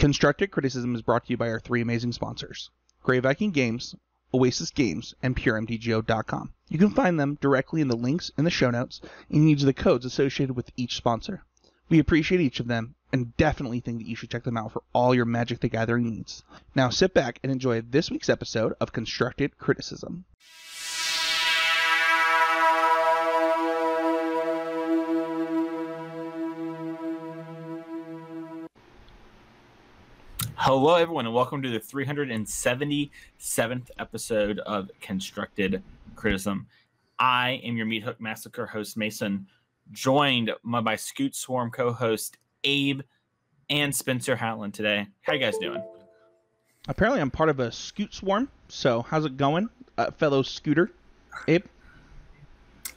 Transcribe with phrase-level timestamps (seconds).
[0.00, 2.70] Constructed Criticism is brought to you by our three amazing sponsors
[3.02, 3.94] Grey Viking Games,
[4.32, 6.54] Oasis Games, and PureMTGO.com.
[6.70, 9.74] You can find them directly in the links in the show notes and use the
[9.74, 11.44] codes associated with each sponsor.
[11.90, 14.82] We appreciate each of them and definitely think that you should check them out for
[14.94, 16.44] all your Magic the Gathering needs.
[16.74, 20.24] Now sit back and enjoy this week's episode of Constructed Criticism.
[30.72, 35.82] Hello, everyone, and welcome to the 377th episode of Constructed
[36.14, 36.68] Criticism.
[37.18, 39.48] I am your Meat Hook Massacre host, Mason,
[39.90, 43.00] joined by my Scute Swarm co host, Abe,
[43.68, 45.08] and Spencer Hatland today.
[45.22, 45.82] How you guys doing?
[46.86, 50.92] Apparently, I'm part of a Scute Swarm, so how's it going, uh, fellow Scooter?
[51.48, 51.64] Abe?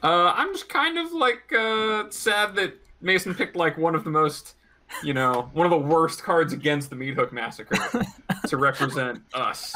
[0.03, 4.11] Uh, I'm just kind of like uh, sad that Mason picked like one of the
[4.11, 4.57] most
[5.03, 7.77] you know, one of the worst cards against the Meat Hook Massacre
[8.47, 9.75] to represent us.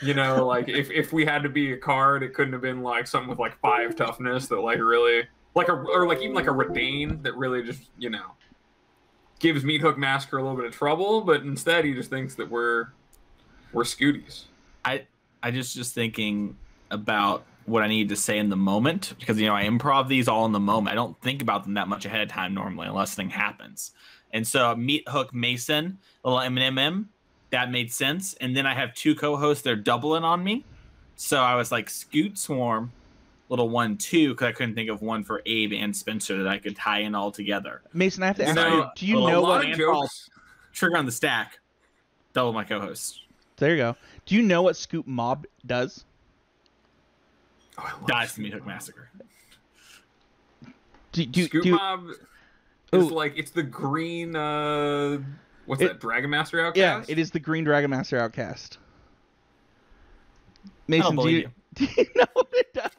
[0.00, 2.82] You know, like if, if we had to be a card, it couldn't have been
[2.82, 5.22] like something with like five toughness that like really
[5.54, 8.32] like a or like even like a Reidane that really just, you know,
[9.38, 12.50] gives Meat Hook Massacre a little bit of trouble, but instead he just thinks that
[12.50, 12.88] we're
[13.72, 14.44] we're scooties.
[14.84, 15.06] I
[15.42, 16.56] I just just thinking
[16.90, 20.28] about what I need to say in the moment because you know I improv these
[20.28, 20.92] all in the moment.
[20.92, 23.92] I don't think about them that much ahead of time normally unless something happens.
[24.32, 27.06] And so Meat Hook Mason, little MMM,
[27.50, 28.34] that made sense.
[28.34, 30.64] And then I have two co-hosts, they're doubling on me.
[31.16, 32.90] So I was like Scute Swarm,
[33.48, 36.58] little one two, because I couldn't think of one for Abe and Spencer that I
[36.58, 37.82] could tie in all together.
[37.92, 40.30] Mason, I have to ask you, do you know what jokes.
[40.72, 41.58] trigger on the stack?
[42.32, 43.20] Double my co-host.
[43.56, 43.96] There you go.
[44.24, 46.04] Do you know what Scute Mob does?
[47.78, 49.10] Oh, Dies the Meat Hook Massacre.
[51.12, 52.06] Do, do, Scoop do, Mob
[52.92, 55.18] is like it's the green uh
[55.66, 56.76] what's It- that, Dragon Master outcast?
[57.08, 58.78] Yeah, it is the Green Dragon Master Outcast.
[60.88, 62.90] Mason, do believe you, do you know what it does?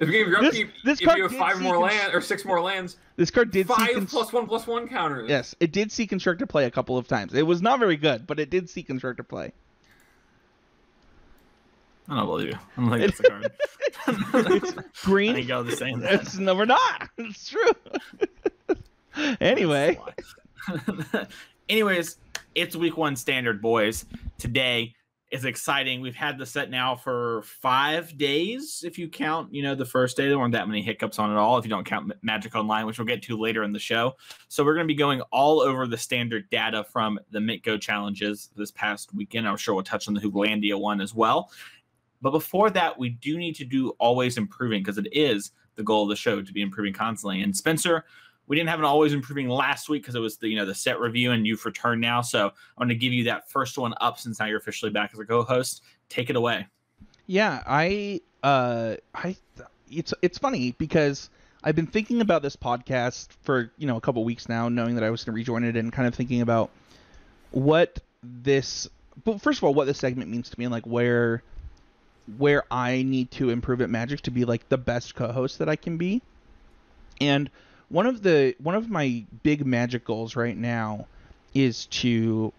[0.00, 2.20] If you, give This- if, this if card you have five more cons- land or
[2.20, 5.28] six more lands, This card did see five cons- plus one plus one counters.
[5.28, 7.34] Yes, it did see Constructor play a couple of times.
[7.34, 9.52] It was not very good, but it did see Constructor play.
[12.08, 12.58] I don't believe you.
[12.76, 14.52] I'm like, think that's a card.
[14.62, 15.34] It's I green.
[15.34, 16.00] think y'all the same.
[16.00, 16.14] that.
[16.14, 17.08] It's no, we're not.
[17.18, 17.70] It's true.
[19.40, 19.98] anyway,
[21.68, 22.18] Anyways,
[22.54, 24.04] it's week one standard, boys.
[24.38, 24.94] Today
[25.30, 26.00] is exciting.
[26.02, 30.16] We've had the set now for five days, if you count, you know, the first
[30.16, 30.28] day.
[30.28, 32.98] There weren't that many hiccups on it all, if you don't count Magic Online, which
[32.98, 34.14] we'll get to later in the show.
[34.48, 38.50] So we're going to be going all over the standard data from the Mitgo challenges
[38.54, 39.48] this past weekend.
[39.48, 41.50] I'm sure we'll touch on the Hooglandia one as well.
[42.20, 46.02] But before that, we do need to do always improving because it is the goal
[46.02, 47.40] of the show to be improving constantly.
[47.40, 48.04] And Spencer,
[48.52, 50.74] we didn't have an always improving last week because it was the you know the
[50.74, 52.20] set review and you've returned now.
[52.20, 55.08] So I'm going to give you that first one up since now you're officially back
[55.14, 55.82] as a co-host.
[56.10, 56.66] Take it away.
[57.26, 59.36] yeah, I uh I
[59.90, 61.30] it's it's funny because
[61.64, 65.04] I've been thinking about this podcast for, you know, a couple weeks now, knowing that
[65.04, 66.68] I was going to rejoin it and kind of thinking about
[67.52, 68.86] what this
[69.24, 71.42] but first of all what this segment means to me and like where
[72.36, 75.76] where I need to improve at Magic to be like the best co-host that I
[75.76, 76.20] can be.
[77.18, 77.48] And
[77.92, 81.06] one of the one of my big Magic goals right now
[81.54, 82.52] is to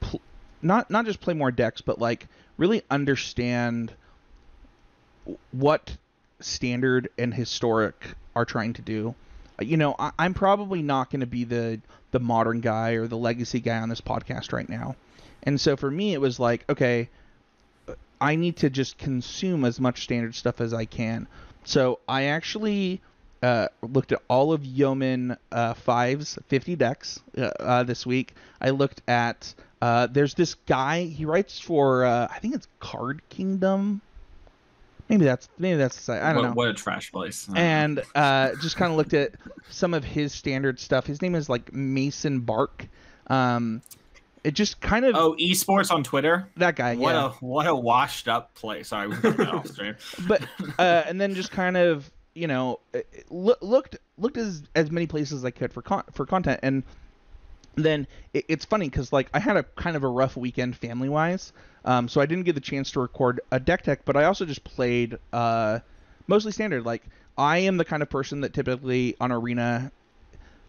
[0.00, 0.20] pl-
[0.60, 2.26] not not just play more decks, but like
[2.58, 3.92] really understand
[5.52, 5.96] what
[6.40, 9.14] standard and historic are trying to do.
[9.60, 11.80] Uh, You know, I, I'm probably not going to be the
[12.10, 14.96] the modern guy or the legacy guy on this podcast right now,
[15.44, 17.08] and so for me, it was like, okay,
[18.20, 21.28] I need to just consume as much standard stuff as I can.
[21.64, 23.00] So I actually
[23.42, 28.34] uh, looked at all of Yeoman uh, Five's 50 decks uh, uh, this week.
[28.60, 33.20] I looked at uh, there's this guy he writes for uh, I think it's Card
[33.28, 34.00] Kingdom.
[35.08, 36.22] Maybe that's maybe that's the site.
[36.22, 37.48] I don't what, know What a trash place.
[37.50, 37.60] I don't know.
[37.60, 39.32] and uh, just kind of looked at
[39.68, 41.06] some of his standard stuff.
[41.06, 42.86] His name is like Mason Bark.
[43.26, 43.82] Um,
[44.44, 46.48] it just kind of oh, esports on Twitter.
[46.56, 47.26] that guy, What yeah.
[47.26, 48.88] a what a washed up place.
[48.88, 49.96] Sorry, we got off stream.
[50.26, 50.42] but
[50.78, 55.38] uh, and then just kind of you know it looked looked as as many places
[55.38, 56.82] as I could for con- for content, and
[57.74, 61.08] then it, it's funny because like I had a kind of a rough weekend family
[61.08, 61.52] wise,
[61.84, 64.44] um, so I didn't get the chance to record a deck tech, but I also
[64.44, 65.80] just played uh,
[66.26, 66.84] mostly standard.
[66.84, 67.02] Like
[67.36, 69.90] I am the kind of person that typically on arena,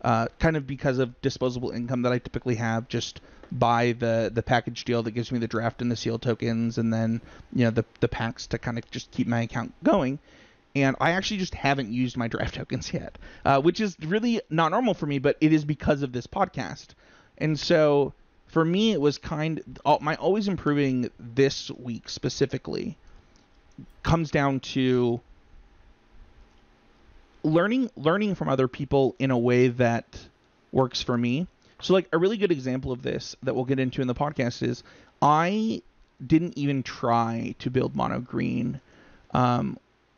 [0.02, 3.22] uh, kind of because of disposable income that I typically have, just
[3.52, 6.94] buy the the package deal that gives me the draft and the seal tokens, and
[6.94, 7.22] then
[7.54, 10.20] you know the the packs to kind of just keep my account going.
[10.76, 14.72] And I actually just haven't used my draft tokens yet, uh, which is really not
[14.72, 16.88] normal for me, but it is because of this podcast.
[17.38, 18.14] And so
[18.48, 19.62] for me, it was kind
[20.02, 22.98] my always improving this week specifically
[24.04, 25.20] comes down to
[27.44, 30.06] learning learning from other people in a way that
[30.72, 31.48] works for me.
[31.82, 34.62] So like a really good example of this that we'll get into in the podcast
[34.62, 34.84] is
[35.22, 35.82] I
[36.26, 38.80] didn't even try to build mono green
[39.34, 39.78] um,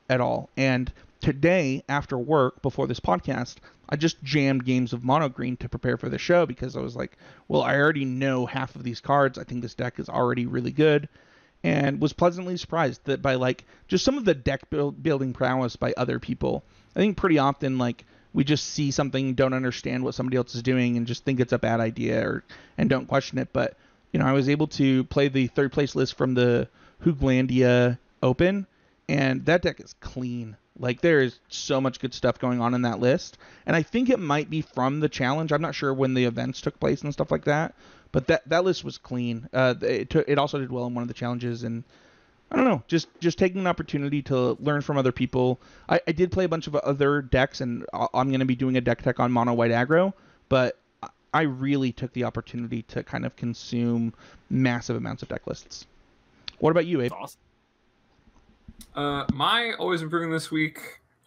[0.09, 0.49] at all.
[0.57, 0.91] And
[1.21, 3.55] today, after work, before this podcast,
[3.89, 6.95] I just jammed games of mono green to prepare for the show because I was
[6.95, 7.17] like,
[7.47, 9.37] well, I already know half of these cards.
[9.37, 11.07] I think this deck is already really good.
[11.63, 15.75] And was pleasantly surprised that by like just some of the deck build, building prowess
[15.75, 16.63] by other people.
[16.95, 20.61] I think pretty often like we just see something, don't understand what somebody else is
[20.61, 22.43] doing, and just think it's a bad idea or
[22.77, 23.49] and don't question it.
[23.51, 23.77] But
[24.11, 26.67] you know, I was able to play the third place list from the
[27.03, 28.67] Hooglandia Open,
[29.07, 30.57] and that deck is clean.
[30.77, 34.09] Like there is so much good stuff going on in that list, and I think
[34.09, 35.51] it might be from the challenge.
[35.51, 37.73] I'm not sure when the events took place and stuff like that,
[38.11, 39.47] but that that list was clean.
[39.53, 41.85] Uh, it t- it also did well in one of the challenges, and
[42.51, 45.59] I don't know, just just taking an opportunity to learn from other people.
[45.87, 48.75] I, I did play a bunch of other decks, and I'm going to be doing
[48.75, 50.13] a deck tech on mono white aggro,
[50.49, 50.77] but
[51.33, 54.13] I really took the opportunity to kind of consume
[54.49, 55.85] massive amounts of deck lists.
[56.59, 57.11] What about you, Abe?
[57.11, 57.39] Awesome.
[58.95, 60.79] Uh, my always improving this week.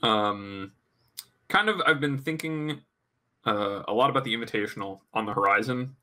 [0.02, 0.73] Um,
[1.49, 2.81] kind of, I've been thinking
[3.46, 5.96] uh, a lot about the Invitational on the horizon.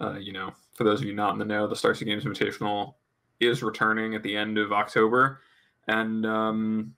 [0.00, 2.94] Uh, you know, for those of you not in the know, the Star Games Invitational
[3.40, 5.40] is returning at the end of October,
[5.86, 6.94] and um,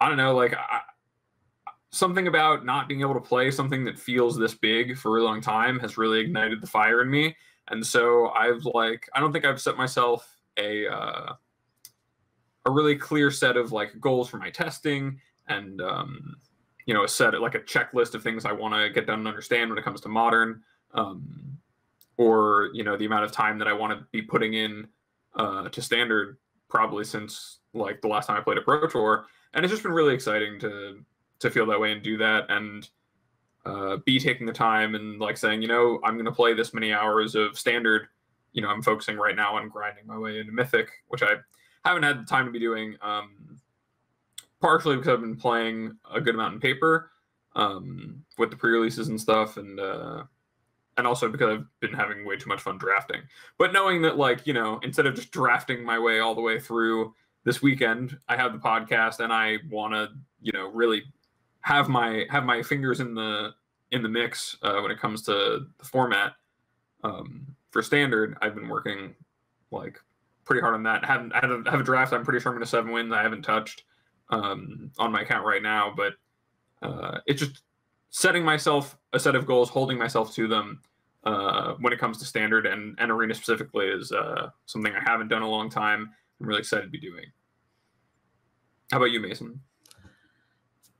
[0.00, 0.80] I don't know, like I,
[1.90, 5.26] something about not being able to play something that feels this big for a really
[5.26, 7.36] long time has really ignited the fire in me,
[7.68, 10.26] and so I've like I don't think I've set myself
[10.56, 11.32] a uh,
[12.68, 15.18] a really clear set of like goals for my testing
[15.48, 16.36] and um,
[16.84, 19.28] you know a set like a checklist of things I want to get done and
[19.28, 20.62] understand when it comes to modern,
[20.92, 21.58] um,
[22.18, 24.86] or you know the amount of time that I want to be putting in
[25.34, 26.36] uh, to standard
[26.68, 29.24] probably since like the last time I played a Pro Tour,
[29.54, 31.00] and it's just been really exciting to
[31.40, 32.86] to feel that way and do that and
[33.64, 36.74] uh, be taking the time and like saying you know I'm going to play this
[36.74, 38.08] many hours of standard.
[38.52, 41.36] You know I'm focusing right now on grinding my way into Mythic, which I
[41.88, 42.96] haven't had the time to be doing.
[43.02, 43.60] Um,
[44.60, 47.10] partially because I've been playing a good amount in paper
[47.56, 50.24] um, with the pre-releases and stuff, and uh,
[50.96, 53.22] and also because I've been having way too much fun drafting.
[53.58, 56.58] But knowing that, like you know, instead of just drafting my way all the way
[56.58, 57.14] through
[57.44, 60.08] this weekend, I have the podcast, and I want to
[60.40, 61.02] you know really
[61.60, 63.50] have my have my fingers in the
[63.90, 66.32] in the mix uh, when it comes to the format.
[67.04, 69.14] Um, for standard, I've been working
[69.70, 70.00] like
[70.48, 71.04] pretty hard on that.
[71.04, 72.12] I haven't I have a, have a draft.
[72.12, 73.12] I'm pretty sure I'm going to seven wins.
[73.12, 73.84] I haven't touched
[74.30, 76.14] um, on my account right now, but
[76.82, 77.62] uh, it's just
[78.10, 80.80] setting myself a set of goals, holding myself to them
[81.24, 85.28] uh, when it comes to standard and, and arena specifically is uh, something I haven't
[85.28, 86.10] done a long time.
[86.40, 87.26] I'm really excited to be doing.
[88.90, 89.60] How about you, Mason?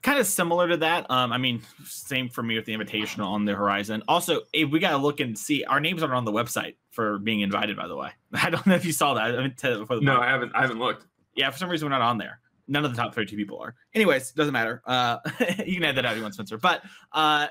[0.02, 1.10] Kind of similar to that.
[1.10, 4.02] Um, I mean, same for me with the invitational on the horizon.
[4.08, 7.40] Also, we got to look and see our names aren't on the website for being
[7.40, 7.76] invited.
[7.76, 9.38] By the way, I don't know if you saw that.
[9.38, 10.52] I mean, before the no, I haven't.
[10.54, 11.06] I haven't looked.
[11.34, 12.40] Yeah, for some reason we're not on there.
[12.70, 13.74] None of the top 32 people are.
[13.94, 14.82] Anyways, doesn't matter.
[14.84, 15.18] Uh,
[15.66, 16.58] you can add that out if you want, Spencer.
[16.58, 17.46] But uh,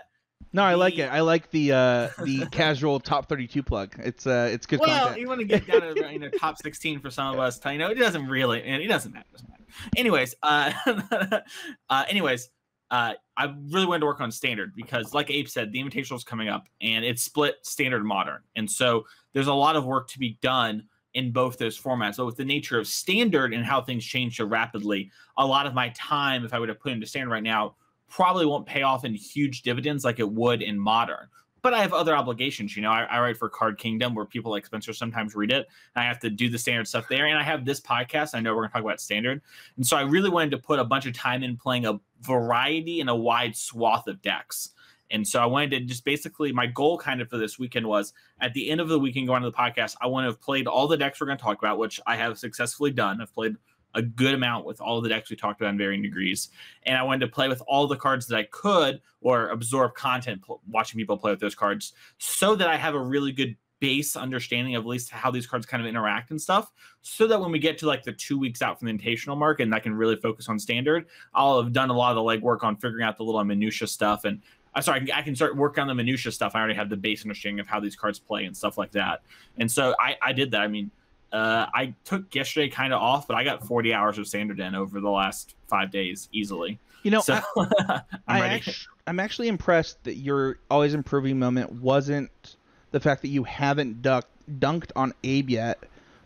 [0.53, 1.11] no, I like it.
[1.11, 3.95] I like the uh, the casual top 32 plug.
[3.99, 4.79] It's uh, it's good.
[4.79, 5.19] Well, content.
[5.21, 7.59] you want to get down to you know top 16 for some of us.
[7.65, 9.25] You know, it doesn't really, and it doesn't matter.
[9.29, 9.63] It doesn't matter.
[9.95, 10.71] Anyways, uh,
[11.89, 12.49] uh, anyways,
[12.89, 16.23] uh, I really wanted to work on standard because, like Abe said, the invitational is
[16.23, 20.19] coming up and it's split standard modern, and so there's a lot of work to
[20.19, 20.83] be done
[21.13, 22.15] in both those formats.
[22.15, 25.73] So with the nature of standard and how things change so rapidly, a lot of
[25.73, 27.75] my time, if I were to put into standard right now,
[28.09, 31.27] probably won't pay off in huge dividends like it would in modern.
[31.61, 32.75] But I have other obligations.
[32.75, 35.67] You know, I, I write for Card Kingdom where people like Spencer sometimes read it.
[35.95, 37.25] And I have to do the standard stuff there.
[37.25, 38.35] And I have this podcast.
[38.35, 39.41] I know we're going to talk about standard.
[39.75, 43.01] And so I really wanted to put a bunch of time in playing a variety
[43.01, 44.69] and a wide swath of decks.
[45.09, 48.13] And so I wanted to just basically my goal kind of for this weekend was
[48.41, 50.67] at the end of the weekend going to the podcast, I want to have played
[50.67, 53.21] all the decks we're going to talk about, which I have successfully done.
[53.21, 53.55] I've played
[53.97, 56.49] a good amount with all the decks we talked about in varying degrees.
[56.83, 60.43] And I wanted to play with all the cards that I could or absorb content
[60.43, 64.15] pl- watching people play with those cards so that I have a really good base
[64.15, 67.51] understanding of at least how these cards kind of interact and stuff so that when
[67.51, 69.93] we get to like the two weeks out from the invitational mark and I can
[69.93, 73.17] really focus on standard, I'll have done a lot of the legwork on figuring out
[73.17, 74.41] the little minutia stuff and
[74.75, 76.53] I'm sorry, I can, I can start working on the minutia stuff.
[76.53, 79.23] I already have the base understanding of how these cards play and stuff like that.
[79.57, 80.61] And so I, I did that.
[80.61, 80.91] I mean,
[81.31, 84.75] uh, I took yesterday kind of off, but I got 40 hours of standard in
[84.75, 86.79] over the last five days easily.
[87.03, 87.41] You know, So I,
[87.89, 88.55] I'm I ready.
[88.55, 88.71] actu-
[89.05, 92.55] I'm actually impressed that your always improving moment wasn't
[92.91, 94.27] the fact that you haven't duck,
[94.59, 95.83] dunked on Abe yet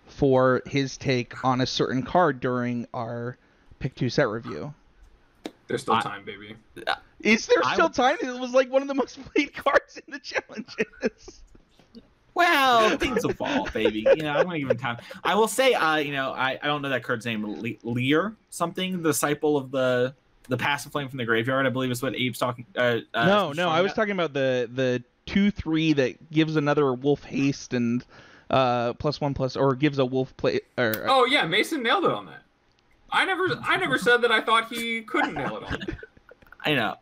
[0.07, 3.37] for his take on a certain card during our
[3.79, 4.73] pick two set review.
[5.67, 6.55] There's still I- time, baby.
[7.21, 8.17] Is there I still would- time?
[8.21, 10.85] It was like one of the most played cards in the challenges.
[12.61, 14.05] Well, things will fall, baby.
[14.15, 14.97] You know, I'm gonna give him time.
[15.23, 18.35] I will say, uh, you know, I, I don't know that card's name, Le- Lear
[18.49, 20.13] something, the disciple of the
[20.49, 21.65] the passive flame from the graveyard.
[21.65, 22.65] I believe is what Abe's talking.
[22.75, 23.95] Uh, uh, no, no, I was at.
[23.95, 28.03] talking about the the two three that gives another wolf haste and
[28.49, 32.11] uh plus one plus or gives a wolf play or Oh yeah, Mason nailed it
[32.11, 32.43] on that.
[33.13, 35.79] I never, I never said that I thought he couldn't nail it on.
[35.79, 35.97] that.
[36.65, 36.95] I know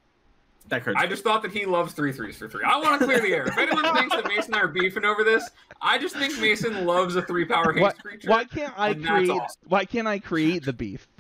[0.69, 0.95] that card.
[0.97, 2.63] I just thought that he loves three threes for three.
[2.63, 3.47] I want to clear the air.
[3.47, 5.49] If anyone thinks that Mason and I are beefing over this,
[5.81, 8.29] I just think Mason loves a three power haste why, creature.
[8.29, 9.61] why can't I create awesome.
[9.67, 11.07] why can't I create the beef?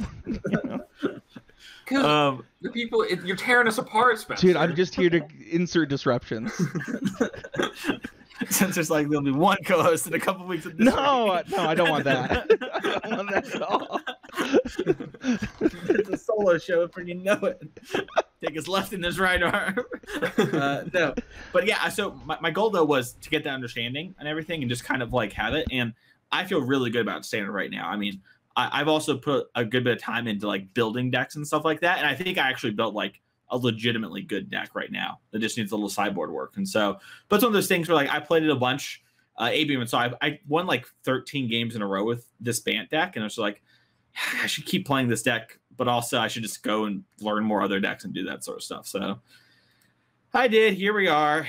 [1.89, 4.45] Because um, the people, it, you're tearing us apart, Spencer.
[4.45, 6.51] Dude, I'm just here to insert disruptions.
[8.49, 10.65] since there's like there'll be one co-host in a couple weeks.
[10.65, 12.31] Of this No, no, I don't want that.
[13.03, 13.99] I don't want that at all.
[15.89, 17.61] it's a solo show, and you know it.
[18.41, 19.79] Take his left and his right arm.
[20.37, 21.13] Uh, no,
[21.51, 21.89] but yeah.
[21.89, 25.03] So my, my goal though was to get that understanding and everything, and just kind
[25.03, 25.67] of like have it.
[25.71, 25.93] And
[26.31, 27.89] I feel really good about standard right now.
[27.89, 28.21] I mean,
[28.55, 31.65] I, I've also put a good bit of time into like building decks and stuff
[31.65, 33.19] like that, and I think I actually built like
[33.51, 35.19] a legitimately good deck right now.
[35.31, 36.57] That just needs a little sideboard work.
[36.57, 39.03] And so, but it's one of those things where like I played it a bunch.
[39.37, 42.59] Uh, ABM, and so I, I won like 13 games in a row with this
[42.59, 43.61] Bant deck, and I was like,
[44.41, 47.61] I should keep playing this deck, but also I should just go and learn more
[47.61, 48.87] other decks and do that sort of stuff.
[48.87, 49.19] So
[50.33, 50.73] I did.
[50.73, 51.47] Here we are.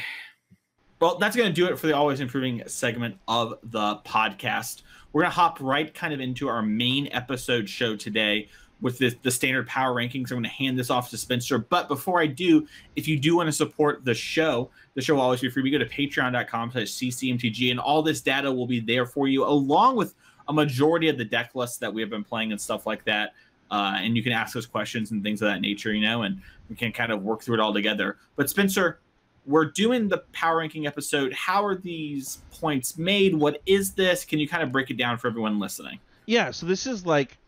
[1.01, 4.83] Well, that's going to do it for the always improving segment of the podcast.
[5.13, 8.49] We're going to hop right kind of into our main episode show today
[8.81, 10.31] with this, the standard power rankings.
[10.31, 11.59] I'm going to hand this off to Spencer.
[11.59, 15.23] But before I do, if you do want to support the show, the show will
[15.23, 15.63] always be free.
[15.63, 19.45] We go to patreon.com slash ccmtg, and all this data will be there for you,
[19.45, 20.15] along with
[20.49, 23.35] a majority of the deck lists that we have been playing and stuff like that.
[23.71, 26.41] Uh, and you can ask us questions and things of that nature, you know, and
[26.69, 28.17] we can kind of work through it all together.
[28.35, 29.01] But Spencer,
[29.47, 31.33] we're doing the power ranking episode.
[31.33, 33.35] How are these points made?
[33.35, 34.25] What is this?
[34.25, 36.01] Can you kind of break it down for everyone listening?
[36.27, 37.39] Yeah, so this is like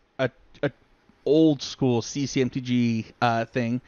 [1.25, 3.81] old school CCMTG uh, thing.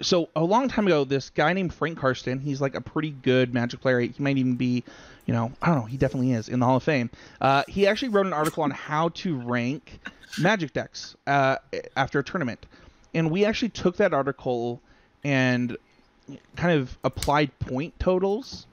[0.00, 3.52] So a long time ago, this guy named Frank Karsten, he's like a pretty good
[3.52, 4.00] Magic player.
[4.00, 4.84] He might even be,
[5.26, 7.10] you know, I don't know, he definitely is in the Hall of Fame.
[7.40, 10.00] Uh, he actually wrote an article on how to rank
[10.40, 11.56] Magic decks uh,
[11.96, 12.64] after a tournament,
[13.14, 14.80] and we actually took that article
[15.24, 15.76] and
[16.56, 18.66] kind of applied point totals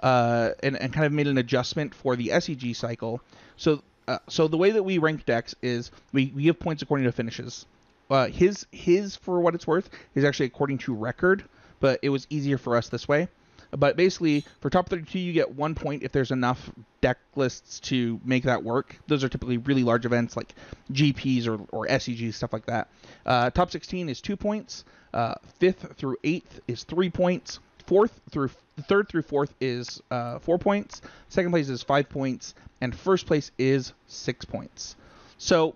[0.00, 3.20] uh, and, and kind of made an adjustment for the SCG cycle.
[3.56, 7.06] So uh, so the way that we rank decks is we, we give points according
[7.06, 7.64] to finishes.
[8.10, 11.44] Uh, his his for what it's worth is actually according to record,
[11.78, 13.28] but it was easier for us this way.
[13.70, 18.20] But basically, for top 32, you get one point if there's enough deck lists to
[18.24, 18.98] make that work.
[19.06, 20.56] Those are typically really large events like
[20.92, 22.88] GPs or, or SCGs, stuff like that.
[23.24, 24.84] Uh, top 16 is two points.
[25.14, 27.60] Uh, fifth through eighth is three points.
[27.90, 28.50] Fourth through
[28.82, 31.02] third through fourth is uh, four points.
[31.28, 34.94] Second place is five points, and first place is six points.
[35.38, 35.74] So,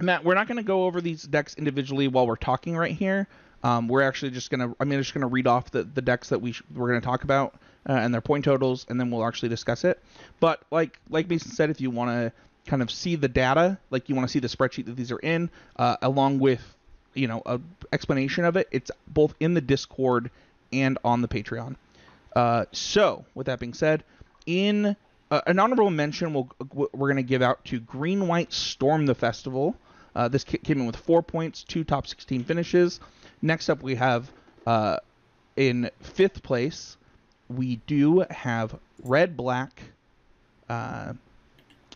[0.00, 3.28] Matt, we're not going to go over these decks individually while we're talking right here.
[3.62, 4.74] Um, we're actually just gonna.
[4.80, 7.56] I'm just gonna read off the, the decks that we sh- we're gonna talk about
[7.86, 10.02] uh, and their point totals, and then we'll actually discuss it.
[10.40, 12.32] But like like Mason said, if you want to
[12.70, 15.18] kind of see the data, like you want to see the spreadsheet that these are
[15.18, 16.74] in, uh, along with
[17.12, 17.60] you know a
[17.92, 20.30] explanation of it, it's both in the Discord
[20.72, 21.76] and on the Patreon.
[22.34, 24.04] Uh, so with that being said,
[24.46, 24.96] in
[25.30, 26.48] uh, an honorable mention, we'll,
[26.92, 29.76] we're gonna give out to Green White Storm the Festival.
[30.14, 33.00] Uh, this came in with four points, two top 16 finishes.
[33.42, 34.30] Next up, we have
[34.66, 34.98] uh,
[35.56, 36.96] in fifth place,
[37.48, 39.82] we do have Red Black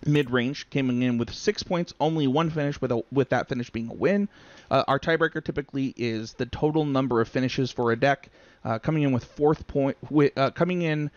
[0.06, 3.49] uh, mid range coming in with six points, only one finish with a, with that
[3.49, 4.28] finish being a win.
[4.71, 8.30] Uh, our tiebreaker typically is the total number of finishes for a deck.
[8.64, 11.11] Uh, coming in with fourth point, wi- uh, coming in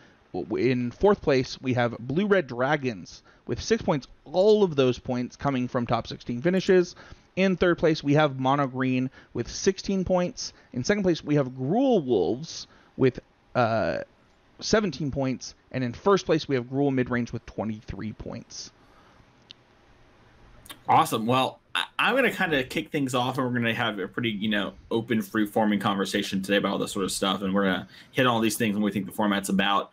[0.50, 4.06] in fourth place, we have Blue Red Dragons with six points.
[4.24, 6.94] All of those points coming from top 16 finishes.
[7.36, 10.52] In third place, we have Mono Green with 16 points.
[10.72, 12.66] In second place, we have Gruul Wolves
[12.96, 13.20] with
[13.54, 13.98] uh,
[14.60, 15.54] 17 points.
[15.70, 18.72] And in first place, we have Gruul Midrange with 23 points.
[20.88, 21.26] Awesome.
[21.26, 21.60] Well,
[21.98, 24.30] I'm going to kind of kick things off, and we're going to have a pretty,
[24.30, 27.80] you know, open, free-forming conversation today about all this sort of stuff, and we're going
[27.80, 29.90] to hit all these things and we think the format's about.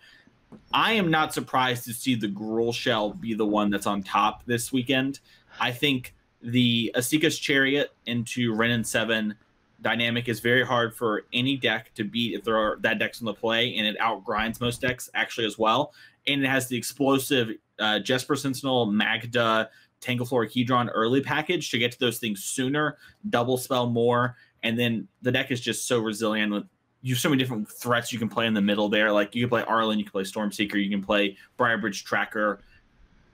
[0.72, 4.46] I am not surprised to see the Gruul Shell be the one that's on top
[4.46, 5.20] this weekend.
[5.60, 9.36] I think the Esika's Chariot into Wrenn and Seven
[9.82, 13.26] dynamic is very hard for any deck to beat if there are that deck's on
[13.26, 15.94] the play, and it outgrinds most decks actually as well.
[16.28, 17.50] and it has the explosive
[17.80, 19.70] uh, Jaspera Sentinel, Magda,
[20.04, 22.98] Tangled Florahedron early package to get to those things sooner,
[23.30, 26.66] double spell more, and then the deck is just so resilient with
[27.04, 29.12] you have so many different threats you can play in the middle there.
[29.12, 32.62] Like you can play Arlinn, you can play Stormseeker, you can play Briarbridge Tracker.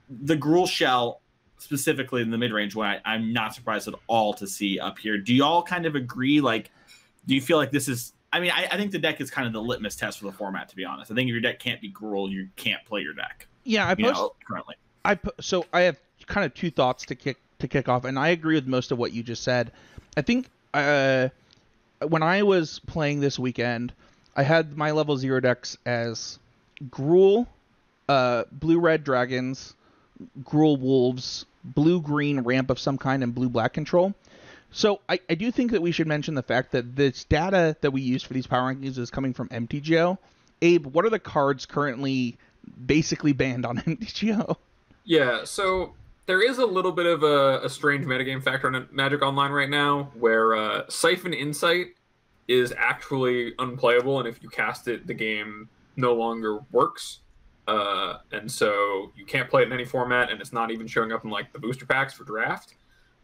[0.08, 1.20] The Gruul Shell,
[1.58, 4.98] specifically in the mid range one, I, am not surprised at all to see up
[4.98, 5.18] here.
[5.18, 6.40] Do y'all kind of agree?
[6.40, 6.70] Like,
[7.26, 8.12] do you feel like this is?
[8.32, 10.32] I mean, I, I think the deck is kind of the litmus test for the
[10.32, 10.68] format.
[10.68, 13.14] To be honest, I think if your deck can't be Gruul, you can't play your
[13.14, 13.46] deck.
[13.62, 14.74] Yeah, I post, know, currently.
[15.04, 18.28] I so I have kind of two thoughts to kick to kick off, and I
[18.28, 19.72] agree with most of what you just said.
[20.16, 21.28] I think uh,
[22.06, 23.92] when I was playing this weekend,
[24.34, 26.38] I had my level zero decks as
[26.88, 27.46] Gruul,
[28.08, 29.74] uh, blue red dragons,
[30.42, 34.14] Gruul wolves, blue green ramp of some kind, and blue black control.
[34.72, 37.90] So I, I do think that we should mention the fact that this data that
[37.90, 40.16] we use for these power rankings is coming from MTGO.
[40.62, 42.36] Abe, what are the cards currently
[42.86, 44.56] basically banned on MTGO?
[45.04, 45.94] Yeah, so
[46.30, 49.68] there is a little bit of a, a strange metagame factor in Magic Online right
[49.68, 51.88] now, where uh, Siphon Insight
[52.46, 57.18] is actually unplayable, and if you cast it, the game no longer works.
[57.66, 61.10] Uh, and so you can't play it in any format, and it's not even showing
[61.10, 62.74] up in like the booster packs for draft.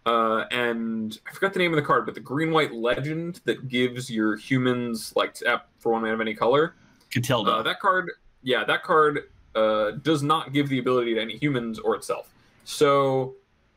[0.05, 3.69] Uh, and I forgot the name of the card, but the green white legend that
[3.69, 6.75] gives your humans like tap for one man of any color.
[7.13, 7.61] Katilda.
[7.61, 8.11] Uh, that card,
[8.43, 12.33] yeah, that card uh, does not give the ability to any humans or itself.
[12.67, 13.37] So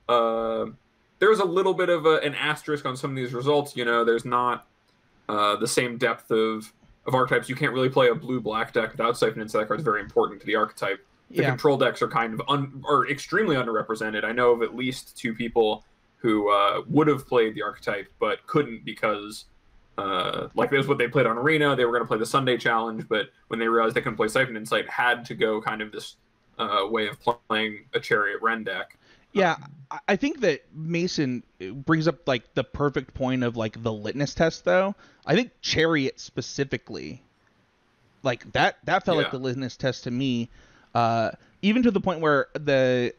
[0.10, 0.66] uh,
[1.20, 3.76] there's a little bit of a, an asterisk on some of these results.
[3.78, 4.68] You know, there's not
[5.30, 6.74] uh, the same depth of
[7.06, 7.48] of archetypes.
[7.48, 9.80] You can't really play a blue black deck without Siphon Insight card.
[9.80, 11.06] It's very important to the archetype.
[11.30, 11.50] The Yeah.
[11.50, 14.24] control decks are kind of un, or extremely underrepresented.
[14.24, 15.86] I know of at least two people
[16.18, 19.46] who uh, would have played the archetype but couldn't because
[19.98, 21.76] uh, like that's what they played on Arena.
[21.76, 24.28] They were going to play the Sunday Challenge, but when they realized they couldn't play
[24.30, 26.16] Siphon Insight, had to go kind of this
[26.60, 28.98] uh, way of playing a Chariot Wrenn deck.
[29.34, 29.56] Yeah,
[29.92, 34.34] I- I think that Mason brings up like the perfect point of like the litmus
[34.36, 34.96] test though.
[35.26, 37.22] I think Chariot specifically
[38.24, 40.50] like that that felt like the litmus test to me.
[40.94, 43.14] Uh even to the point where the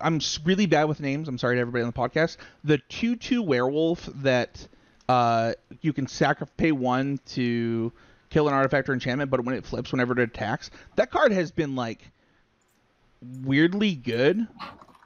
[0.00, 1.28] I'm really bad with names.
[1.28, 2.36] I'm sorry to everybody on the podcast.
[2.64, 4.66] The 2-2 werewolf that
[5.08, 7.92] uh you can sacrifice pay 1 to
[8.30, 11.50] kill an artifact or enchantment, but when it flips whenever it attacks, that card has
[11.50, 12.10] been like
[13.42, 14.46] weirdly good.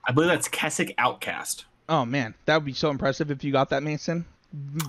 [0.04, 1.64] I believe that's Keswick Outcast.
[1.88, 4.24] Oh man, that would be so impressive if you got that, Mason.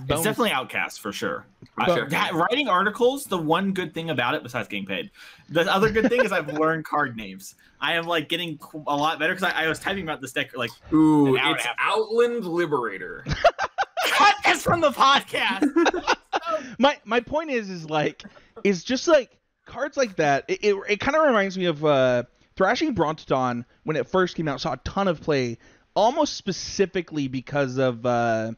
[0.08, 1.44] It's definitely Outcast for sure.
[1.76, 5.10] I- But- that- writing articles, the one good thing about it, besides getting paid,
[5.50, 7.54] the other good thing is I've learned card names.
[7.80, 10.56] I am like getting a lot better because I, I was typing about this deck
[10.56, 11.66] like Ooh, An hour and it's.
[11.78, 13.24] Outland Liberator.
[14.06, 16.16] cut this from the podcast.
[16.78, 18.22] my my point is is like
[18.64, 20.44] is just like cards like that.
[20.48, 22.24] It it, it kind of reminds me of uh,
[22.58, 24.60] Thrashing Brontodon when it first came out.
[24.60, 25.58] Saw a ton of play,
[25.94, 28.50] almost specifically because of uh,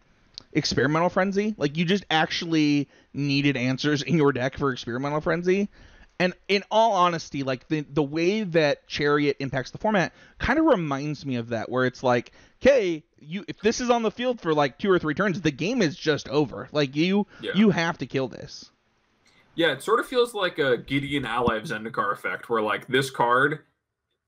[0.55, 1.55] Experimental Frenzy.
[1.59, 5.69] Like you just actually needed answers in your deck for Experimental Frenzy.
[6.19, 10.65] And in all honesty, like the the way that Chariot impacts the format kind of
[10.65, 12.33] reminds me of that, where it's like,
[12.63, 15.51] okay, you if this is on the field for like two or three turns, the
[15.51, 16.69] game is just over.
[16.73, 17.53] Like you Yeah.
[17.55, 18.71] you have to kill this.
[19.55, 23.11] Yeah, it sort of feels like a Gideon ally of Zendikar effect, where like this
[23.11, 23.61] card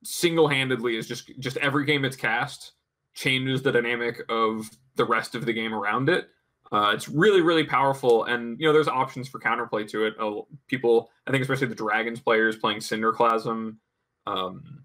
[0.03, 2.73] single-handedly is just just every game it's cast
[3.15, 6.29] changes the dynamic of the rest of the game around it.
[6.71, 10.15] Uh, it's really really powerful, and you know there's options for counterplay to it.
[10.19, 13.77] Uh, people, I think especially the Dragons players playing Cinderclasm,
[14.27, 14.85] um,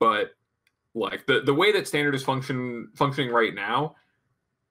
[0.00, 0.30] but
[0.94, 3.94] like the the way that Standard is function functioning right now,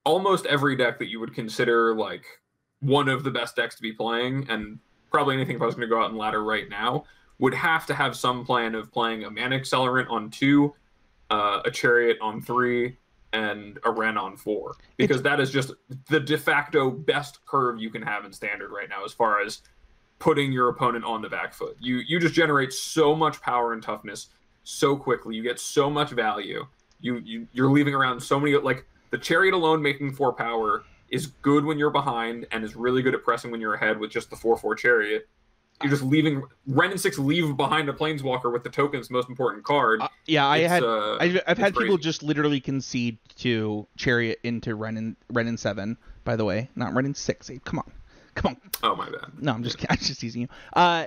[0.03, 2.25] almost every deck that you would consider like
[2.79, 4.79] one of the best decks to be playing, and
[5.11, 7.03] probably anything if I was going to go out and ladder right now,
[7.41, 10.73] would have to have some plan of playing a Mana Accelerant on two,
[11.31, 12.95] uh, a Chariot on three,
[13.33, 14.75] and a Wrenn on four.
[14.95, 15.73] Because that is just
[16.07, 19.63] the de facto best curve you can have in Standard right now as far as
[20.19, 21.75] putting your opponent on the back foot.
[21.79, 24.27] You you just generate so much power and toughness
[24.63, 25.35] so quickly.
[25.35, 26.67] You get so much value.
[27.01, 31.27] You you you're leaving around so many like the chariot alone making four power is
[31.41, 34.29] good when you're behind and is really good at pressing when you're ahead with just
[34.29, 35.27] the four four chariot.
[35.83, 39.63] You're just leaving Wrenn and six leave behind a planeswalker with the token's most important
[39.63, 40.01] card.
[40.01, 44.39] Uh, yeah, I It's, had uh, I've, I've had people just literally concede to Chariot
[44.43, 45.97] into Wrenn and Wrenn and seven.
[46.23, 47.49] By the way, not Wrenn and six.
[47.49, 47.63] Abe.
[47.65, 47.91] Come on,
[48.35, 48.71] come on.
[48.83, 49.31] Oh my bad.
[49.39, 50.47] No, I'm just I'm just teasing you.
[50.73, 51.05] Uh,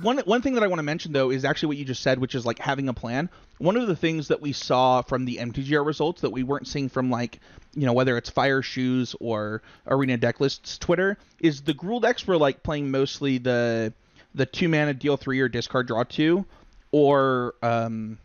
[0.00, 2.18] one one thing that I want to mention though is actually what you just said,
[2.18, 3.30] which is like having a plan.
[3.58, 6.88] One of the things that we saw from the MTGR results that we weren't seeing
[6.88, 7.40] from like
[7.74, 12.36] you know whether it's Fire Shoes or Arena Decklists Twitter is the Gruul decks were
[12.36, 13.92] like playing mostly the
[14.34, 16.44] the two mana deal three or discard draw two
[16.90, 18.18] or um,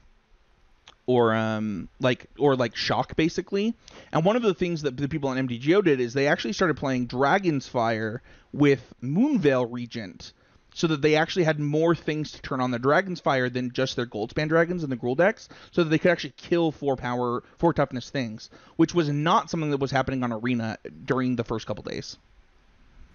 [1.05, 3.73] or um, like or like shock basically.
[4.11, 6.77] And one of the things that the people on MTGO did is they actually started
[6.77, 8.21] playing Dragon's Fire
[8.53, 10.33] with Moonveil Regent,
[10.77, 13.95] so that they actually had more things to turn on the Dragon's Fire than just
[13.95, 17.43] their Goldspan dragons and the Gruul decks, so that they could actually kill four power,
[17.57, 21.65] four toughness things, which was not something that was happening on Arena during the first
[21.65, 22.17] couple days.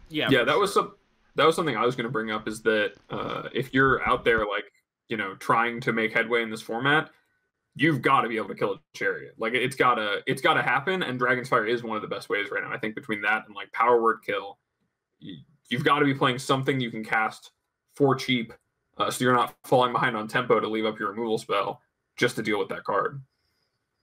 [0.08, 0.94] Yeah, yeah, that was some
[1.36, 2.48] that was something I was going to bring up.
[2.48, 4.64] Is that uh, if you're out there like
[5.08, 7.10] you know trying to make headway in this format,
[7.76, 9.34] you've got to be able to kill a chariot.
[9.38, 12.50] Like it's gotta it's gotta happen, and Dragon's Fire is one of the best ways
[12.50, 12.72] right now.
[12.72, 14.58] I think between that and like Power Word Kill,
[15.20, 15.36] you,
[15.72, 17.52] you've got to be playing something you can cast
[17.94, 18.52] for cheap,
[18.98, 21.80] uh, so you're not falling behind on tempo to leave up your removal spell
[22.16, 23.22] just to deal with that card.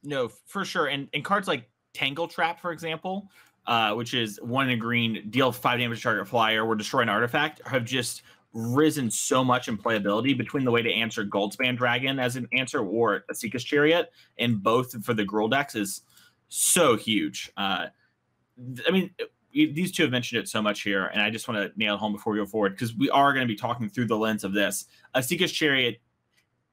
[0.04, 0.88] No, for sure.
[0.88, 3.30] And and cards like Tangle Trap, for example,
[3.68, 7.02] uh, which is one in a green, deal five damage to target flyer or destroy
[7.02, 11.78] an artifact, have just risen so much in playability between the way to answer Goldspan
[11.78, 16.02] Dragon as an answer or Esika's Chariot, and both for the Gruul decks is
[16.48, 17.52] so huge.
[17.58, 17.88] Uh,
[18.88, 19.12] I mean,
[19.52, 21.98] these two have mentioned it so much here, and I just want to nail it
[21.98, 24.44] home before we go forward because we are going to be talking through the lens
[24.44, 24.86] of this.
[25.16, 26.00] Esika's Chariot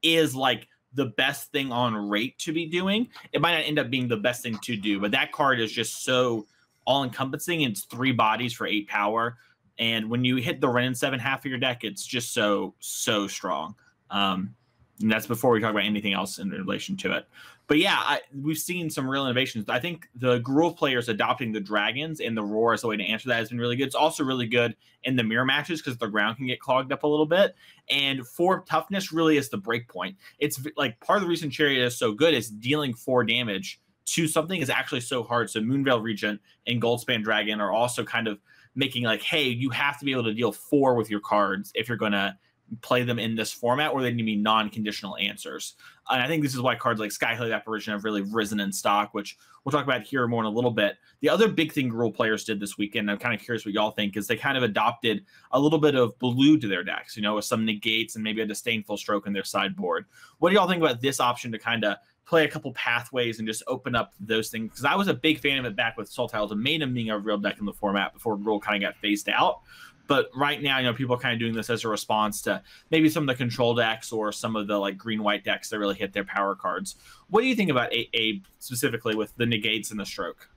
[0.01, 3.09] is like the best thing on rate to be doing.
[3.33, 5.71] It might not end up being the best thing to do, but that card is
[5.71, 6.45] just so
[6.85, 7.61] all encompassing.
[7.61, 9.37] It's three bodies for eight power.
[9.79, 13.27] And when you hit the and Seven half of your deck, it's just so, so
[13.27, 13.75] strong.
[14.09, 14.55] Um,
[15.01, 17.27] and that's before we talk about anything else in relation to it.
[17.67, 19.65] But yeah, I, we've seen some real innovations.
[19.67, 23.03] I think the Gruul players adopting the dragons and the roar as a way to
[23.03, 23.87] answer that has been really good.
[23.87, 27.03] It's also really good in the mirror matches because the ground can get clogged up
[27.03, 27.55] a little bit.
[27.89, 30.15] And four toughness really is the break point.
[30.39, 34.27] It's like part of the reason Chariot is so good is dealing four damage to
[34.27, 35.49] something is actually so hard.
[35.49, 38.39] So Moonveil Regent and Goldspan Dragon are also kind of
[38.75, 41.89] making like, hey, you have to be able to deal four with your cards if
[41.89, 42.37] you're gonna
[42.81, 45.75] play them in this format, or they need to be non-conditional answers.
[46.09, 49.13] And I think this is why cards like Skyclave Apparition have really risen in stock,
[49.13, 50.97] which we'll talk about here more in a little bit.
[51.21, 53.91] The other big thing Gruul players did this weekend, I'm kind of curious what y'all
[53.91, 57.23] think, is they kind of adopted a little bit of blue to their decks, you
[57.23, 60.05] know, with some negates and maybe a disdainful stroke in their sideboard.
[60.39, 63.47] What do y'all think about this option to kind of play a couple pathways and
[63.47, 64.69] just open up those things.
[64.69, 66.93] Because I was a big fan of it back with Soul Tiles and made him
[66.93, 69.61] being a real deck in the format before Gruul kind of got phased out.
[70.07, 72.63] But right now, you know, people are kind of doing this as a response to
[72.91, 75.79] maybe some of the control decks or some of the like green white decks that
[75.79, 76.95] really hit their power cards.
[77.29, 80.49] What do you think about Abe specifically with the negates and the stroke?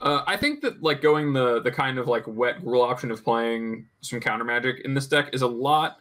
[0.00, 3.24] Uh, I think that like going the the kind of like wet Gruul option of
[3.24, 5.98] playing some counter magic in this deck is a lot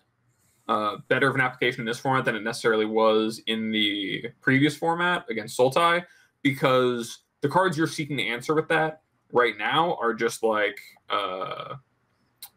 [0.67, 4.75] uh, better of an application in this format than it necessarily was in the previous
[4.75, 6.03] format against Sultai,
[6.41, 11.75] because the cards you're seeking to answer with that right now are just like uh,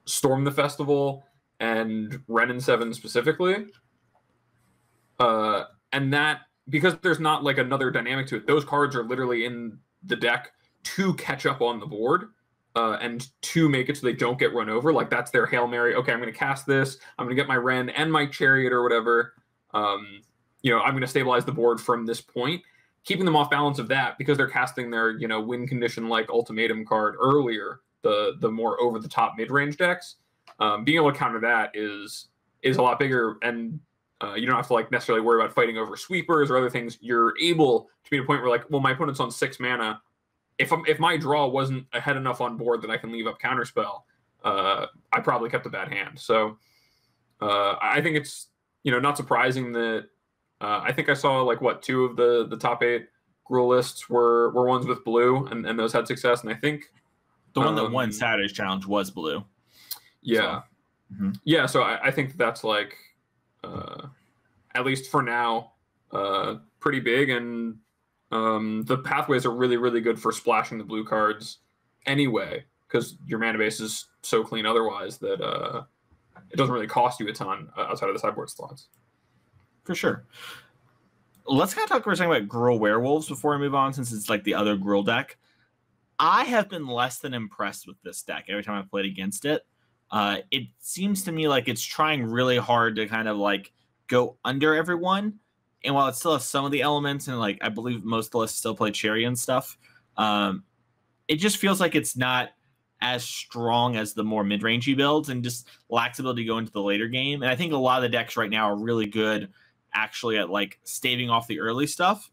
[0.06, 1.24] Storm the Festival
[1.60, 3.66] and Wrenn and Seven specifically.
[5.18, 9.44] Uh, and that because there's not like another dynamic to it, those cards are literally
[9.44, 12.28] in the deck to catch up on the board
[12.76, 14.92] uh, and to make it so they don't get run over.
[14.92, 15.94] Like that's their hail mary.
[15.94, 16.98] Okay, I'm going to cast this.
[17.18, 19.34] I'm going to get my Wrenn and my Chariot or whatever.
[19.72, 20.20] Um,
[20.62, 22.62] you know, I'm going to stabilize the board from this point,
[23.04, 26.28] keeping them off balance of that because they're casting their you know win condition like
[26.28, 27.80] ultimatum card earlier.
[28.06, 30.16] The the more over the top mid range decks,
[30.60, 32.28] um, being able to counter that is
[32.62, 33.80] is a lot bigger and.
[34.24, 36.96] Uh, you don't have to like necessarily worry about fighting over sweepers or other things.
[37.02, 40.00] You're able to be at a point where like, well, my opponent's on six mana
[40.58, 43.40] if I'm, if my draw wasn't ahead enough on board that I can leave up
[43.40, 44.02] counterspell,
[44.44, 46.18] uh, I probably kept a bad hand.
[46.18, 46.56] So
[47.40, 48.48] uh, I think it's
[48.82, 50.06] you know not surprising that
[50.60, 53.08] uh, I think I saw like what two of the the top eight
[53.50, 56.84] Gruul lists were were ones with blue and, and those had success, and I think
[57.56, 59.42] the one um, that won Saturday's challenge was blue.
[60.20, 60.60] Yeah,
[61.10, 61.30] so, mm-hmm.
[61.44, 61.64] yeah.
[61.64, 62.94] So I, I think that's like
[63.64, 64.08] uh,
[64.74, 65.72] at least for now
[66.12, 67.78] uh, pretty big and
[68.30, 71.58] um, the pathways are really, really good for splashing the blue cards
[72.04, 75.84] anyway, because your mana base is so clean otherwise that uh,
[76.50, 78.88] it doesn't really cost you a ton uh, outside of the sideboard slots.
[79.84, 80.26] For sure.
[81.46, 84.12] Let's kind of talk for a second about Gruul Werewolves before we move on, since
[84.12, 85.38] it's like the other Gruul deck.
[86.18, 89.62] I have been less than impressed with this deck every time I've played against it.
[90.10, 93.72] Uh, it seems to me like it's trying really hard to kind of like
[94.08, 95.40] go under everyone
[95.86, 98.40] and while it still has some of the elements, and like I believe most of
[98.40, 99.78] lists still play Cherry and stuff,
[100.16, 100.64] um,
[101.28, 102.50] it just feels like it's not
[103.00, 106.82] as strong as the more mid-rangey builds, and just lacks ability to go into the
[106.82, 107.42] later game.
[107.42, 109.48] And I think a lot of the decks right now are really good,
[109.94, 112.30] actually, at like staving off the early stuff,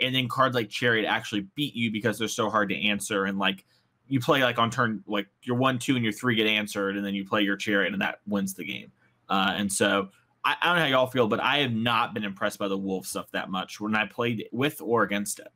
[0.00, 3.38] and then cards like Chariot actually beat you because they're so hard to answer, and
[3.38, 3.64] like
[4.08, 7.04] you play like on turn like your one, two, and your three get answered, and
[7.04, 8.92] then you play your Chariot, and that wins the game.
[9.28, 10.08] Uh, and so
[10.44, 12.78] I, I don't know how y'all feel, but I have not been impressed by the
[12.78, 15.48] wolf stuff that much when I played with or against it.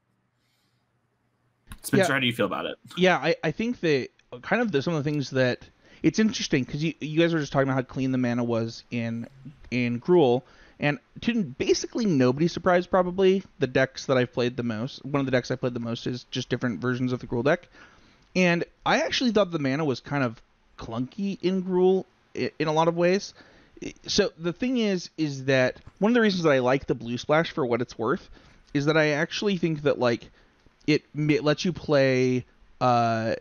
[1.83, 2.15] Spencer, Yeah.
[2.15, 2.77] how do you feel about it?
[2.97, 4.09] Yeah, I, I think that
[4.43, 5.69] kind of the, some of the things that
[6.03, 8.85] it's interesting because you, you guys were just talking about how clean the mana was
[8.91, 9.29] in
[9.71, 10.43] in Gruul,
[10.81, 15.27] and to basically nobody's surprise, probably the decks that I've played the most, one of
[15.27, 17.69] the decks I played the most is just different versions of the Gruul deck,
[18.35, 20.41] and I actually thought the mana was kind of
[20.79, 23.35] clunky in Gruul in a lot of ways.
[24.07, 27.19] So the thing is, is that one of the reasons that I like the Blue
[27.19, 28.29] Splash for what it's worth
[28.73, 30.31] is that I actually think that like
[30.87, 32.45] it, it lets you play
[32.81, 33.35] uh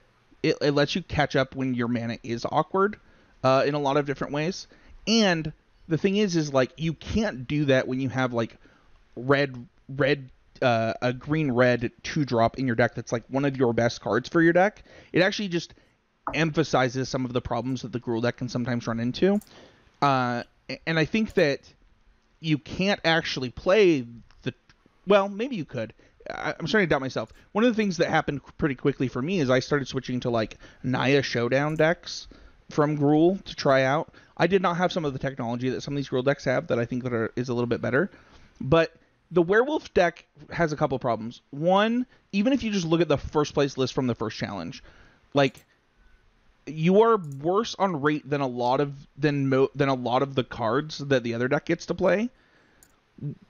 [0.44, 2.98] it, it lets you catch up when your mana is awkward
[3.44, 4.68] uh in a lot of different ways
[5.08, 5.54] and
[5.90, 8.56] the thing is is like you can't do that when you have like
[9.16, 10.30] red red
[10.62, 14.00] uh, a green red two drop in your deck that's like one of your best
[14.02, 15.74] cards for your deck it actually just
[16.34, 19.40] emphasizes some of the problems that the Gruul deck can sometimes run into
[20.02, 20.44] uh
[20.86, 21.62] and i think that
[22.40, 24.06] you can't actually play
[24.44, 24.54] the
[25.08, 25.94] well maybe you could
[26.30, 27.34] I- I'm starting to doubt myself.
[27.54, 30.30] One of the things that happened pretty quickly for me is I started switching to
[30.30, 32.28] like Naya Showdown decks
[32.70, 34.14] from Gruul to try out.
[34.40, 36.68] I did not have some of the technology that some of these Gruul decks have
[36.68, 38.10] that I think that are, is a little bit better.
[38.62, 38.96] But
[39.32, 41.42] the Werewolf deck has a couple problems.
[41.52, 44.82] One, even if you just look at the first place list from the first challenge,
[45.34, 45.66] like
[46.66, 50.36] you are worse on rate than a lot of than mo- than a lot of
[50.36, 52.30] the cards that the other deck gets to play.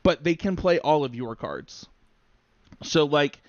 [0.01, 1.87] But they can play all of your cards.
[2.81, 3.39] So like,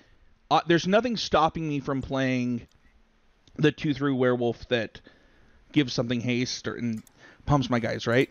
[0.51, 2.67] uh, there's nothing stopping me from playing
[3.55, 5.01] the two through werewolf that
[5.71, 7.01] gives something haste or and
[7.45, 8.29] pumps my guys right,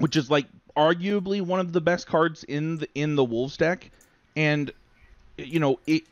[0.00, 3.90] which is like arguably one of the best cards in the in the wolves deck,
[4.36, 4.70] and
[5.36, 6.04] you know it.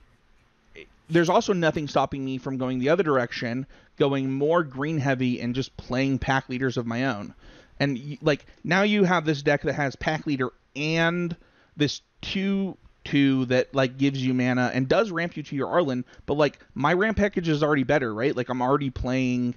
[0.75, 5.41] it- There's also nothing stopping me from going the other direction, going more green heavy
[5.41, 7.35] and just playing pack leaders of my own.
[7.81, 11.35] And like now you have this deck that has pack leader and
[11.77, 16.05] this two two that like gives you mana and does ramp you to your Arlinn,
[16.27, 18.37] but like my ramp package is already better, right?
[18.37, 19.55] Like I'm already playing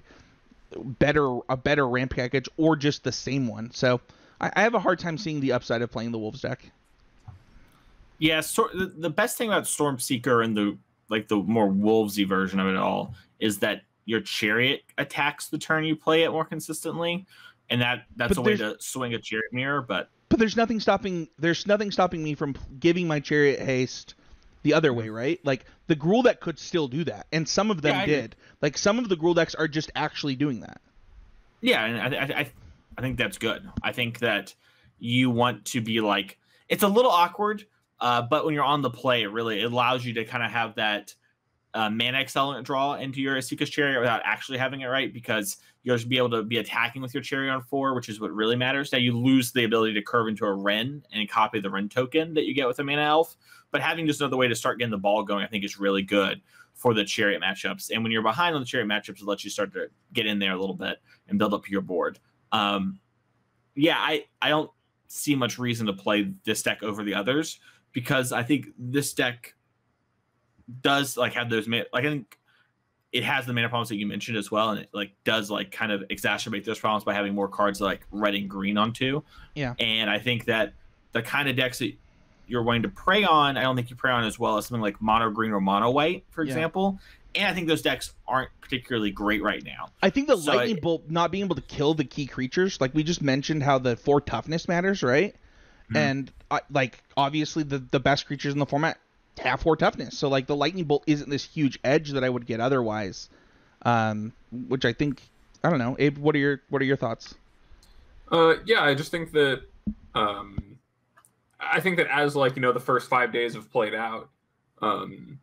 [0.98, 3.70] better a better ramp package or just the same one.
[3.72, 4.00] So
[4.40, 6.70] I, I have a hard time seeing the upside of playing the Wolves deck.
[8.18, 12.26] Yeah, so the, the best thing about Storm Seeker and the like the more wolvesy
[12.26, 16.44] version of it all is that your chariot attacks the turn you play it more
[16.44, 17.26] consistently,
[17.70, 19.82] and that that's But a way to swing a chariot mirror.
[19.82, 24.14] But But there's nothing stopping there's nothing stopping me from giving my chariot haste
[24.64, 25.38] the other way, right?
[25.44, 28.36] Like the Gruul deck could still do that, and some of them Yeah, did.
[28.60, 30.80] Like some of the Gruul decks are just actually doing that.
[31.60, 32.52] yeah, and I, I, I
[32.98, 33.68] I think that's good.
[33.82, 34.54] I think that
[34.98, 37.64] you want to be like it's a little awkward,
[38.00, 40.50] uh, but when you're on the play, it really it allows you to kind of
[40.50, 41.14] have that
[41.74, 45.98] uh, mana accelerant draw into your Esika's chariot without actually having it right because you'll
[46.06, 48.92] be able to be attacking with your chariot on four, which is what really matters.
[48.92, 52.32] Now you lose the ability to curve into a Wrenn and copy the Wrenn token
[52.34, 53.36] that you get with a mana elf,
[53.72, 56.02] but having just another way to start getting the ball going, I think is really
[56.02, 56.40] good
[56.74, 57.90] for the chariot matchups.
[57.90, 60.38] And when you're behind on the chariot matchups, it lets you start to get in
[60.38, 62.20] there a little bit and build up your board.
[62.52, 63.00] Um,
[63.74, 64.70] yeah, I I don't
[65.08, 67.58] see much reason to play this deck over the others
[67.92, 69.54] because I think this deck
[70.82, 72.38] does like have those like I think
[73.12, 75.70] it has the mana problems that you mentioned as well, and it like does like
[75.70, 79.22] kind of exacerbate those problems by having more cards like red and green on two.
[79.54, 79.74] Yeah.
[79.78, 80.74] and I think that
[81.12, 81.92] the kind of decks that
[82.48, 84.82] you're wanting to prey on, I don't think you prey on as well as something
[84.82, 86.50] like mono green or mono white, for Yeah.
[86.52, 86.98] example.
[87.36, 89.88] And I think those decks aren't particularly great right now.
[90.02, 92.80] I think the So I- lightning bolt not being able to kill the key creatures,
[92.80, 95.34] like we just mentioned, how the four toughness matters, right?
[95.92, 95.96] Mhm.
[95.96, 98.98] And uh, like obviously the the best creatures in the format
[99.44, 102.46] have four toughness, so like the lightning bolt isn't this huge edge that I would
[102.46, 103.28] get otherwise.
[103.82, 104.32] Um,
[104.68, 105.22] which I think
[105.62, 106.18] I don't know, Abe.
[106.18, 107.34] What are your what are your thoughts?
[108.30, 109.62] Uh, yeah, I just think that
[110.14, 110.78] um,
[111.60, 114.28] I think that as like you know the first five days have played out,
[114.82, 115.38] um,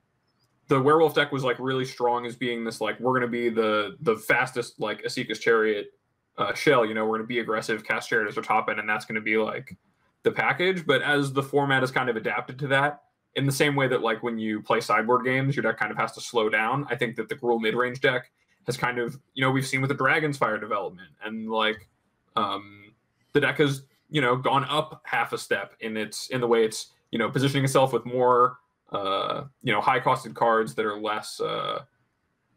[0.68, 3.98] the werewolf deck was like really strong as being this like we're gonna be the
[4.02, 5.94] the fastest like Esika's chariot
[6.38, 6.86] uh, shell.
[6.86, 9.22] You know, we're gonna be aggressive, cast chariot as our top end, and that's gonna
[9.22, 9.76] be like
[10.24, 10.86] the package.
[10.86, 13.02] But as the format has kind of adapted to that,
[13.36, 15.98] in the same way that like when you play sideboard games, your deck kind of
[15.98, 16.86] has to slow down.
[16.89, 18.32] I think that the Gruul mid range deck
[18.65, 21.88] has kind of you know we've seen with the Dragon's Fire development and like
[22.36, 22.94] um,
[23.34, 26.63] the deck has you know gone up half a step in its in the way
[26.65, 28.58] it's you know positioning itself with more
[28.91, 31.84] uh, you know high costed cards that are less uh,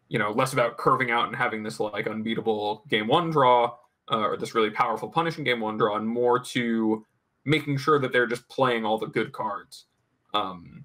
[0.08, 3.72] you know less about curving out and having this like unbeatable game one draw
[4.10, 7.04] uh, or this really powerful punishing game one draw and more to
[7.44, 9.87] making sure that they're just playing all the good cards
[10.34, 10.84] um,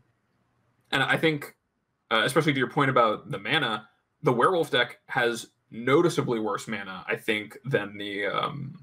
[0.91, 1.55] and i think
[2.11, 3.87] uh, especially to your point about the mana
[4.23, 8.73] the werewolf deck has noticeably worse mana i think than the um,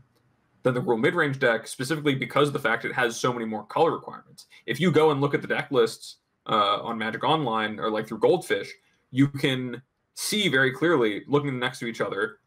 [0.66, 3.64] than the Gruul mid-range deck, specifically because of the fact it has so many more
[3.66, 4.46] color requirements.
[4.66, 6.16] If you go and look at the deck lists
[6.48, 8.72] uh, on Magic Online or like through Goldfish,
[9.12, 9.81] you can
[10.14, 12.38] see very clearly, looking next to each other,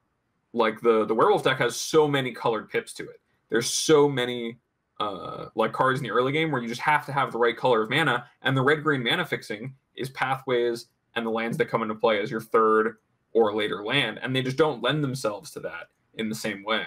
[0.51, 3.21] like the the werewolf deck has so many colored pips to it.
[3.49, 4.57] There's so many
[4.99, 7.57] uh, like cards in the early game where you just have to have the right
[7.57, 11.69] color of mana, and the red green mana fixing is pathways and the lands that
[11.69, 12.97] come into play as your third
[13.33, 16.85] or later land, and they just don't lend themselves to that in the same way,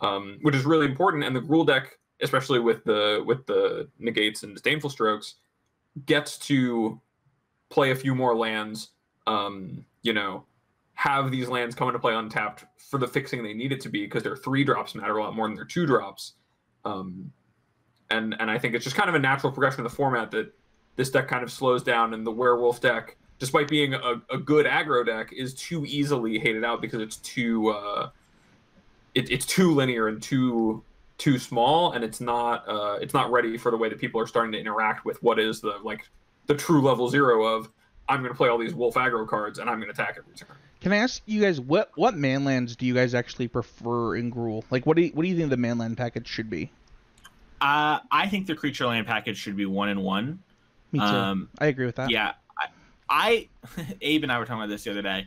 [0.00, 1.24] um, which is really important.
[1.24, 5.36] And the Gruul deck, especially with the with the negates and disdainful strokes,
[6.06, 7.00] gets to
[7.70, 8.90] play a few more lands.
[9.26, 10.44] Um, you know,
[10.94, 14.04] have these lands come into play untapped for the fixing they need it to be
[14.04, 16.34] because their three drops matter a lot more than their two drops.
[16.84, 17.32] Um,
[18.10, 20.52] and and I think it's just kind of a natural progression of the format that
[20.96, 24.66] this deck kind of slows down, and the werewolf deck, despite being a, a good
[24.66, 28.10] aggro deck, is too easily hated out because it's too uh,
[29.14, 30.82] it, it's too linear and too
[31.18, 34.26] too small, and it's not uh, it's not ready for the way that people are
[34.26, 36.08] starting to interact with what is the like
[36.46, 37.70] the true level zero of
[38.08, 40.34] I'm going to play all these wolf aggro cards and I'm going to attack every
[40.34, 40.56] turn.
[40.80, 44.62] Can I ask you guys what what manlands do you guys actually prefer in Gruul?
[44.70, 46.70] Like, what do you, what do you think the manland package should be?
[47.60, 50.40] Uh, I think the creature land package should be one and one.
[50.92, 51.04] Me too.
[51.04, 52.10] Um, I agree with that.
[52.10, 52.68] Yeah, I,
[53.08, 53.48] I
[54.00, 55.26] Abe and I were talking about this the other day.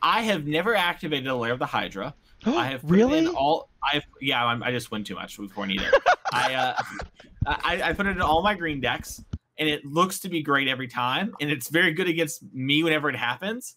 [0.00, 2.14] I have never activated a Lair of the Hydra.
[2.46, 3.68] I have put really in all.
[3.82, 5.90] I yeah, I'm, I just win too much with Tornado.
[6.32, 6.74] I uh,
[7.46, 9.22] I, I put it in all my green decks,
[9.58, 13.08] and it looks to be great every time, and it's very good against me whenever
[13.08, 13.76] it happens.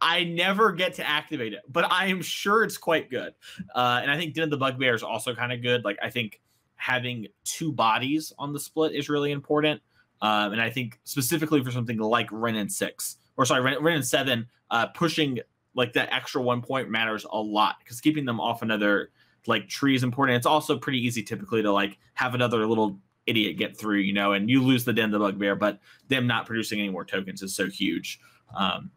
[0.00, 3.34] I never get to activate it, but I am sure it's quite good.
[3.74, 5.84] Uh, and I think Den of the Bugbear is also kind of good.
[5.84, 6.40] Like I think
[6.76, 9.80] having two bodies on the split is really important.
[10.20, 14.06] Um, and I think specifically for something like Wrenn and six, or sorry, Wrenn, and
[14.06, 15.40] seven, uh, pushing
[15.74, 19.10] like that extra one point matters a lot because keeping them off another
[19.46, 20.36] like tree is important.
[20.36, 24.32] It's also pretty easy typically to like have another little idiot get through, you know,
[24.32, 27.54] and you lose the den the bugbear, but them not producing any more tokens is
[27.54, 28.20] so huge.
[28.56, 28.90] Um,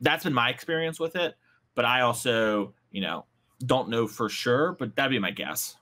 [0.00, 1.34] that's been my experience with it,
[1.74, 3.26] but I also, you know,
[3.64, 5.76] don't know for sure, but that'd be my guess.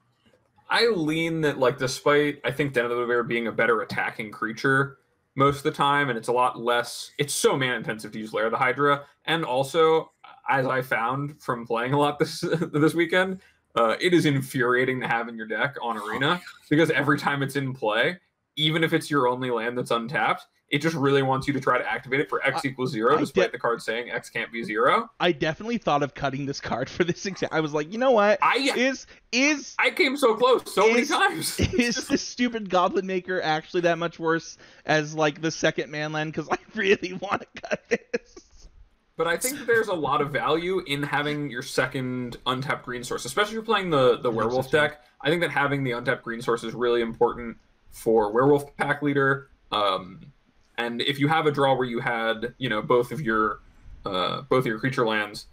[0.74, 4.32] I lean that like despite I think Den of the Bugbear being a better attacking
[4.32, 4.98] creature
[5.36, 7.12] most of the time, and it's a lot less.
[7.16, 10.10] It's so man intensive to use Lair of the Hydra, and also
[10.50, 12.40] as I found from playing a lot this
[12.72, 13.40] this weekend,
[13.76, 17.54] uh, it is infuriating to have in your deck on Arena because every time it's
[17.54, 18.18] in play,
[18.56, 21.78] even if it's your only land that's untapped, it just really wants you to try
[21.78, 24.28] to activate it for X I- equals zero, I despite de- the card saying X
[24.28, 25.08] can't be zero.
[25.20, 27.52] I definitely thought of cutting this card for this exact.
[27.54, 28.40] I was like, you know what?
[28.42, 31.60] I Is is I came so close so many times.
[31.74, 36.26] is this stupid Goblin Maker actually that much worse as like the second manland?
[36.26, 38.68] Because I really want to cut this.
[39.16, 43.04] But I think that there's a lot of value in having your second untapped green
[43.04, 45.04] source, especially if you're playing the, the werewolf deck.
[45.20, 47.58] I think that having the untapped green source is really important
[47.92, 49.50] for werewolf pack leader.
[49.70, 50.32] Um,
[50.78, 53.60] and if you have a draw where you had, you know, both of your
[54.04, 55.46] uh, both of your creature lands,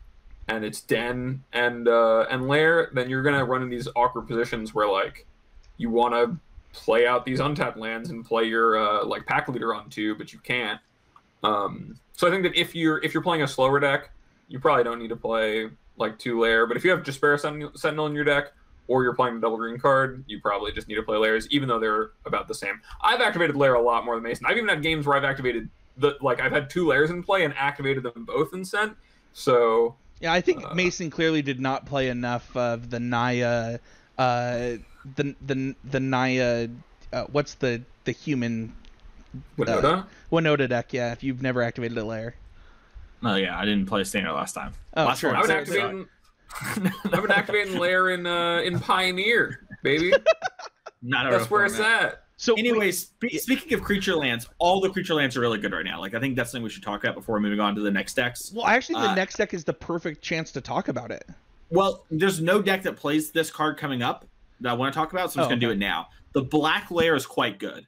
[0.47, 4.73] and it's den and uh, and lair, then you're gonna run in these awkward positions
[4.73, 5.25] where like
[5.77, 6.37] you want to
[6.73, 10.31] play out these untapped lands and play your uh, like pack leader on two, but
[10.31, 10.79] you can't.
[11.43, 14.11] Um, so I think that if you're if you're playing a slower deck,
[14.47, 16.65] you probably don't need to play like two lair.
[16.65, 18.53] But if you have Sentinel Sentinel in your deck,
[18.91, 21.69] or you're playing a double green card, you probably just need to play lairs, even
[21.69, 22.81] though they're about the same.
[23.01, 24.45] I've activated lair a lot more than Mason.
[24.45, 27.45] I've even had games where I've activated the like I've had two lairs in play
[27.45, 28.97] and activated them both in sent.
[29.33, 33.79] So Yeah, I think Uh, Mason clearly did not play enough of the Naya,
[34.17, 34.73] uh,
[35.15, 36.67] the the the Naya.
[37.13, 38.73] Uh, what's the the human
[39.57, 40.05] Winota.
[40.31, 40.91] Winota deck?
[40.91, 42.35] Yeah, if you've never activated a lair.
[43.23, 44.73] Oh yeah, I didn't play standard last time.
[44.97, 45.29] Oh, Last sure.
[45.29, 46.07] one I would so- activate.
[46.61, 50.13] I've been activating lair in uh, in Pioneer, baby.
[51.01, 52.23] Not That's real where it's at.
[52.37, 55.73] So wait, Anyways, spe- speaking of creature lands, all the creature lands are really good
[55.73, 55.99] right now.
[55.99, 58.15] Like I think that's something we should talk about before moving on to the next
[58.15, 58.51] decks.
[58.53, 61.23] well, actually, the uh, next deck is the perfect chance to talk about it.
[61.69, 64.25] Well, there's no deck that plays this card coming up
[64.59, 66.07] that I want to talk about, so I'm Oh, just gonna do it now.
[66.33, 67.85] The black lair is quite good.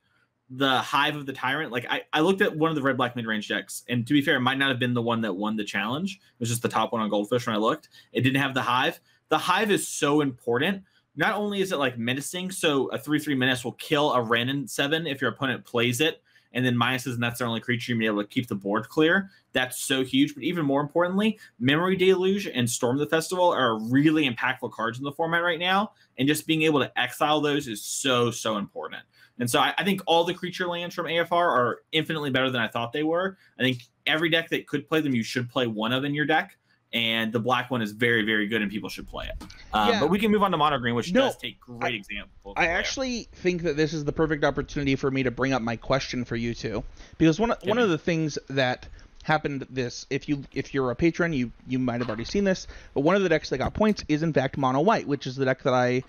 [0.55, 3.15] The Hive of the Tyrant, like I, I looked at one of the red black
[3.15, 5.33] mid range decks, and to be fair, it might not have been the one that
[5.33, 6.15] won the challenge.
[6.15, 7.89] It was just the top one on Goldfish when I looked.
[8.11, 8.99] It didn't have the Hive.
[9.29, 10.83] The Hive is so important.
[11.15, 14.49] Not only is it like menacing, so a 3 3 menace will kill a Wrenn
[14.49, 16.21] and 7 if your opponent plays it,
[16.53, 19.31] and then minuses, and that's their only creature, you're able to keep the board clear.
[19.53, 20.35] That's so huge.
[20.35, 25.03] But even more importantly, Memory Deluge and Storm the Festival are really impactful cards in
[25.03, 25.93] the format right now.
[26.17, 29.03] And just being able to exile those is so, so important.
[29.39, 32.61] And so I, I think all the creature lands from AFR are infinitely better than
[32.61, 33.37] I thought they were.
[33.59, 36.25] I think every deck that could play them, you should play one of in your
[36.25, 36.57] deck.
[36.93, 39.43] and the black one is very very good and people should play it.
[39.73, 39.99] Um, Yeah.
[39.99, 42.53] But we can move on to mono green, which No, does take great examples.
[42.55, 45.75] I actually think that this is the perfect opportunity for me to bring up my
[45.75, 46.83] question for you two,
[47.17, 47.83] because one one me.
[47.83, 48.87] of the things that
[49.23, 52.67] happened this if you if you're a patron you you might have already seen this,
[52.93, 55.35] but one of the decks that got points is in fact mono white, which is
[55.35, 56.03] the deck that I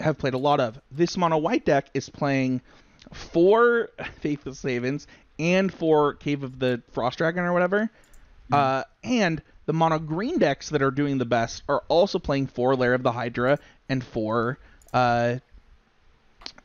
[0.00, 0.80] have played a lot of.
[0.90, 2.60] This mono white deck is playing
[3.12, 3.90] four
[4.20, 5.06] Faceless Havens
[5.38, 7.90] and four Cave of the Frost Dragon or whatever,
[8.52, 12.74] uh, and the mono green decks that are doing the best are also playing four
[12.74, 14.58] Lair of the Hydra and four
[14.92, 15.36] uh,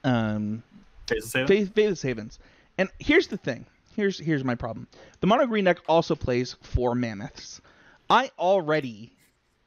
[0.03, 0.63] um,
[1.07, 1.47] Face to say that?
[1.47, 2.39] Faith, Faceless Havens.
[2.77, 3.65] And here's the thing.
[3.95, 4.87] Here's here's my problem.
[5.19, 7.61] The mono green deck also plays four mammoths.
[8.09, 9.13] I already,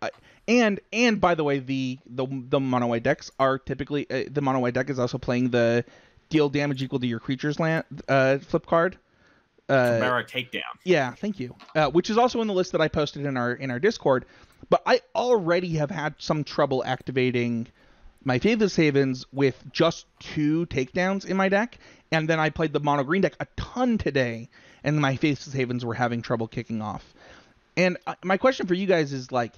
[0.02, 0.10] I,
[0.48, 4.40] and and by the way, the the the mono white decks are typically uh, the
[4.40, 5.84] mono white deck is also playing the
[6.28, 8.98] deal damage equal to your creature's land uh, flip card.
[9.68, 10.62] Uh, Kabira Takedown.
[10.84, 11.56] yeah, thank you.
[11.74, 14.24] Uh, which is also in the list that I posted in our in our Discord.
[14.70, 17.68] But I already have had some trouble activating
[18.24, 21.78] my Faceless Havens with just two takedowns in my deck,
[22.10, 24.48] and then I played the mono green deck a ton today,
[24.82, 27.14] and my Faceless Havens were having trouble kicking off.
[27.76, 29.52] And uh, my question for you guys is like,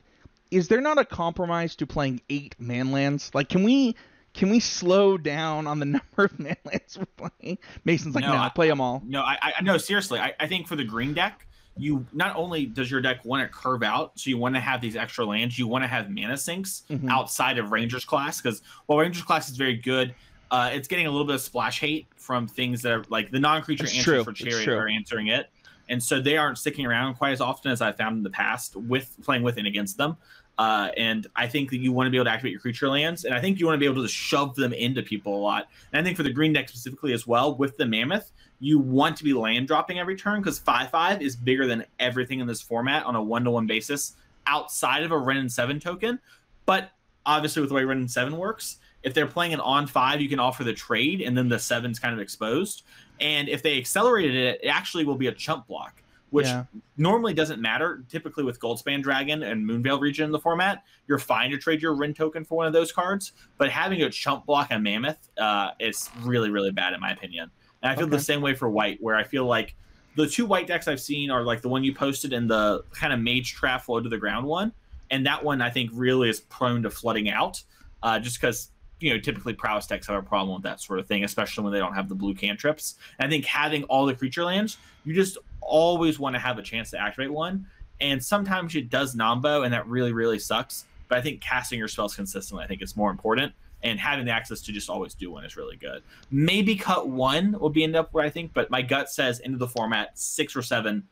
[0.50, 3.34] is there not a compromise to playing eight manlands?
[3.34, 3.96] Like, can we
[4.34, 7.58] can we slow down on the number of manlands we're playing?
[7.84, 9.02] Mason's like, No, no, I- play them all.
[9.06, 10.18] No, I, I no seriously.
[10.20, 11.46] I, I think for the green deck,
[11.76, 14.80] you not only does your deck want to curve out, so you want to have
[14.80, 17.08] these extra lands, you want to have mana sinks Mhm.
[17.08, 20.14] outside of Rangers class because while Rangers class is very good,
[20.50, 23.38] uh, it's getting a little bit of splash hate from things that are like the
[23.38, 25.50] non-creature It's answers true, for Chariot are answering it,
[25.88, 28.76] and so they aren't sticking around quite as often as I found in the past
[28.76, 30.16] with playing with and against them.
[30.58, 33.24] Uh, and I think that you want to be able to activate your creature lands,
[33.24, 35.68] and I think you want to be able to shove them into people a lot.
[35.92, 39.16] And I think for the green deck specifically as well, with the mammoth, you want
[39.18, 42.60] to be land dropping every turn because five five is bigger than everything in this
[42.60, 44.16] format on a one to one basis
[44.48, 46.18] outside of a Wrenn and seven token.
[46.66, 46.90] But
[47.24, 50.28] obviously, with the way Wrenn and seven works, if they're playing an on five, you
[50.28, 52.82] can offer the trade, and then the seven's kind of exposed.
[53.20, 56.64] And if they accelerated it, it actually will be a chump block, which Yeah.
[56.96, 58.04] normally doesn't matter.
[58.08, 61.94] Typically, with Goldspan Dragon and Moonveil Regent in the format, you're fine to trade your
[61.94, 63.32] Wrenn token for one of those cards.
[63.56, 67.50] But having a chump block on Mammoth uh, is really, really bad in my opinion.
[67.82, 69.74] And I feel the same way for White, where I feel like
[70.16, 73.12] the two White decks I've seen are like the one you posted and the kind
[73.12, 74.72] of Mage Trap flow to the ground one,
[75.10, 77.62] and that one I think really is prone to flooding out,
[78.02, 78.70] uh, just because
[79.00, 81.72] you know typically prowess decks have a problem with that sort of thing, especially when
[81.72, 82.96] they don't have the blue cantrips.
[83.18, 86.62] And I think having all the creature lands, you just always want to have a
[86.62, 87.66] chance to activate one.
[88.00, 90.84] And sometimes it does nombo, and that really, really sucks.
[91.08, 93.52] But I think casting your spells consistently, I think is more important.
[93.82, 96.02] And having the access to just always do one is really good.
[96.30, 99.56] Maybe cut one will be end up where I think, but my gut says into
[99.58, 101.06] the format six or seven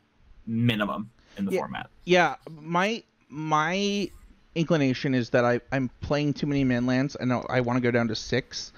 [0.45, 1.59] minimum in the Yeah.
[1.59, 1.89] format.
[2.05, 4.09] Yeah, my my
[4.57, 8.07] inclination is that I I'm playing too many manlands and I, want to go down
[8.07, 8.73] to six,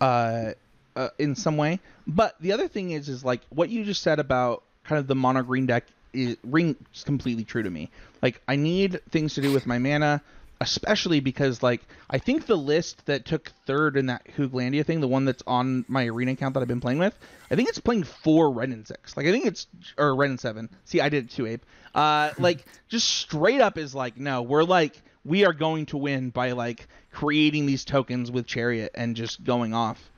[0.00, 0.52] uh,
[0.96, 1.80] uh, in some way.
[2.06, 5.14] But the other thing is, is like what you just said about kind of the
[5.14, 7.88] mono green deck is rings completely true to me.
[8.20, 10.20] Like I need things to do with my mana,
[10.62, 15.08] especially because like I think the list that took third in that Hooglandia thing, the
[15.08, 17.18] one that's on my arena account that I've been playing with,
[17.50, 19.16] I think it's playing four Wrenn and six.
[19.16, 19.66] Like I think it's
[19.98, 20.70] or Wrenn and seven.
[20.84, 21.62] See, I did it too, Abe.
[21.94, 26.30] Uh, like just straight up is like no, we're like we are going to win
[26.30, 30.10] by like creating these tokens with Chariot and just going off.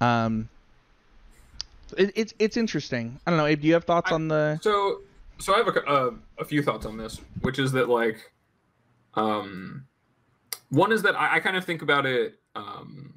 [0.00, 0.48] Um,
[1.96, 3.20] it, it's it's interesting.
[3.26, 3.60] I don't know, Abe.
[3.60, 4.58] Do you have thoughts I- on the?
[4.60, 5.02] So,
[5.38, 8.32] so I have a, uh, a few thoughts on this, which is that like,
[9.16, 9.86] um,
[10.70, 13.14] one is that I, I kind of think about it um,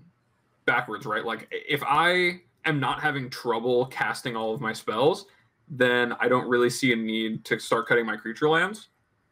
[0.65, 1.25] backwards, right?
[1.25, 5.25] Like, if I am not having trouble casting all of my spells,
[5.69, 8.89] then I don't really see a need to start cutting my creature lands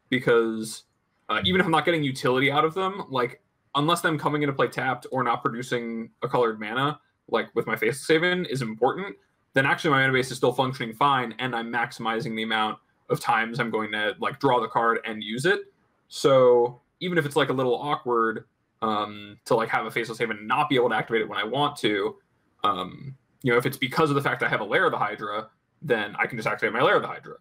[0.09, 0.83] because
[1.29, 3.41] uh, even if I'm not getting utility out of them, like
[3.75, 6.99] unless them coming into play tapped or not producing a colored mana,
[7.29, 9.15] like with my Faceless Haven is important,
[9.53, 13.19] then actually my mana base is still functioning fine and I'm maximizing the amount of
[13.19, 15.61] times I'm going to like draw the card and use it.
[16.07, 18.45] So even if it's like a little awkward
[18.81, 21.37] um, to like have a faceless haven and not be able to activate it when
[21.37, 22.15] I want to,
[22.63, 24.97] um, you know, if it's because of the fact I have a Lair of the
[24.97, 25.49] Hydra,
[25.81, 27.35] then I can just activate my Lair of the Hydra.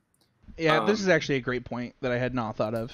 [0.58, 2.92] Yeah, this um, is actually a great point that I had not thought of.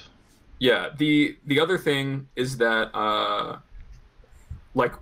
[0.58, 0.90] Yeah.
[0.96, 3.58] The the other thing is that uh
[4.74, 4.92] like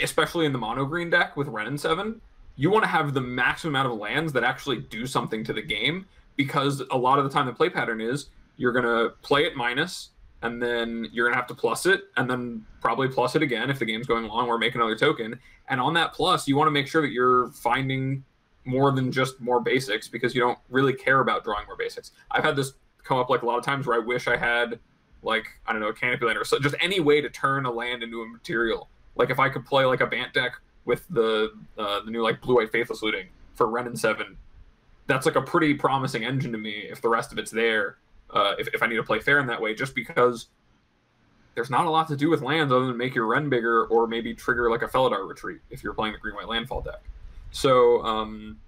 [0.00, 2.20] especially in the mono green deck with Wrenn and Seven,
[2.56, 5.62] you want to have the maximum amount of lands that actually do something to the
[5.62, 8.26] game because a lot of the time the play pattern is
[8.56, 10.10] you're gonna play it minus
[10.42, 13.78] and then you're gonna have to plus it and then probably plus it again if
[13.78, 15.38] the game's going long or make another token.
[15.68, 18.24] And on that plus, you want to make sure that you're finding
[18.64, 22.12] more than just more basics because you don't really care about drawing more basics.
[22.30, 22.72] I've had this
[23.04, 24.78] come up like a lot of times where I wish I had
[25.22, 27.70] like I don't know a canopy land or so just any way to turn a
[27.70, 28.88] land into a material.
[29.16, 30.52] Like if I could play like a Bant deck
[30.84, 34.36] with the uh, the new like blue white faithless looting for Wrenn and seven,
[35.06, 36.86] that's like a pretty promising engine to me.
[36.90, 37.98] If the rest of it's there,
[38.32, 40.48] uh, if if I need to play fair in that way, just because
[41.54, 44.06] there's not a lot to do with lands other than make your Wrenn bigger or
[44.06, 47.02] maybe trigger like a Felidar retreat if you're playing the green white landfall deck.
[47.50, 48.58] So um,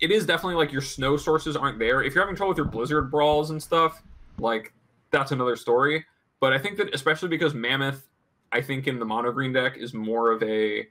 [0.00, 2.02] it is definitely like your snow sources aren't there.
[2.02, 4.02] If you're having trouble with your blizzard brawls and stuff,
[4.38, 4.72] like
[5.10, 6.04] that's another story.
[6.40, 8.06] But I think that especially because Mammoth,
[8.52, 10.86] I think in the mono green deck is more of a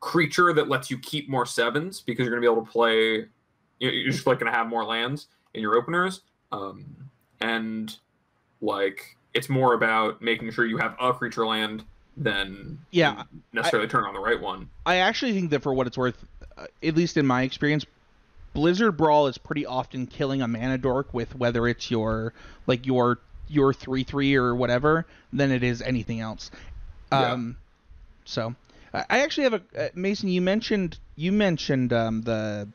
[0.00, 3.26] creature that lets you keep more sevens because you're going to be able to play.
[3.78, 7.05] You're just like going to have more lands in your openers, um,
[7.40, 7.96] and
[8.60, 11.84] like it's more about making sure you have a creature land
[12.16, 14.70] than Yeah, necessarily turn on the right one.
[14.86, 16.24] I actually think that for what it's worth,
[16.56, 17.84] uh, at least in my experience,
[18.54, 22.32] Blizzard Brawl is pretty often killing a mana dork with whether it's your
[22.66, 23.18] like your
[23.48, 26.50] your three three or whatever than it is anything else.
[27.12, 27.32] Yeah.
[27.32, 27.56] Um,
[28.24, 28.54] so
[28.94, 30.28] I I actually have a uh, Mason.
[30.28, 32.68] You mentioned you mentioned um, the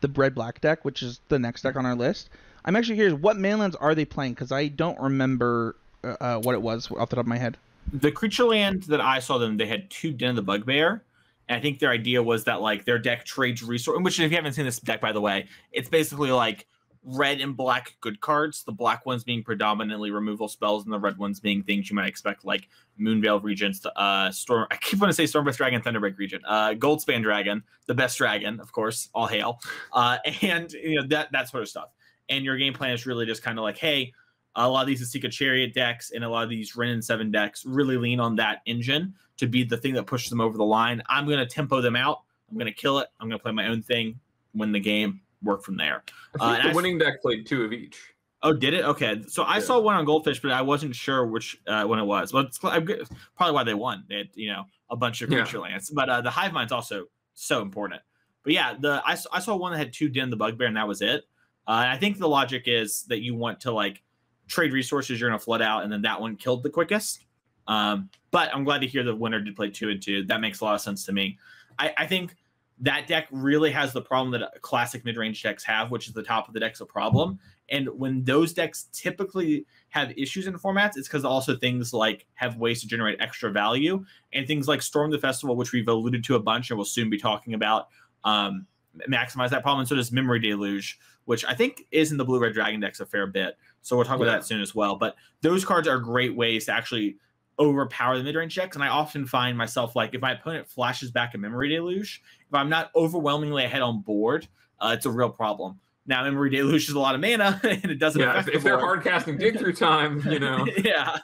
[0.00, 2.30] the red black deck, which is the next deck on our list.
[2.64, 4.34] I'm actually curious, what manlands are they playing?
[4.34, 7.56] Because I don't remember uh, uh, what it was off the top of my head.
[7.92, 11.02] the creature land that I saw them, they had two Den of the Bugbear.
[11.48, 13.98] And I think their idea was that like their deck trades resource.
[14.00, 16.66] Which, if you haven't seen this deck, by the way, it's basically like
[17.04, 18.62] red and black good cards.
[18.62, 22.06] The black ones being predominantly removal spells, and the red ones being things you might
[22.06, 24.66] expect, like Moonveil Regents, uh, Storm.
[24.70, 28.60] I keep wanting to say Stormbreath Dragon, Thunderbreak Regent, uh, Goldspan Dragon, the best dragon,
[28.60, 29.60] of course, all hail,
[29.92, 31.88] uh, and you know that that sort of stuff.
[32.28, 34.12] And your game plan is really just kind of like, hey,
[34.54, 37.30] a lot of these Esika Chariot decks and a lot of these Wrenn and Seven
[37.30, 40.64] decks really lean on that engine to be the thing that pushes them over the
[40.64, 41.02] line.
[41.08, 42.20] I'm going to tempo them out.
[42.50, 43.08] I'm going to kill it.
[43.20, 44.18] I'm going to play my own thing,
[44.54, 46.02] win the game, work from there.
[46.40, 47.98] I Uh, the I- winning deck played two of each.
[48.44, 48.84] Oh, did it?
[48.84, 49.22] Okay.
[49.28, 49.60] So I Yeah.
[49.62, 52.32] saw one on Goldfish, but I wasn't sure which uh, one it was.
[52.32, 53.06] But it's probably
[53.38, 54.04] why they won.
[54.08, 55.38] They had, you know, a bunch of Yeah.
[55.42, 55.90] creature lands.
[55.90, 58.02] But uh, the Hive Mind's also so important.
[58.42, 61.00] But yeah, the I saw one that had two Den the Bugbear, and that was
[61.02, 61.24] it.
[61.66, 64.02] Uh, I think the logic is that you want to like
[64.48, 67.24] trade resources, you're going to flood out, and then that one killed the quickest.
[67.68, 70.24] Um, but I'm glad to hear the winner did play two and two.
[70.24, 71.38] That makes a lot of sense to me.
[71.78, 72.34] I, I think
[72.80, 76.48] that deck really has the problem that classic mid-range decks have, which is the top
[76.48, 77.38] of the deck's a problem.
[77.68, 82.56] And when those decks typically have issues in formats, it's because also things like have
[82.56, 86.34] ways to generate extra value and things like Storm the Festival, which we've alluded to
[86.34, 87.88] a bunch and we'll soon be talking about,
[88.24, 88.66] um,
[89.08, 89.80] maximize that problem.
[89.80, 93.00] And so does Memory Deluge, which I think is in the Blue Red Dragon decks
[93.00, 93.56] a fair bit.
[93.82, 94.96] So we'll talk about that soon as well.
[94.96, 97.16] But those cards are great ways to actually
[97.58, 98.76] overpower the mid-range decks.
[98.76, 102.54] And I often find myself like if my opponent flashes back a Memory Deluge, if
[102.54, 104.46] I'm not overwhelmingly ahead on board,
[104.80, 105.78] uh, it's a real problem.
[106.06, 108.58] Now, Memory Deluge is a lot of mana, and it doesn't Yeah, affect if, the
[108.58, 111.18] if they're hard casting dig through time, you know, yeah,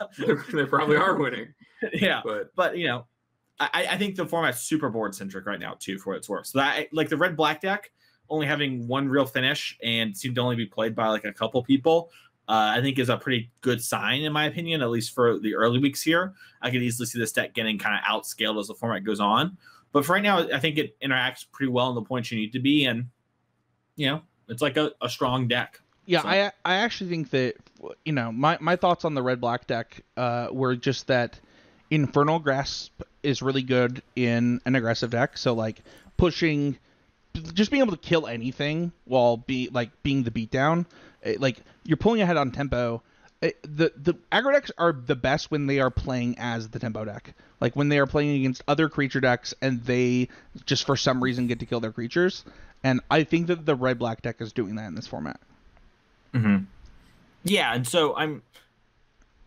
[0.52, 1.48] they probably are winning.
[1.92, 2.20] yeah.
[2.24, 3.06] But But you know,
[3.60, 6.46] I, I think the format's super board centric right now too, for what it's worth.
[6.46, 7.90] So that like the red black deck
[8.30, 11.62] only having one real finish and seemed to only be played by like a couple
[11.62, 12.10] people.
[12.48, 15.54] Uh, I think is a pretty good sign in my opinion, at least for the
[15.54, 16.32] early weeks here.
[16.62, 19.58] I could easily see this deck getting kind of outscaled as the format goes on.
[19.92, 22.52] But for right now, I think it interacts pretty well in the points you need
[22.52, 23.06] to be, and
[23.96, 25.80] you know, it's like a, a strong deck.
[26.06, 27.56] Yeah, So- I I actually think that
[28.04, 31.38] you know my my thoughts on the red black deck uh, were just that
[31.90, 35.36] Infernal Grasp is really good in an aggressive deck.
[35.36, 35.82] So like
[36.16, 36.78] pushing,
[37.38, 40.86] just being able to kill anything while be like being the beatdown.
[41.22, 43.02] eh, Like you're pulling ahead on tempo.
[43.42, 47.04] Eh, The the aggro decks are the best when they are playing as the tempo
[47.04, 47.34] deck.
[47.60, 50.28] Like when they are playing against other creature decks and they
[50.64, 52.44] just for some reason get to kill their creatures.
[52.84, 55.40] And I think that the red black deck is doing that in this format.
[56.32, 56.64] Mm-hmm.
[57.44, 58.42] Yeah, and so I'm.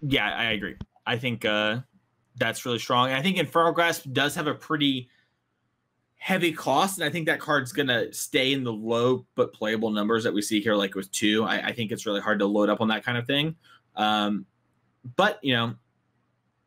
[0.02, 0.76] Yeah, I agree.
[1.06, 1.80] I think uh,
[2.36, 3.12] that's really strong.
[3.12, 5.10] I think Infernal Grasp does have a pretty
[6.24, 10.24] heavy cost, and I think that card's gonna stay in the low but playable numbers
[10.24, 11.44] that we see here, like with two.
[11.44, 13.56] I, I think it's really hard to load up on that kind of thing.
[13.96, 14.46] Um,
[15.16, 15.74] but you know,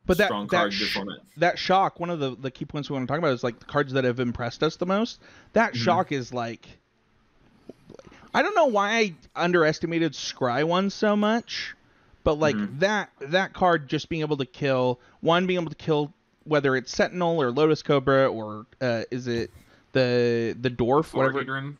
[0.05, 0.97] But that that, sh-
[1.37, 3.57] that shock, one of the, the key points we want to talk about is like
[3.59, 5.21] the cards that have impressed us the most.
[5.53, 5.77] That Mhm.
[5.77, 6.67] shock is like
[8.33, 11.73] I don't know why I underestimated Scry one so much,
[12.25, 12.79] but like Mhm.
[12.79, 16.11] that that card just being able to kill one being able to kill
[16.45, 19.51] whether it's Sentinel or Lotus Cobra or uh, is it
[19.91, 21.73] the the dwarf whatever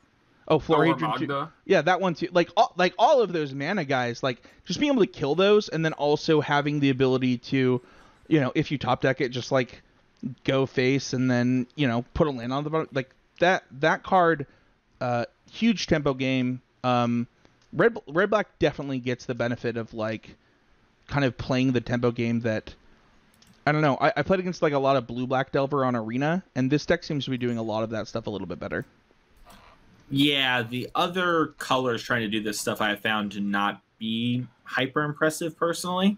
[0.48, 1.28] oh or Florahedron too.
[1.28, 1.54] Magda.
[1.66, 2.30] Yeah, that one too.
[2.32, 5.70] Like all, like all of those mana guys, like just being able to kill those,
[5.70, 7.82] and then also having the ability to,
[8.28, 9.82] you know, if you top deck it, just like
[10.44, 12.88] go face and then you know put a land on the bottom.
[12.94, 14.48] Like that that card,
[15.02, 16.62] uh, huge tempo game.
[16.84, 17.28] Um,
[17.74, 20.36] red red black definitely gets the benefit of like
[21.08, 22.76] kind of playing the tempo game that
[23.66, 23.98] I don't know.
[24.00, 26.86] I, I played against like a lot of blue black Delver on Arena, and this
[26.86, 28.86] deck seems to be doing a lot of that stuff a little bit better.
[30.10, 34.46] Yeah, the other colors trying to do this stuff I have found to not be
[34.64, 36.18] hyper impressive personally.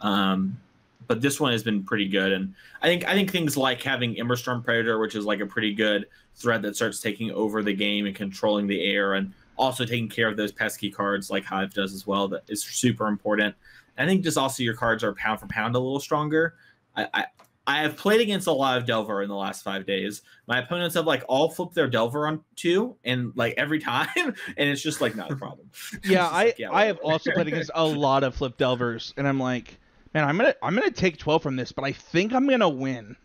[0.00, 0.58] Um,
[1.06, 4.14] but this one has been pretty good, and I think I think things like having
[4.16, 8.06] Emberstorm Predator, which is like a pretty good threat that starts taking over the game
[8.06, 11.92] and controlling the air, and also taking care of those pesky cards like Hive does
[11.92, 12.28] as well.
[12.28, 13.54] That is super important.
[13.96, 16.54] I think just also your cards are pound for pound a little stronger.
[16.98, 17.24] I, I
[17.66, 20.22] I have played against a lot of Delver in the last five days.
[20.46, 24.34] My opponents have like all flipped their Delver on two, and like every time, and
[24.56, 25.70] it's just like not a problem.
[26.04, 29.28] yeah, I like, yeah, I have also played against a lot of flip Delvers, and
[29.28, 29.78] I'm like,
[30.14, 33.16] man, I'm gonna I'm gonna take twelve from this, but I think I'm gonna win.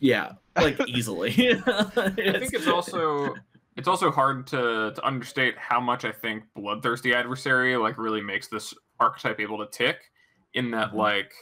[0.00, 1.30] Yeah, like easily.
[1.30, 3.34] I think it's also
[3.76, 8.48] it's also hard to to understate how much I think bloodthirsty adversary like really makes
[8.48, 10.10] this archetype able to tick.
[10.54, 10.98] In that, mm-hmm.
[10.98, 11.32] like,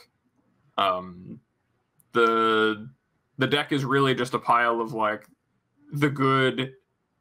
[0.78, 1.40] um,
[2.12, 2.88] the
[3.38, 5.26] the deck is really just a pile of like
[5.92, 6.74] the good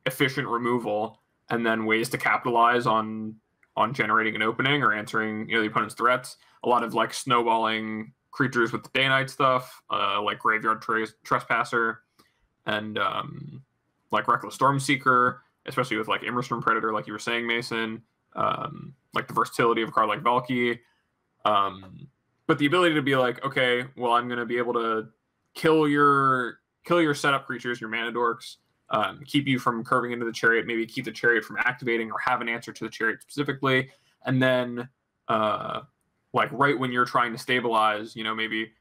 [0.06, 3.36] efficient removal and then ways to capitalize on
[3.76, 6.38] on generating an opening or answering you know the opponent's threats.
[6.64, 11.08] A lot of like snowballing creatures with the day night stuff uh, like graveyard Tra-
[11.24, 12.02] trespasser
[12.66, 13.62] and um,
[14.12, 18.02] like reckless storm seeker, especially with like Emberstorm predator like you were saying mason
[18.36, 20.80] um, like the versatility of a card like valki
[21.46, 22.08] um,
[22.52, 25.08] but the ability to be like, okay, well, I'm going to be able to
[25.56, 28.58] kill your kill your setup creatures, your mana dorks,
[28.90, 32.20] um, keep you from curving into the chariot, maybe keep the chariot from activating or
[32.20, 33.90] have an answer to the chariot specifically,
[34.26, 34.90] and then
[35.30, 35.80] uh,
[36.34, 38.74] like right when you're trying to stabilize, you know, maybe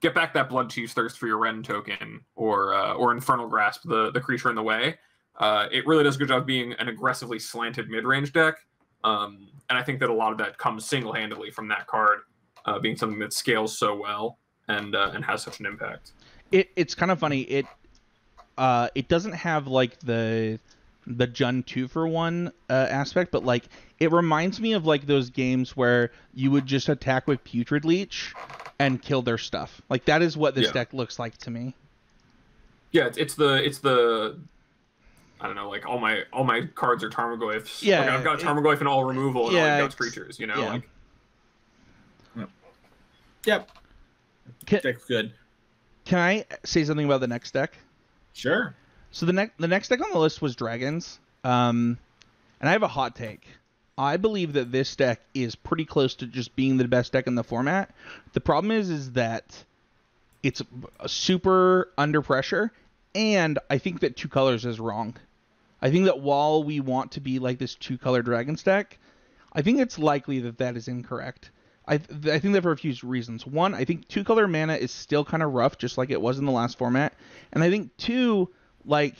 [0.00, 4.10] get back that Bloodchief's Thirst for your Wrenn token or uh, or Infernal Grasp the
[4.10, 4.98] the creature in the way.
[5.38, 8.54] Uh, it really does a good job being an aggressively slanted mid range deck,
[9.04, 12.20] um, and I think that a lot of that comes single handedly from that card
[12.70, 16.12] uh, being something that scales so well and uh, and has such an impact.
[16.52, 17.42] It it's kind of funny.
[17.42, 17.66] It
[18.56, 20.58] uh, it doesn't have like the
[21.06, 23.64] the Jund two for one uh, aspect, but like
[23.98, 28.34] it reminds me of like those games where you would just attack with Putrid Leech
[28.78, 29.82] and kill their stuff.
[29.88, 30.72] Like that is what this yeah.
[30.72, 31.74] deck looks like to me.
[32.92, 34.38] Yeah, it's, it's the it's the
[35.40, 37.82] I don't know, like all my all my cards are Tarmogoyfs.
[37.82, 40.38] Yeah, like I've got Tarmogoyf and all removal and yeah, all creatures.
[40.38, 40.72] You know, yeah.
[40.72, 40.88] like
[43.46, 43.70] Yep.
[44.66, 45.32] Can, Deck's good.
[46.04, 47.76] Can I say something about the next deck?
[48.32, 48.74] Sure.
[49.10, 51.18] So the next the next deck on the list was dragons.
[51.44, 51.98] Um,
[52.60, 53.46] and I have a hot take.
[53.96, 57.34] I believe that this deck is pretty close to just being the best deck in
[57.34, 57.94] the format.
[58.32, 59.64] The problem is is that
[60.42, 60.62] it's
[61.06, 62.72] super under pressure,
[63.14, 65.16] and I think that two colors is wrong.
[65.82, 68.98] I think that while we want to be like this two color dragon stack,
[69.52, 71.50] I think it's likely that that is incorrect.
[71.90, 73.44] I, I think that for a few reasons.
[73.44, 76.38] One, I think two color mana is still kind of rough, just like it was
[76.38, 77.12] in the last format.
[77.52, 78.48] And I think two,
[78.86, 79.16] like,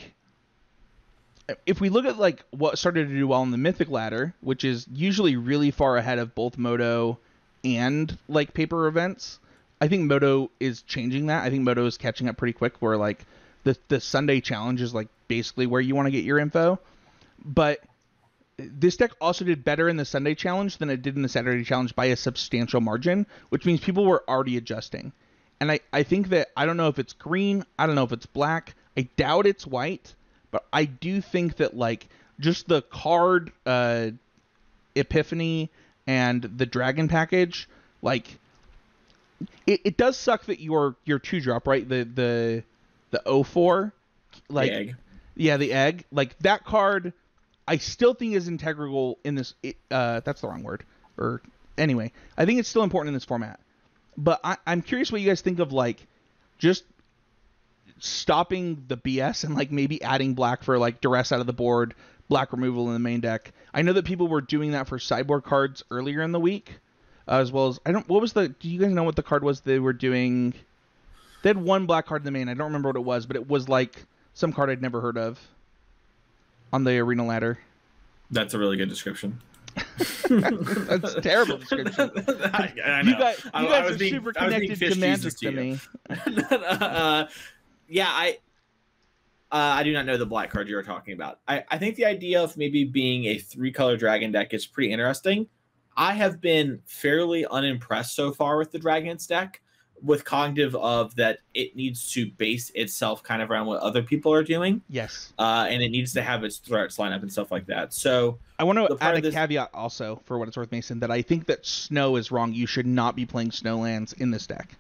[1.67, 4.63] if we look at like what started to do well in the Mythic ladder, which
[4.63, 7.19] is usually really far ahead of both Moto
[7.65, 9.41] and like paper events,
[9.81, 11.43] I think Moto is changing that.
[11.43, 12.75] I think Moto is catching up pretty quick.
[12.79, 13.27] Where like
[13.65, 16.79] the the Sunday challenge is like basically where you want to get your info,
[17.45, 17.81] but
[18.73, 21.65] this deck also did better in the Sunday challenge than it did in the Saturday
[21.65, 25.13] challenge by a substantial margin, which means people were already adjusting.
[25.61, 28.13] And I, I think that I don't know if it's green, I don't know if
[28.13, 30.15] it's black, I doubt it's white,
[30.51, 32.09] but I do think that like
[32.39, 34.11] just the card uh,
[34.95, 35.71] epiphany
[36.07, 37.69] and the dragon package,
[38.03, 38.39] like
[39.67, 41.87] it, it does suck that your your two drop, right?
[41.89, 42.65] The the
[43.11, 43.93] the 04
[44.49, 44.95] like the
[45.37, 47.13] yeah, the egg, like that card
[47.71, 49.55] I still think is integral in this.
[49.93, 50.83] Uh, that's the wrong word.
[51.17, 51.41] Or
[51.79, 53.61] anyway, I think it's still important in this format.
[54.17, 56.05] But I, I'm curious what you guys think of like
[56.59, 56.83] just
[58.01, 61.95] stopping the BS and like maybe adding black for like duress out of the board,
[62.29, 63.53] black removal in the main deck.
[63.73, 66.73] I know that people were doing that for sideboard cards earlier in the week,
[67.29, 68.09] as well as I don't.
[68.09, 68.49] What was the?
[68.49, 70.55] Do you guys know what the card was they were doing?
[71.45, 72.49] They had one black card in the main.
[72.49, 75.17] I don't remember what it was, but it was like some card I'd never heard
[75.17, 75.39] of
[76.73, 77.59] on the arena ladder.
[78.31, 79.41] That's a really good description.
[80.29, 82.11] That's a terrible description.
[82.27, 85.79] I, I you guys, you guys are being, super connected to, to me.
[86.51, 87.27] uh,
[87.89, 88.39] yeah, I
[89.53, 91.41] uh, I do not know the black card you were talking about.
[91.49, 94.93] I, I think the idea of maybe being a three color dragon deck is pretty
[94.93, 95.49] interesting.
[95.97, 99.61] I have been fairly unimpressed so far with the Dragons deck.
[100.03, 104.33] With cognitive of that it needs to base itself kind of around what other people
[104.33, 105.33] are doing, Yes.
[105.39, 107.93] uh, and it needs to have its threats line up and stuff like that.
[107.93, 111.11] So I want to add a this- caveat also for what it's worth, Mason, that
[111.11, 112.53] I think that snow is wrong.
[112.55, 114.75] You should not be playing snowlands in this deck.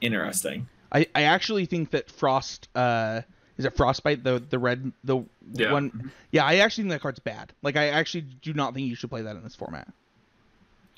[0.00, 0.68] interesting.
[0.92, 3.22] I, I actually think that frost uh
[3.58, 5.72] is it frostbite the the red the Yeah.
[5.72, 8.94] one yeah I actually think that card's bad like I actually do not think you
[8.94, 9.88] should play that in this format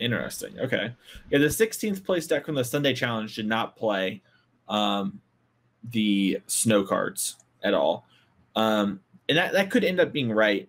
[0.00, 0.58] Interesting.
[0.58, 0.92] Okay.
[1.30, 4.22] Yeah, the 16th place deck from the Sunday Challenge did not play
[4.68, 5.20] um,
[5.90, 8.06] the snow cards at all.
[8.56, 10.68] Um, and that, that could end up being right.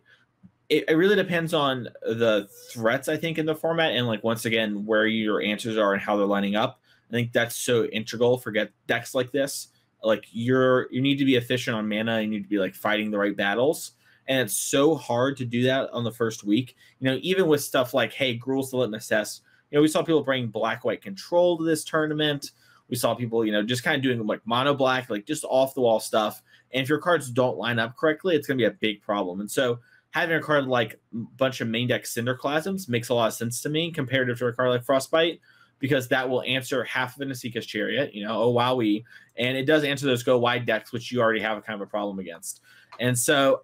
[0.69, 4.45] It, it really depends on the threats, I think, in the format, and like once
[4.45, 6.79] again, where your answers are and how they're lining up.
[7.09, 9.69] I think that's so integral for get decks like this.
[10.03, 13.11] Like you're you need to be efficient on mana, you need to be like fighting
[13.11, 13.91] the right battles.
[14.31, 17.61] And it's so hard to do that on the first week you know, even with
[17.61, 21.01] stuff like, hey, Gruul's the Litmus Test, you know, we saw people bring black white
[21.01, 22.51] control to this tournament.
[22.89, 25.73] We saw people, you know, just kind of doing like mono black, like just off
[25.73, 26.43] the wall stuff.
[26.73, 29.39] And if your cards don't line up correctly, it's going to be a big problem.
[29.39, 29.79] And so
[30.11, 33.61] having a card like a bunch of main deck Cinderclasms makes a lot of sense
[33.61, 35.39] to me comparative to a card like Frostbite
[35.79, 39.03] because that will answer half of Nasika's Chariot, you know, oh, wowie.
[39.37, 41.87] And it does answer those go wide decks, which you already have a kind of
[41.87, 42.61] a problem against.
[42.99, 43.61] And so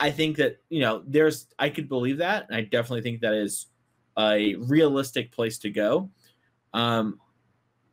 [0.00, 2.46] I- think that you know there's I could believe that.
[2.48, 3.66] and I definitely think that is
[4.18, 6.10] a realistic place to go.
[6.72, 7.20] Um,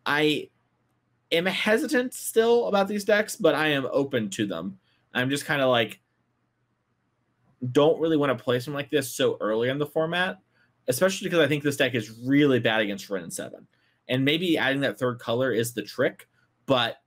[0.06, 0.50] I
[1.32, 4.80] am hesitant still about these decks, but I am open to them.
[5.14, 6.00] I'm just kind of like
[7.72, 10.40] don't really want to play something like this so early in the format,
[10.88, 13.68] especially because I think this deck is really bad against Wrenn and Seven,
[14.08, 16.28] and maybe adding that third color is the trick.
[16.68, 16.98] But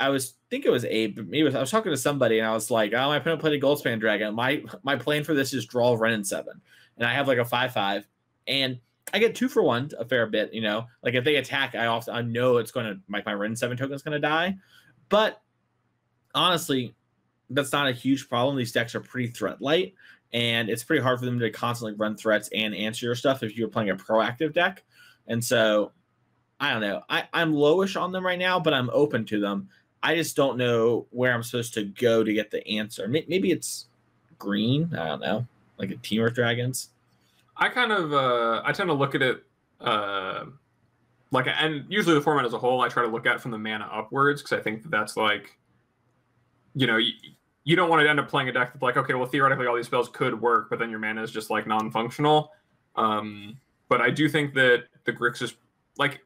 [0.00, 2.70] I was think it was Abe, was- I was talking to somebody and I was
[2.70, 4.34] like, oh, my opponent played a Goldspan Dragon.
[4.34, 6.60] My my plan for this is draw Wrenn seven,
[6.96, 8.06] and I have like a five five,
[8.48, 8.78] and
[9.12, 10.54] I get two for one a fair bit.
[10.54, 13.34] You know, like if they attack, I often I know it's going to my my
[13.34, 14.56] Wrenn seven token is going to die,
[15.10, 15.42] but
[16.34, 16.94] honestly,
[17.50, 18.56] that's not a huge problem.
[18.56, 19.94] These decks are pretty threat light,
[20.32, 23.56] and it's pretty hard for them to constantly run threats and answer your stuff if
[23.56, 24.82] you're playing a proactive deck.
[25.26, 25.92] And so,
[26.58, 27.02] I don't know.
[27.08, 29.68] I, I'm lowish on them right now, but I'm open to them.
[30.02, 33.06] I just don't know where I'm supposed to go to get the answer.
[33.06, 33.86] Maybe it's
[34.38, 34.94] green.
[34.94, 35.46] I don't know,
[35.78, 36.90] like a Temur Dragons.
[37.56, 39.44] I kind of uh, I tend to look at it
[39.80, 40.46] uh,
[41.30, 43.58] like and usually the format as a whole I try to look at from the
[43.58, 45.56] mana upwards because I think that that's like
[46.74, 47.12] you know you,
[47.64, 49.76] you don't want to end up playing a deck that's like okay well theoretically all
[49.76, 52.52] these spells could work but then your mana is just like non-functional.
[52.96, 53.56] Um,
[53.88, 55.54] but I do think that the Grixis
[55.96, 56.20] like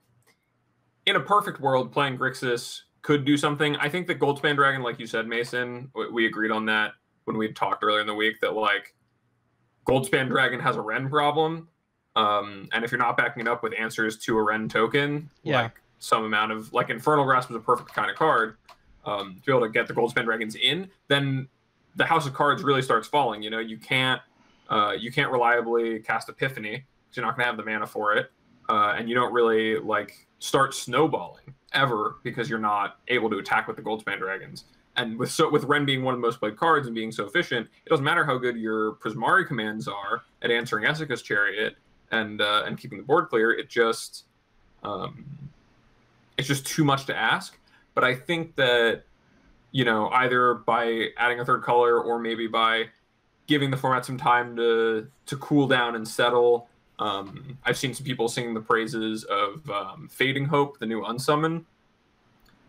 [1.07, 3.77] in a perfect world playing Grixis could do something.
[3.77, 6.93] I think the Goldspan Dragon like you said Mason we, we agreed on that
[7.27, 8.95] when we talked earlier in the week that like
[9.87, 11.69] Goldspan Dragon has a Wrenn problem.
[12.17, 15.63] Um, and if you're not backing it up with answers to a Wrenn token, Yeah.
[15.63, 18.57] like some amount of like Infernal Grasp is a perfect kind of card,
[19.05, 21.47] um, to be able to get the Goldspan Dragons in, then
[21.97, 23.43] the House of Cards really starts falling.
[23.43, 24.21] You know, you can't
[24.71, 28.31] uh, you can't reliably cast Epiphany because you're not gonna have the mana for it,
[28.71, 33.67] uh, and you don't really like start snowballing ever because you're not able to attack
[33.67, 34.65] with the Goldspan Dragons
[34.97, 37.27] and with so with Wrenn being one of the most played cards and being so
[37.27, 41.77] efficient, it doesn't matter how good your Prismari commands are at answering Esika's Chariot
[42.11, 43.51] and uh, and keeping the board clear.
[43.53, 44.25] It just
[44.83, 45.25] um,
[46.39, 47.59] it's just too much to ask.
[47.95, 49.03] But I think that
[49.73, 52.87] you know either by adding a third color or maybe by
[53.47, 56.69] giving the format some time to to cool down and settle.
[56.99, 61.65] Um, I've seen some people singing the praises of um, Fading Hope, the new unsummon,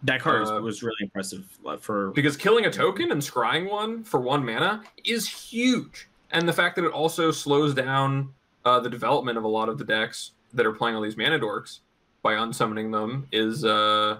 [0.03, 3.69] That card was- Uh, was really impressive uh, for because killing a token and scrying
[3.69, 6.07] one for one mana is huge.
[6.31, 8.33] And the fact that it also slows down
[8.65, 11.37] uh, the development of a lot of the decks that are playing all these mana
[11.39, 11.79] dorks
[12.23, 14.19] by unsummoning them is uh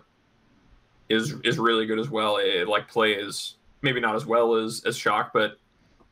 [1.09, 2.37] is is really good as well.
[2.37, 5.57] It like plays maybe not as well as as shock but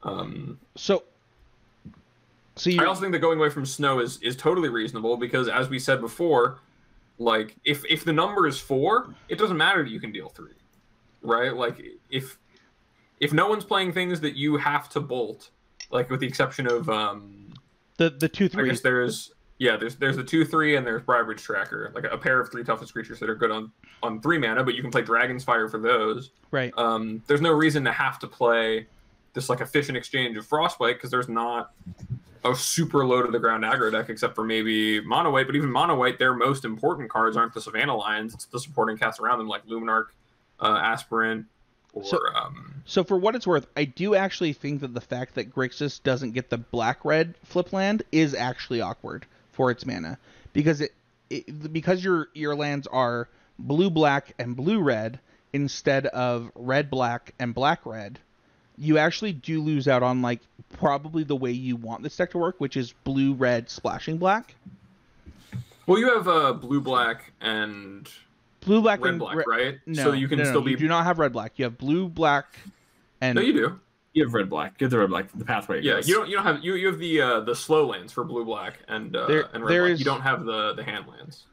[0.04, 1.04] um So,
[2.56, 5.48] so you I also think that going away from snow is is totally reasonable because
[5.48, 6.60] as we said before,
[7.18, 10.54] like if if the number is four, it doesn't matter that you can deal three,
[11.22, 11.56] right?
[11.56, 12.38] Like if
[13.20, 15.50] if no one's playing things that you have to bolt,
[15.92, 17.54] like with the exception of um,
[17.98, 18.66] the the two three.
[18.66, 22.18] I guess there's yeah there's there's the two three and there's Briarbridge Tracker, like a
[22.18, 24.92] pair of three toughest creatures that are good on on three mana, but you can
[24.92, 26.74] play Dragon's Fire for those Right.
[26.78, 28.86] um, there's no reason to have to play
[29.34, 31.72] this like efficient exchange of frostbite because there's not
[32.46, 35.72] a super low to the ground aggro deck except for maybe mono white but even
[35.72, 39.38] mono white their most important cards aren't the savannah lions it's the supporting cast around
[39.38, 40.08] them like luminarch
[40.60, 41.46] uh, aspirant
[41.94, 45.36] or So- um, So for what it's worth, I do actually think that the fact
[45.36, 50.18] that Grixis doesn't get the black red flip land is actually awkward for its mana
[50.54, 50.94] because it
[51.30, 53.30] it, because your your lands are
[53.60, 55.20] blue black and blue red
[55.54, 58.20] instead of red black and black red,
[58.78, 60.42] you actually do lose out on like
[60.74, 64.56] probably the way you want this deck to work, which is blue red splashing black.
[65.86, 68.10] Well, you have uh, blue black and
[68.62, 69.80] Blue black red and black, re- right?
[69.86, 70.84] No, so you can no, no, still You be.
[70.84, 71.54] do not have red black.
[71.58, 72.46] You have blue black,
[73.20, 73.80] and No, you do.
[74.14, 74.78] You have red black.
[74.78, 75.28] Get the red black.
[75.36, 75.82] The pathway.
[75.82, 76.08] Yeah, goes.
[76.08, 76.30] you don't.
[76.30, 76.64] You don't have.
[76.64, 79.64] You you have the uh, the slow lands for blue black and uh, There- and
[79.66, 79.92] red there black.
[79.94, 81.46] is- You don't have the the hand lands.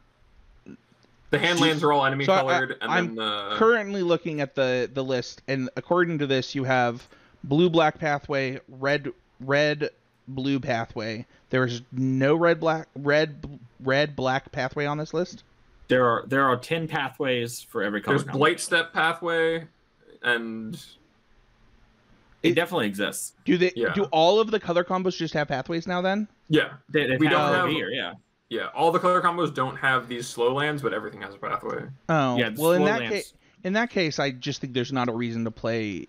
[1.31, 4.55] The handlands are all enemy so I- colored, and I'm then the currently looking at
[4.55, 7.07] the the list, and according to this, you have
[7.45, 9.91] blue black pathway, red red
[10.29, 11.27] blue pathway.
[11.51, 15.45] There is no red black red red black pathway on this list.
[15.89, 18.17] There are there are ten pathways for every color.
[18.17, 18.39] there's combo.
[18.39, 19.67] blight step pathway,
[20.23, 20.81] and
[22.43, 23.35] It definitely exists.
[23.45, 23.93] Do they Yeah.
[23.93, 26.01] do all of the color combos just have pathways now?
[26.01, 27.91] Then yeah, They, they We have don't over have- here.
[27.91, 28.15] Yeah.
[28.51, 28.67] Yeah.
[28.75, 31.85] All the color combos don't have these slow lands, but everything has a pathway.
[32.09, 32.51] oh Yeah.
[32.57, 33.33] well in that case
[33.65, 36.09] in that case I just think there's not a reason to play.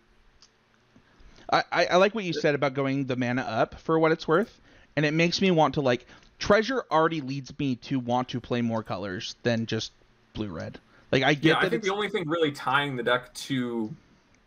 [1.50, 4.28] I, I I like what you said about going the mana up for what it's
[4.28, 4.60] worth,
[4.96, 6.06] and it makes me want to like
[6.40, 9.92] treasure already leads me to want to play more colors than just
[10.34, 10.80] blue red.
[11.12, 13.94] Like I get Yeah, I think it's, the only thing really tying the deck to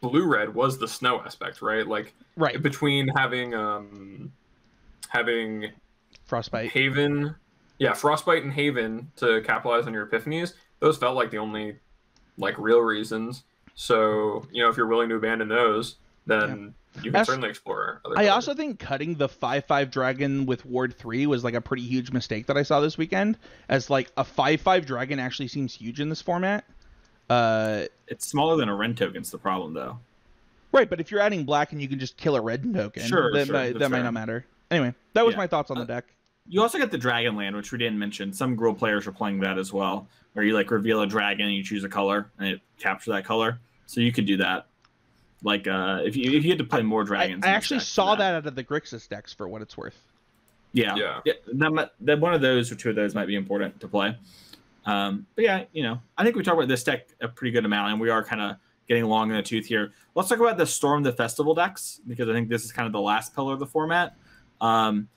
[0.01, 1.87] blue red was the snow aspect, right?
[1.87, 4.33] Like right between having um
[5.09, 5.71] having
[6.25, 6.71] frostbite.
[6.71, 7.35] Haven,
[7.79, 10.55] yeah, Frostbite and Haven to capitalize on your epiphanies.
[10.81, 11.77] Those felt like the only
[12.39, 13.45] like real reasons.
[13.75, 15.97] So you know, if you're willing to abandon those,
[16.27, 18.01] then you can As- certainly explore.
[18.05, 18.31] Other I colors.
[18.31, 22.13] also think cutting the five five dragon with ward three was like a pretty huge
[22.13, 23.37] mistake that I saw this weekend.
[23.69, 26.65] As like a five five dragon actually seems huge in this format.
[27.31, 29.99] Uh, It's smaller than a Wrenn token's the problem though.
[30.73, 33.33] right, but if you're adding black and you can just kill a red token, Sure,
[33.33, 34.45] that, sure, might, that's that might not matter.
[34.71, 35.39] Anyway, that was Yeah.
[35.39, 36.05] my thoughts on the Uh, deck.
[36.47, 38.33] You also get the dragon land, which we didn't mention.
[38.33, 41.55] Some Gruul players are playing that as well, where you like reveal a dragon and
[41.55, 43.59] you choose a color and it captures that color.
[43.87, 44.67] So you could do that.
[45.43, 47.45] Like uh, if you if you had to play more dragons.
[47.45, 49.77] I in this actually saw do that out of the Grixis decks for what it's
[49.77, 49.99] worth.
[50.73, 51.21] Yeah, Yeah.
[51.25, 51.33] yeah.
[51.53, 54.17] That, that one of those or two of those might be important to play.
[54.87, 57.65] Um, but yeah, you know, I think we talked about this deck a pretty good
[57.65, 58.57] amount, and we are kind of
[58.89, 59.93] getting long in the tooth here.
[60.15, 62.93] Let's talk about the Storm the Festival decks because I think this is kind of
[62.93, 64.17] the last pillar of the format.
[64.61, 65.09] Um,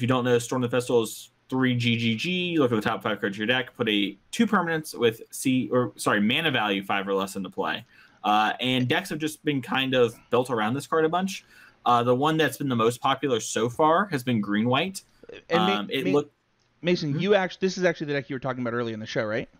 [0.00, 2.56] if you don't know, Storm the Festival is three GGG.
[2.56, 3.76] Look at the top five cards of your deck.
[3.76, 7.84] Put a two permanents with C or sorry mana value five or less into play.
[8.24, 11.44] Uh, and decks have just been kind of built around this card a bunch.
[11.84, 15.02] Uh, the one that's been the most popular so far has been green white.
[15.50, 16.32] And Ma- Um, it Ma- look
[16.80, 17.20] Mason, Mhm.
[17.20, 19.24] you actually this is actually the deck you were talking about earlier in the show,
[19.24, 19.50] right?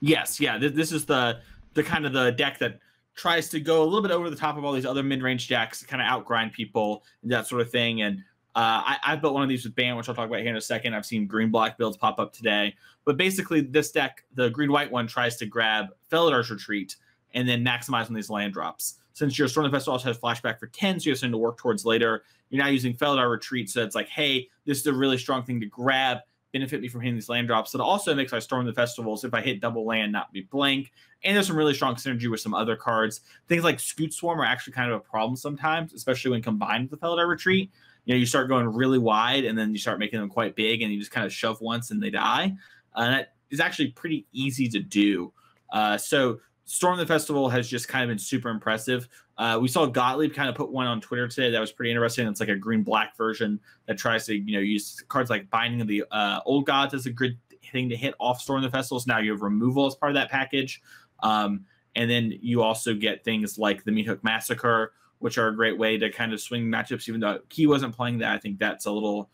[0.00, 0.56] Yes, yeah.
[0.58, 1.40] Th- this is the
[1.74, 2.78] the kind of the deck that
[3.14, 5.48] tries to go a little bit over the top of all these other mid range
[5.48, 8.00] decks, kind of outgrind people and that sort of thing.
[8.00, 8.22] And
[8.56, 10.56] uh, I, I built one of these with Bant, which I'll talk about here in
[10.56, 10.94] a second.
[10.94, 14.90] I've seen green black builds pop up today, but basically this deck, the green white
[14.90, 16.96] one, tries to grab Felidar's Retreat
[17.34, 18.94] and then maximize on these land drops.
[19.12, 21.58] Since your Storm Festival also has flashback for 10, so you have something to work
[21.58, 22.24] towards later.
[22.48, 25.60] You're now using Felidar Retreat, so it's like, hey, this is a really strong thing
[25.60, 26.20] to grab
[26.52, 27.74] benefit me from hitting these land drops.
[27.74, 30.92] It also makes my Storm the Festivals, if I hit double land, not be blank.
[31.22, 33.20] And there's some really strong synergy with some other cards.
[33.48, 36.98] Things like Scute Swarm are actually kind of a problem sometimes, especially when combined with
[36.98, 37.70] the Felidar Retreat.
[38.06, 40.82] You know, you start going really wide and then you start making them quite big
[40.82, 42.56] and you just kind of shove once and they die.
[42.96, 45.32] Uh, and that is actually pretty easy to do.
[45.70, 49.08] Uh, so Storm the Festival has just kind of been super impressive.
[49.38, 52.26] Uh, we saw Gottlieb kind of put one on Twitter today that was pretty interesting.
[52.26, 55.80] It's like a green black version that tries to you know use cards like Binding
[55.80, 57.38] of the uh, Old Gods as a good
[57.70, 59.06] thing to hit off Storm the Festivals.
[59.06, 60.82] Now you have removal as part of that package,
[61.20, 65.54] um, and then you also get things like the Meat Hook Massacre, which are a
[65.54, 67.08] great way to kind of swing matchups.
[67.08, 69.30] Even though Key wasn't playing that, I think that's a little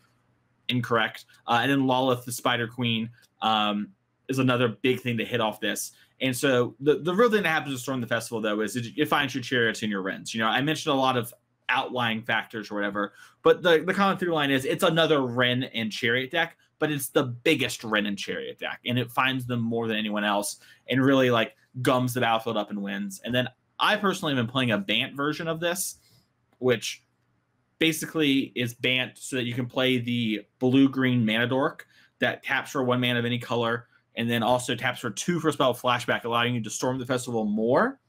[0.69, 1.25] incorrect.
[1.47, 3.09] Uh, and then Lolth, the Spider Queen,
[3.41, 3.89] um,
[4.29, 5.91] is another big thing to hit off this.
[6.21, 8.85] And so the, the real thing that happens with Storm the Festival, though, is it,
[8.97, 10.33] it finds your chariots and your Wrenns.
[10.33, 11.33] You know, I mentioned a lot of
[11.69, 15.91] outlying factors or whatever, but the, the common through line is it's another Wrenn and
[15.91, 19.87] Chariot deck, but it's the biggest Wrenn and Chariot deck, and it finds them more
[19.87, 20.57] than anyone else
[20.87, 23.21] and really like gums the battlefield up and wins.
[23.25, 23.47] And then
[23.79, 25.97] I personally have been playing a Bant version of this,
[26.59, 27.03] which
[27.79, 31.85] basically is Bant so that you can play the blue green mana dork
[32.19, 35.51] that taps for one mana of any color and then also taps for two for
[35.51, 37.99] spell flashback, allowing you to storm the festival more.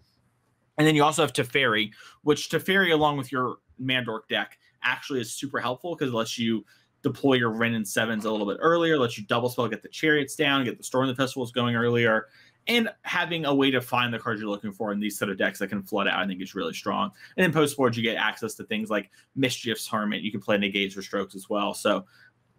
[0.77, 1.91] And then you also have Teferi,
[2.23, 6.65] which Teferi, along with your Mandork deck, actually is super helpful because it lets you
[7.03, 9.89] deploy your Wrenn and Sevens a little bit earlier, lets you double spell, get the
[9.89, 12.29] Chariots down, get the Storm of the Festivals going earlier,
[12.67, 15.37] and having a way to find the cards you're looking for in these set of
[15.37, 17.11] decks that can flood out, I think is really strong.
[17.37, 20.23] And in post board, you get access to things like Mischief's Hermit.
[20.23, 21.75] You can play Negates or Strokes as well.
[21.75, 22.07] So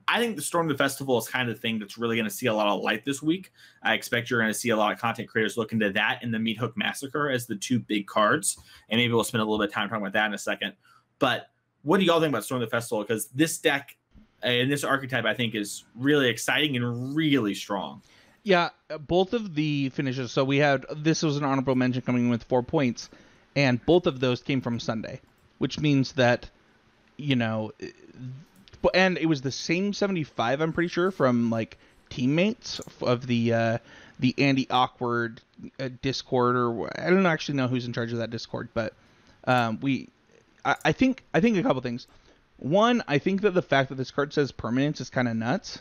[0.07, 2.33] I think the Storm the Festival is kind of the thing that's really going to
[2.33, 3.51] see a lot of light this week.
[3.81, 6.31] I expect you're going to see a lot of content creators look into that and
[6.31, 8.59] the Meat Hook Massacre as the two big cards.
[8.89, 10.73] And maybe we'll spend a little bit of time talking about that in a second.
[11.17, 11.49] But
[11.81, 13.03] what do y'all think about Storm the Festival?
[13.03, 13.97] Because this deck
[14.43, 18.03] and this archetype, I think, is really exciting and really strong.
[18.45, 20.31] Yeah, uh, both of the finishes.
[20.31, 23.09] So we had this was an honorable mention coming in with four points,
[23.55, 25.19] and both of those came from Sunday,
[25.57, 26.47] which means that,
[27.17, 27.71] you know,
[28.93, 31.79] and it was the same 75 i'm pretty sure from like
[32.09, 33.77] teammates of the uh
[34.19, 35.41] the andy awkward
[35.79, 38.93] uh, discord or i don't actually know who's in charge of that discord but
[39.47, 40.07] um we
[40.63, 42.05] I, I think i think a couple things
[42.57, 45.79] one i think that the fact that this card says permanence is kind of nuts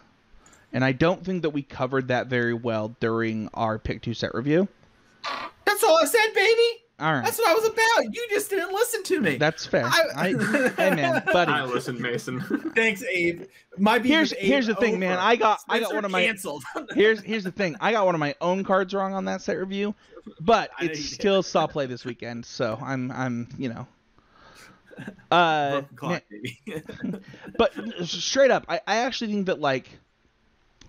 [0.74, 4.34] and i don't think that we covered that very well during our pick two set
[4.34, 4.68] review
[5.64, 7.24] that's all i said baby all right.
[7.24, 8.14] That's what I was about.
[8.14, 9.36] You just didn't listen to me.
[9.36, 9.84] That's fair.
[9.84, 10.28] I, I,
[10.76, 11.50] hey man, buddy.
[11.50, 12.40] I listened, Mason.
[12.76, 13.42] Thanks, Abe.
[13.76, 15.00] My here's here's the thing, over.
[15.00, 15.18] man.
[15.18, 16.62] I got Spencer I got one of my canceled.
[16.94, 17.76] here's here's the thing.
[17.80, 19.92] I got one of my own cards wrong on that set review,
[20.40, 23.88] but it's still saw play this weekend, so I'm I'm you know.
[25.32, 26.22] Uh, clock,
[27.58, 27.72] but
[28.04, 29.98] straight up, I, I actually think that like,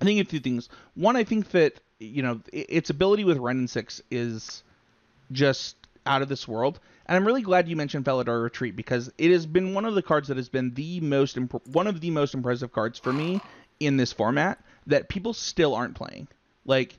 [0.01, 0.69] I think a few things.
[0.95, 4.63] One, I think that you know its ability with Wrenn and Six is
[5.31, 5.75] just
[6.05, 6.79] out of this world.
[7.07, 10.01] And I'm really glad you mentioned Felidar Retreat because it has been one of the
[10.01, 13.39] cards that has been the most imp- one of the most impressive cards for me
[13.79, 16.27] in this format that people still aren't playing.
[16.65, 16.97] Like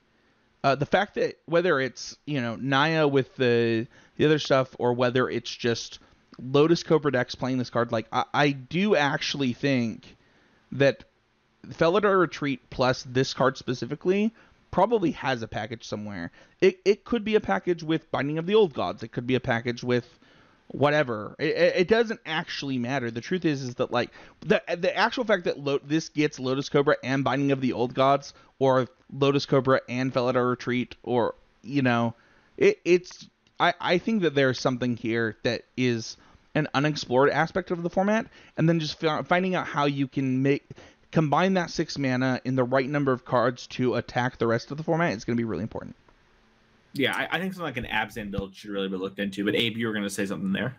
[0.63, 3.87] uh, the fact that whether it's you know Naya with the
[4.17, 5.99] the other stuff or whether it's just
[6.39, 10.17] Lotus Cobra decks playing this card, like I, I do actually think
[10.73, 11.05] that
[11.69, 14.33] Felidar Retreat plus this card specifically
[14.71, 16.31] probably has a package somewhere.
[16.61, 19.03] It, it could be a package with Binding of the Old Gods.
[19.03, 20.07] It could be a package with
[20.69, 21.35] whatever.
[21.39, 23.11] It, it doesn't actually matter.
[23.11, 26.69] The truth is, is that like the the actual fact that Lo- this gets Lotus
[26.69, 31.83] Cobra and Binding of the Old Gods, or Lotus Cobra and Felidar Retreat, or you
[31.83, 32.15] know,
[32.57, 33.29] it, it's
[33.59, 36.17] I I think that there's something here that is
[36.55, 38.27] an unexplored aspect of the format,
[38.57, 40.67] and then just finding out how you can make
[41.17, 44.77] combine that six mana in the right number of cards to attack the rest of
[44.77, 45.97] the format is going to be really important.
[46.93, 49.43] Yeah, I, I, think something like an Abzan build should really be looked into.
[49.43, 50.77] But Abe, you were going to say something there.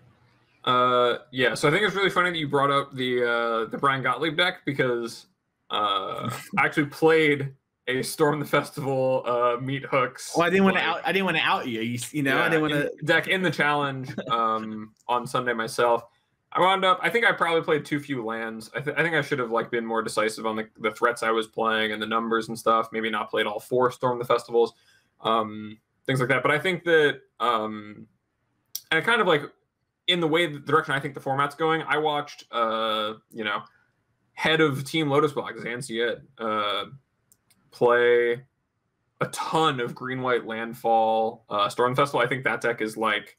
[0.64, 1.56] Uh, yeah.
[1.56, 4.38] So I think it's really funny that you brought up the uh, the Brian Gottlieb
[4.38, 5.26] deck because
[5.72, 7.56] uh, I actually played
[7.88, 10.34] a Storm the Festival uh, meat hooks.
[10.38, 11.02] Well, I didn't want to out.
[11.04, 11.82] I didn't want to out you.
[11.82, 15.54] You, you know, yeah, I didn't want to deck in the challenge um, on Sunday
[15.54, 16.04] myself.
[16.58, 17.00] I wound up.
[17.04, 18.72] I think I probably played too few lands.
[18.76, 21.22] I, th- I think I should have like been more decisive on the, the threats
[21.22, 22.90] I was playing and the numbers and stuff.
[22.92, 24.74] Maybe not played all four Storm the Festivals,
[25.22, 25.78] um,
[26.08, 26.42] things like that.
[26.42, 28.08] But I think that, um,
[28.92, 29.44] and kind of like
[30.08, 31.84] in the way the direction I think the format's going.
[31.84, 33.62] I watched, uh, you know,
[34.34, 36.86] head of Team Lotus Box Zansiet uh,
[37.70, 38.42] play
[39.22, 42.20] a ton of green white landfall uh, Storm Festival.
[42.20, 43.37] I think that deck is like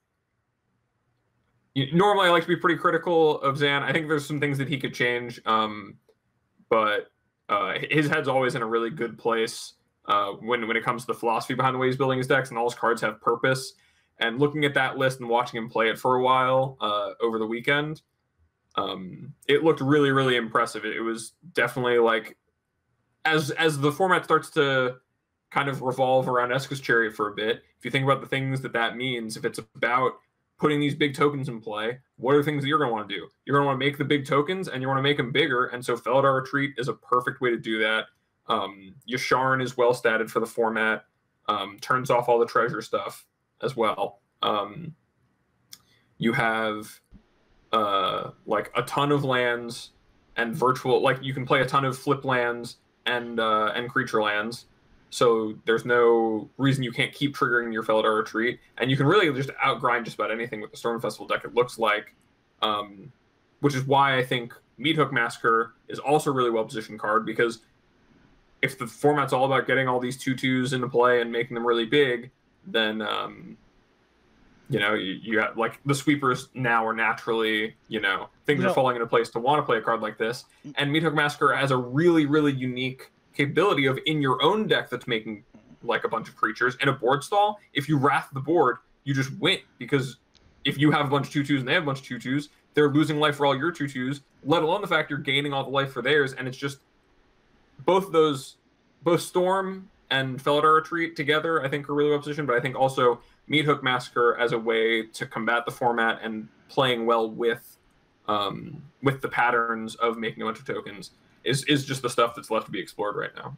[1.93, 3.83] normally I like to be pretty critical of Zan.
[3.83, 5.97] I think there's some things that he could change, um,
[6.69, 7.11] but
[7.49, 9.75] uh, his head's always in a really good place
[10.07, 12.49] uh, when when it comes to the philosophy behind the way he's building his decks,
[12.51, 13.75] and all his cards have purpose.
[14.21, 17.39] And looking at that list and watching him play it for a while uh, over
[17.39, 18.03] the weekend,
[18.75, 20.85] um, it looked really really impressive.
[20.85, 22.37] It, it was definitely like
[23.25, 24.97] as as the format starts to
[25.51, 27.63] kind of revolve around Esika's Chariot for a bit.
[27.79, 30.13] If you think about the things that that means, if it's about
[30.59, 33.15] putting these big tokens in play, what are things that you're going to want to
[33.15, 33.29] do?
[33.45, 35.31] You're going to want to make the big tokens and you want to make them
[35.31, 35.67] bigger.
[35.67, 38.07] And so Felidar Retreat is a perfect way to do that.
[38.49, 41.05] Um, Yasharn is well statted for the format,
[41.49, 43.25] um, turns off all the treasure stuff
[43.63, 44.21] as well.
[44.43, 44.95] Um,
[46.19, 47.01] you have
[47.73, 49.91] uh, like a ton of lands
[50.37, 54.23] and virtual, like you can play a ton of flip lands and uh, and creature
[54.23, 54.67] lands.
[55.11, 59.33] So there's no reason you can't keep triggering your Felidar Retreat, and you can really
[59.33, 61.45] just outgrind just about anything with the Storm Festival deck.
[61.45, 62.15] It looks like,
[62.61, 63.11] um,
[63.61, 67.25] which is why I think Meat Hook Massacre is also a really well positioned card
[67.25, 67.61] because
[68.61, 71.67] if the format's all about getting all these two twos into play and making them
[71.67, 72.31] really big,
[72.67, 73.57] then um,
[74.69, 78.71] you know you, you have like the sweepers now are naturally you know things no.
[78.71, 80.45] are falling into place to want to play a card like this,
[80.77, 84.91] and Meat Hook Massacre has a really really unique capability of in your own deck
[84.91, 85.45] that's making
[85.83, 87.61] like a bunch of creatures and a board stall.
[87.73, 90.17] If you wrath the board, you just win because
[90.65, 92.19] if you have a bunch of two twos and they have a bunch of two
[92.19, 94.23] twos, they're losing life for all your two twos.
[94.45, 96.79] Let alone the fact you're gaining all the life for theirs, and it's just
[97.85, 98.57] both those,
[99.03, 101.65] both Storm and Felidar Retreat together.
[101.65, 104.59] I think are really well positioned, but I think also Meat Hook Massacre as a
[104.59, 107.79] way to combat the format and playing well with,
[108.27, 111.13] um, with the patterns of making a bunch of tokens
[111.45, 113.57] is is just the stuff that's left to be explored right now.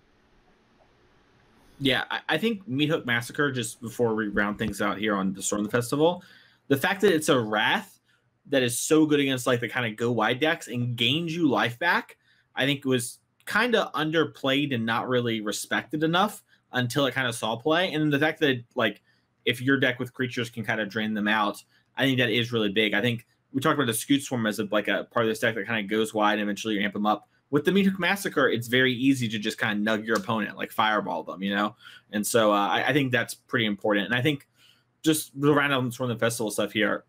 [1.78, 3.51] Yeah, I, I think Meat Hook Massacre.
[3.51, 6.22] Just before we round things out here on the Storm the Festival,
[6.68, 8.01] the fact that it's a Wrath
[8.47, 11.49] that is so good against like the kind of go wide decks and gains you
[11.49, 12.16] life back,
[12.55, 17.35] I think was kind of underplayed and not really respected enough until it kind of
[17.35, 17.93] saw play.
[17.93, 19.03] And the fact that like
[19.45, 21.62] if your deck with creatures can kind of drain them out,
[21.97, 22.95] I think that is really big.
[22.95, 25.41] I think we talked about the Scute Swarm as a, like a part of this
[25.41, 27.28] deck that kind of goes wide and eventually you amp them up.
[27.51, 30.57] With the Meat Hook Massacre, it's very easy to just kind of nug your opponent,
[30.57, 31.74] like fireball them, you know?
[32.12, 34.07] And so uh, I, I, think that's pretty important.
[34.07, 34.46] And I think
[35.03, 37.05] just the random from the festival stuff here,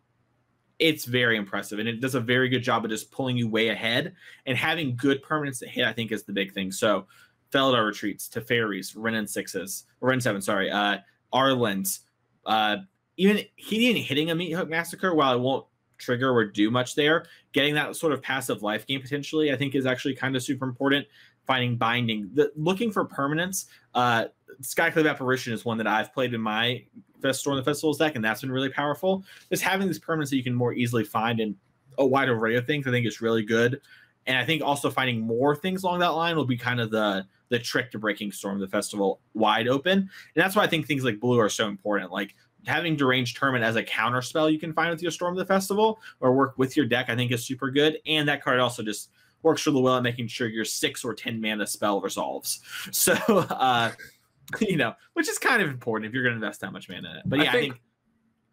[0.79, 1.77] it's very impressive.
[1.77, 4.15] And it does a very good job of just pulling you way ahead
[4.47, 6.71] and having good permanents to hit, I think is the big thing.
[6.71, 7.05] So
[7.51, 10.97] Felidar retreats, Teferis, Wrenn and sixes, Wrenn seven, sorry, uh,
[11.33, 11.99] Arlinns,
[12.45, 12.77] uh,
[13.17, 15.65] even he didn't hitting a meat hook massacre while it won't
[16.01, 17.25] trigger or do much there.
[17.53, 20.65] Getting that sort of passive life gain potentially, I think, is actually kind of super
[20.65, 21.07] important.
[21.47, 23.65] Finding binding, the, looking for permanence.
[23.95, 24.25] Uh,
[24.61, 26.83] Skyclave Apparition is one that I've played in my
[27.21, 29.23] Fest Storm the Festivals deck, and that's been really powerful.
[29.49, 31.55] Just having these permanents that you can more easily find in
[31.97, 33.81] a wide array of things, I think is really good.
[34.27, 37.25] And I think also finding more things along that line will be kind of the
[37.49, 39.97] the trick to breaking Storm the Festival wide open.
[39.99, 42.11] And that's why I think things like blue are so important.
[42.11, 42.35] Like
[42.65, 45.45] having deranged tournament as a counter spell you can find with your storm of the
[45.45, 47.97] festival or work with your deck i think is super good.
[48.05, 49.09] And that card also just
[49.43, 52.61] works really well at making sure your six or ten mana spell resolves.
[52.91, 53.91] So uh
[54.59, 57.09] you know which is kind of important if you're going to invest that much mana
[57.09, 57.23] in it.
[57.25, 57.81] But yeah i think, I think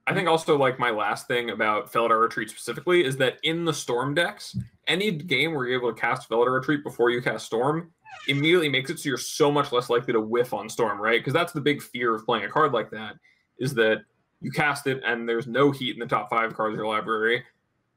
[0.06, 3.74] I think also like my last thing about Felidar Retreat specifically is that in the
[3.74, 4.56] Storm decks,
[4.86, 7.92] any game where you're able to cast Felidar Retreat before you cast Storm
[8.26, 11.20] immediately makes it so you're so much less likely to whiff on Storm, right?
[11.20, 13.16] Because that's the big fear of playing a card like that
[13.58, 14.02] is that
[14.40, 17.42] you cast it and there's no heat in the top five cards of your library.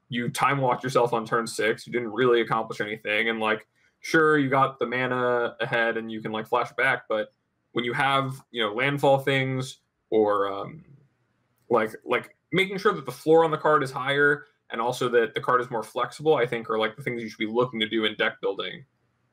[0.09, 1.85] You time walked yourself on turn six.
[1.85, 3.29] You didn't really accomplish anything.
[3.29, 3.67] And like,
[4.01, 7.33] sure, you got the mana ahead and you can like flash back, but
[7.73, 9.77] when you have, you know, landfall things
[10.09, 10.83] or um,
[11.69, 15.33] like like making sure that the floor on the card is higher and also that
[15.33, 17.79] the card is more flexible, I think are like the things you should be looking
[17.79, 18.85] to do in deck building.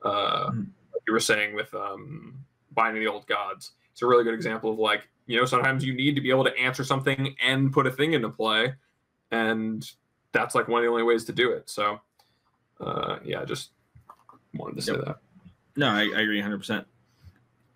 [0.04, 0.60] Uh, mm-hmm.
[0.60, 3.72] like you were saying with um, binding the old gods.
[3.92, 6.44] It's a really good example of like you know, sometimes you need to be able
[6.44, 8.74] to answer something and put a thing into play,
[9.30, 9.88] and
[10.32, 11.68] that's like one of the only ways to do it.
[11.68, 12.00] So,
[12.80, 13.70] uh, yeah, just
[14.54, 15.04] wanted to say yep.
[15.04, 15.16] that.
[15.76, 16.58] No, I, I agree 100.
[16.58, 16.86] percent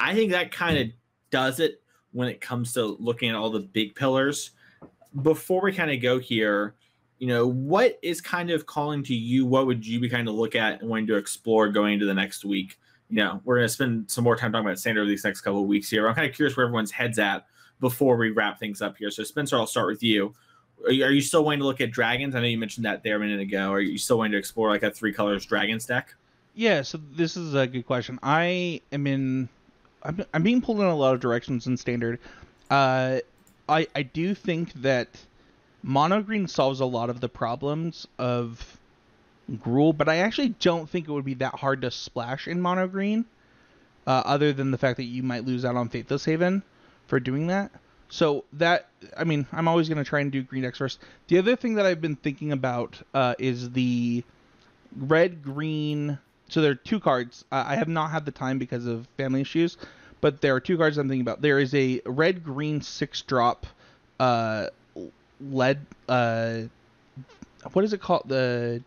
[0.01, 0.89] I think that kind of
[1.31, 1.83] does it
[2.13, 4.53] when it comes to looking at all the big pillars.
[5.21, 6.75] Before we kind of go here,
[7.19, 9.45] you know, what is kind of calling to you?
[9.45, 12.15] What would you be kind of look at and wanting to explore going into the
[12.15, 12.81] next week?
[13.13, 15.61] You know, we're going to spend some more time talking about standard these next couple
[15.61, 16.09] of weeks here.
[16.09, 17.47] I'm kind of curious where everyone's heads at
[17.79, 19.11] before we wrap things up here.
[19.11, 20.33] So, Spencer, I'll start with you.
[20.87, 22.35] Are you, are you still wanting to look at dragons?
[22.35, 23.71] I know you mentioned that there a minute ago.
[23.71, 26.15] Are you still wanting to explore like a three colors dragons deck?
[26.55, 28.19] Yeah, so this is a good question.
[28.23, 29.51] I am in.
[30.03, 32.19] I'm, I'm being pulled in a lot of directions in standard.
[32.71, 33.19] Uh,
[33.69, 35.09] I I do think that
[35.83, 38.79] mono green solves a lot of the problems of
[39.53, 42.87] Gruul, but I actually don't think it would be that hard to splash in mono
[42.87, 43.25] green,
[44.07, 46.63] uh, other than the fact that you might lose out on Faceless Haven
[47.07, 47.71] for doing that.
[48.09, 51.01] So that I mean, I'm always gonna try and do green decks first.
[51.29, 54.25] The other thing that I've been thinking about uh, is the
[54.97, 56.19] red green.
[56.49, 57.45] So there are two cards.
[57.51, 59.79] Uh, I have not had the time because of family issues,
[60.21, 61.41] but there are two cards I'm thinking about.
[61.41, 63.67] There is a red green six drop,
[64.21, 64.67] uh,
[65.41, 65.87] lead.
[66.09, 66.63] Uh,
[67.73, 68.25] what is it called?
[68.29, 68.83] The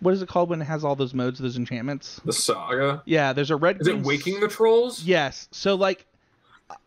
[0.00, 2.20] what is it called when it has all those modes, those enchantments?
[2.24, 3.02] The saga.
[3.04, 3.80] Yeah, there's a red.
[3.80, 5.04] Is it waking the trolls?
[5.04, 5.48] Yes.
[5.50, 6.06] So like,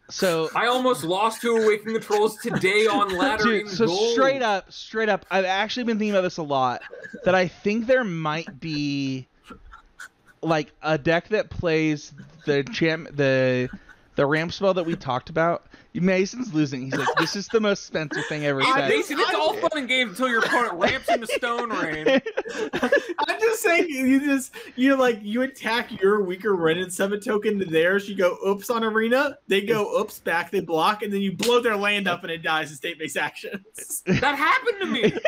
[0.09, 3.43] so I almost lost to awakening the trolls today on ladder.
[3.61, 4.13] Dude, so gold.
[4.13, 6.81] straight up, straight up, I've actually been thinking about this a lot.
[7.25, 9.27] That I think there might be
[10.41, 12.13] like a deck that plays
[12.45, 13.69] the champ the
[14.15, 15.63] the ramp spell that we talked about
[15.93, 16.83] Mason's losing.
[16.83, 18.89] He's like, this is the most Spencer thing ever said.
[18.89, 22.07] Mason, it's all fun and games until your opponent ramps into Stone Rain.
[23.27, 27.57] I'm just saying, you just you like you attack your weaker Wrenn and seven token
[27.59, 28.07] to theirs.
[28.07, 29.37] You go oops on arena.
[29.47, 30.51] They go oops back.
[30.51, 33.17] They block, and then you blow their land up, and it dies in state based
[33.17, 34.03] actions.
[34.19, 35.01] That happened to me.
[35.03, 35.21] it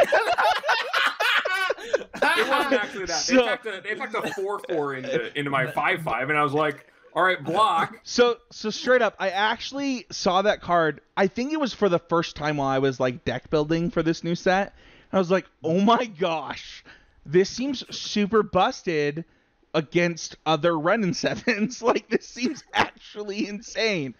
[2.50, 3.26] wasn't actually that.
[3.26, 6.38] They so, attacked a, they attacked a four four into into my five five, and
[6.38, 8.00] I was like all right, block.
[8.04, 11.02] So so straight up, I actually saw that card.
[11.16, 14.04] I think it was for the first time while I was like deck building for
[14.04, 14.74] this new set.
[15.14, 16.84] I was like, oh my gosh,
[17.26, 19.26] this seems super busted
[19.74, 21.82] against other Wrenn and sevens.
[21.82, 24.16] like this seems actually insane.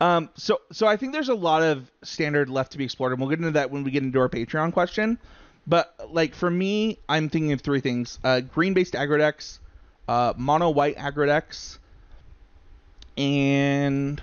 [0.00, 3.20] Um, so so I think there's a lot of standard left to be explored, and
[3.20, 5.18] we'll get into that when we get into our Patreon question.
[5.66, 9.60] But like for me, I'm thinking of three things: uh, green based aggro decks
[10.08, 11.78] uh, mono white aggro decks,
[13.18, 14.22] and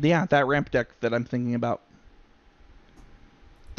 [0.00, 1.82] yeah, that ramp deck that I'm thinking about.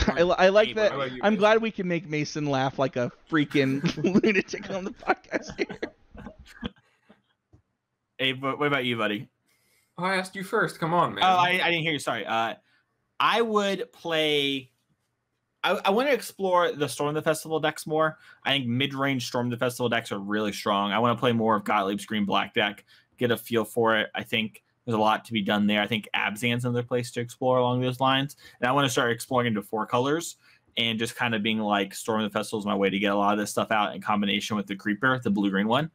[0.07, 1.11] I, I like that.
[1.11, 3.81] You, I'm glad we can make Mason laugh like a freaking
[4.23, 5.79] lunatic on the podcast here.
[8.17, 9.27] Hey, what what about you, buddy?
[9.97, 10.79] Oh, I asked you first.
[10.79, 11.23] Come on, man.
[11.23, 11.99] Oh, I, I didn't hear you.
[11.99, 12.25] Sorry.
[12.25, 12.55] Uh,
[13.19, 14.71] I would play.
[15.63, 18.17] I, I want to explore the Storm the Festival decks more.
[18.43, 20.91] I think mid-range Storm the Festival decks are really strong.
[20.91, 22.83] I want to play more of Gottlieb's Green Black deck,
[23.17, 24.09] get a feel for it.
[24.15, 25.81] I think there's a lot to be done there.
[25.81, 29.11] I think Abzan's another place to explore along those lines, and I want to start
[29.11, 30.37] exploring into four colors
[30.77, 33.15] and just kind of being like Storm the Festival is my way to get a
[33.15, 35.89] lot of this stuff out in combination with the Creeper, the blue green one.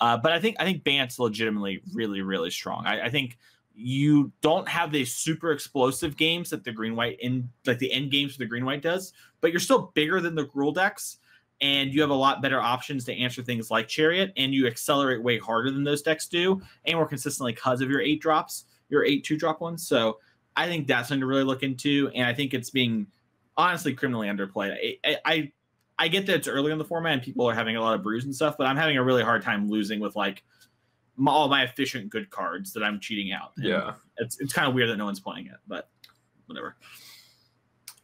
[0.00, 2.86] Uh, but I think I think Bant's legitimately really really strong.
[2.86, 3.38] I, I think
[3.74, 8.10] you don't have the super explosive games that the green white in like the end
[8.10, 11.18] games for the green white does, but you're still bigger than the Gruul decks,
[11.62, 15.22] and you have a lot better options to answer things like Chariot, and you accelerate
[15.22, 19.04] way harder than those decks do, and more consistently because of your eight drops, your
[19.04, 19.86] eight two drop ones.
[19.86, 20.18] So
[20.56, 23.06] I think that's something to really look into, and I think it's being
[23.56, 24.98] honestly criminally underplayed.
[25.04, 25.52] I I,
[25.98, 28.02] I, get that it's early in the format and people are having a lot of
[28.02, 30.42] brews and stuff, but I'm having a really hard time losing with like
[31.16, 33.52] my, all my efficient good cards that I'm cheating out.
[33.56, 33.92] And yeah.
[34.16, 35.88] it's it's kind of weird that no one's playing it, but
[36.46, 36.76] whatever.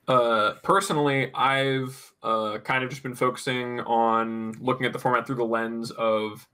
[0.07, 5.37] Uh, personally, I've uh, kind of just been focusing on looking at the format through
[5.37, 6.47] the lens of,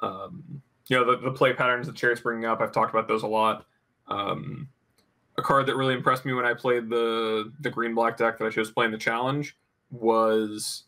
[0.00, 2.60] um, you know, the, the play patterns that Cherry's bringing up.
[2.60, 3.66] I've talked about those a lot.
[4.08, 4.68] Um,
[5.36, 8.44] a card that really impressed me when I played the the green black deck that
[8.44, 9.56] I chose playing the challenge
[9.90, 10.84] was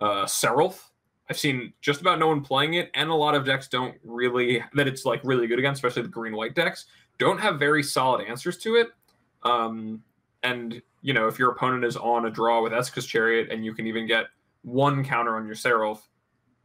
[0.00, 0.90] uh, Sarulf.
[1.30, 4.62] I've seen just about no one playing it, and a lot of decks don't really
[4.74, 6.86] that it's like really good against, especially the green white decks.
[7.18, 8.88] Don't have very solid answers to it.
[9.42, 10.02] Um,
[10.42, 13.72] and you know, if your opponent is on a draw with Esika's Chariot and you
[13.72, 14.26] can even get
[14.62, 16.00] one counter on your Sarulf,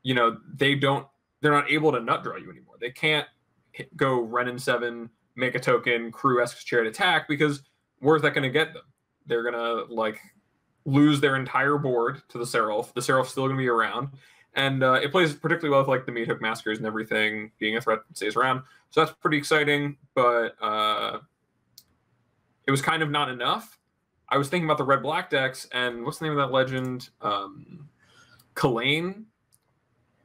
[0.02, 1.08] you know, they don't,
[1.41, 2.76] they're not able to nut draw you anymore.
[2.80, 3.28] They can't
[3.72, 7.62] hit, go Wrenn and seven, make a token, crew Esika's Chariot attack because
[8.00, 8.84] where's that going to get them?
[9.26, 10.20] They're to like
[10.86, 12.94] lose their entire board to the Sarulf.
[12.94, 14.10] The Sarulf's still going to be around.
[14.56, 17.78] And uh, it plays particularly well with like the Meat Hook Massacres and everything being
[17.78, 18.62] a threat that stays around.
[18.90, 19.98] So that's pretty exciting.
[20.14, 21.20] But uh,
[22.65, 23.80] it was kind of not enough.
[24.30, 27.10] I was thinking about the red black decks and what's the name of that legend?
[27.22, 27.90] Um,
[28.56, 29.26] Kalain.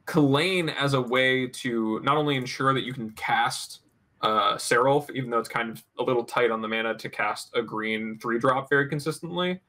[0.05, 3.81] Kalain as a way to not only ensure that you can cast
[4.21, 7.51] uh, Sarulf, even though it's kind of a little tight on the mana to cast
[7.53, 9.61] a green three drop very consistently,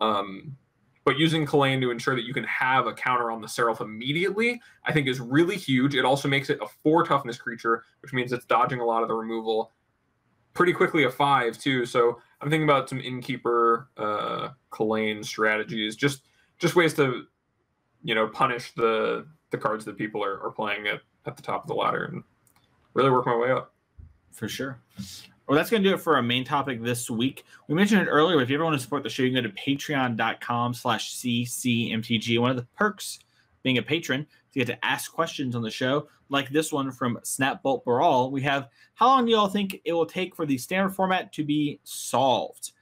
[0.00, 0.56] um,
[1.04, 4.60] but using Kalain to ensure that you can have a counter on the Sarulf immediately,
[4.84, 5.94] I think is really huge.
[5.94, 9.08] It also makes it a four toughness creature, which means it's dodging a lot of
[9.08, 9.72] the removal
[10.54, 11.86] pretty quickly a five too.
[11.86, 16.22] So I'm thinking about some innkeeper uh Kalain strategies, just
[16.58, 17.24] just ways to
[18.02, 21.62] you know punish the the cards that people are, are playing at, at the top
[21.62, 22.22] of the ladder and
[22.94, 23.72] really work my way up.
[24.32, 24.78] For sure.
[25.48, 27.44] Well, that's going to do it for our main topic this week.
[27.68, 29.42] We mentioned it earlier, but if you ever want to support the show, you can
[29.42, 32.38] go to patreon.com slash ccmtg.
[32.38, 33.20] One of the perks
[33.62, 37.18] being a patron, you get to ask questions on the show, like this one from
[37.22, 38.30] Snapbolt Baral.
[38.30, 41.44] We have, how long do y'all think it will take for the standard format to
[41.44, 42.72] be solved?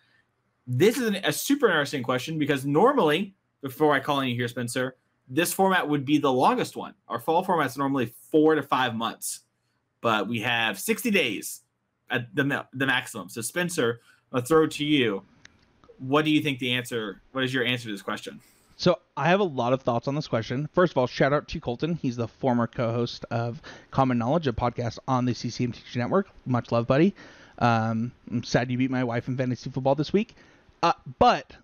[0.67, 4.49] This is an, a super interesting question because normally, before I call on you here,
[4.49, 4.97] Spencer,
[5.29, 6.95] this format would be the longest one.
[7.09, 9.41] Our fall format's normally four to five months,
[10.01, 11.63] but we have 60 days
[12.11, 13.29] at the the maximum.
[13.29, 14.01] So Spencer,
[14.33, 15.23] I'll throw to you.
[15.99, 17.23] What do you think the answer?
[17.33, 18.41] What is your answer to this question?
[19.17, 20.69] I have a lot of thoughts on this question.
[20.75, 21.95] First of all, shout out to Colton.
[21.95, 26.29] He's the former co-host of Common Knowledge, a podcast on the CCM CCMTG network.
[26.45, 27.15] Much love, buddy.
[27.59, 30.35] Um, I'm sad you beat my wife in fantasy football this week.
[30.83, 31.57] Uh, but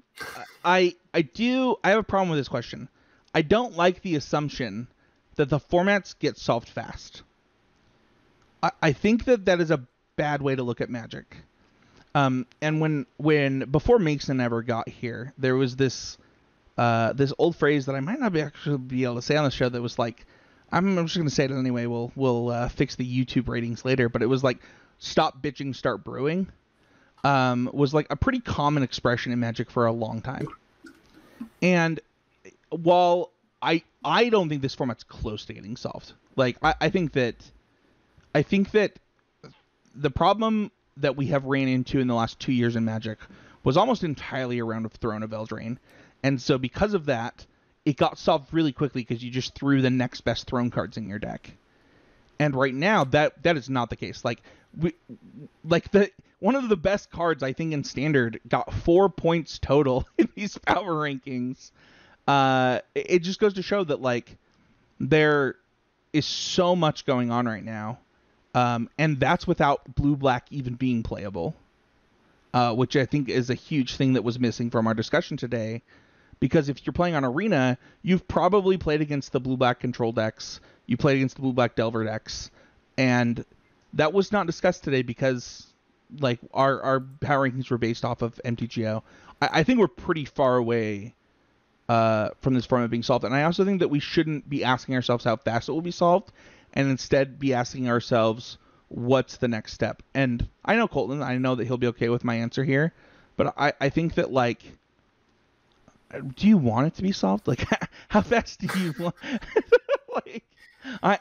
[0.64, 2.88] I I do I have a problem with this question.
[3.34, 4.88] I don't like the assumption
[5.36, 7.22] that the formats get solved fast.
[8.62, 9.84] I, I think that that is a
[10.16, 11.36] bad way to look at Magic.
[12.14, 16.16] Um, and when when before Mason ever got here, there was this
[16.82, 19.44] uh, this old phrase that I might not be actually be able to say on
[19.44, 20.26] the show that was like,
[20.72, 21.86] I'm, I'm just gonna say it anyway.
[21.86, 24.58] We'll we'll uh, fix the YouTube ratings later, but it was like,
[24.98, 26.48] stop bitching, start brewing.
[27.22, 30.48] Um, was like a pretty common expression in Magic for a long time.
[31.60, 32.00] And
[32.70, 33.30] while
[33.60, 37.36] I I don't think this format's close to getting solved, like I, I think that
[38.34, 38.98] I think that
[39.94, 43.18] the problem that we have ran into in the last two years in Magic
[43.62, 45.78] was almost entirely around Throne of Eldraine.
[46.22, 47.46] And so because of that,
[47.84, 51.08] it got solved really quickly because you just threw the next best throne cards in
[51.08, 51.50] your deck.
[52.38, 54.24] And right now that that is not the case.
[54.24, 54.42] Like
[54.76, 54.94] we
[55.64, 60.06] like the one of the best cards I think in standard got 4 points total
[60.18, 61.70] in these power rankings.
[62.26, 64.36] Uh it it just goes to show that like
[65.00, 65.56] there
[66.12, 67.98] is so much going on right now,
[68.54, 71.54] um, and that's without blue black even being playable,
[72.54, 75.82] uh, which I think is a huge thing that was missing from our discussion today.
[76.42, 80.58] Because if you're playing on Arena, you've probably played against the blue black control decks,
[80.86, 82.50] you played against the blue black Delver decks,
[82.98, 83.44] and
[83.92, 85.68] that was not discussed today because
[86.18, 89.04] like our our power rankings were based off of MTGO.
[89.40, 91.14] I, I think we're pretty far away
[91.88, 94.96] uh, from this format being solved, and I also think that we shouldn't be asking
[94.96, 96.32] ourselves how fast it will be solved,
[96.72, 98.58] and instead be asking ourselves
[98.88, 100.02] what's the next step.
[100.12, 102.92] And I know Colton, I know that he'll be okay with my answer here,
[103.36, 104.64] but I I think that like.
[106.36, 107.48] Do you want it to be solved?
[107.48, 107.66] Like,
[108.08, 109.14] how fast do you want?
[110.14, 110.44] like,
[111.02, 111.18] I,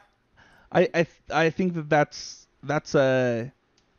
[0.70, 3.52] I, I, I think that that's that's a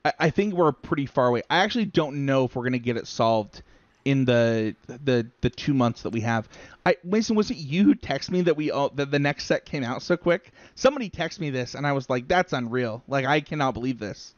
[0.06, 1.44] I, think we're pretty far away.
[1.49, 3.61] I actually don't know if we're gonna get it solved
[4.03, 6.49] in the the the two months that we have.
[6.86, 9.65] I Mason, was it you who texted me that we all that the next set
[9.65, 10.52] came out so quick?
[10.76, 13.02] Somebody texted me this, and I was like, "That's unreal!
[13.07, 14.36] Like I cannot believe this."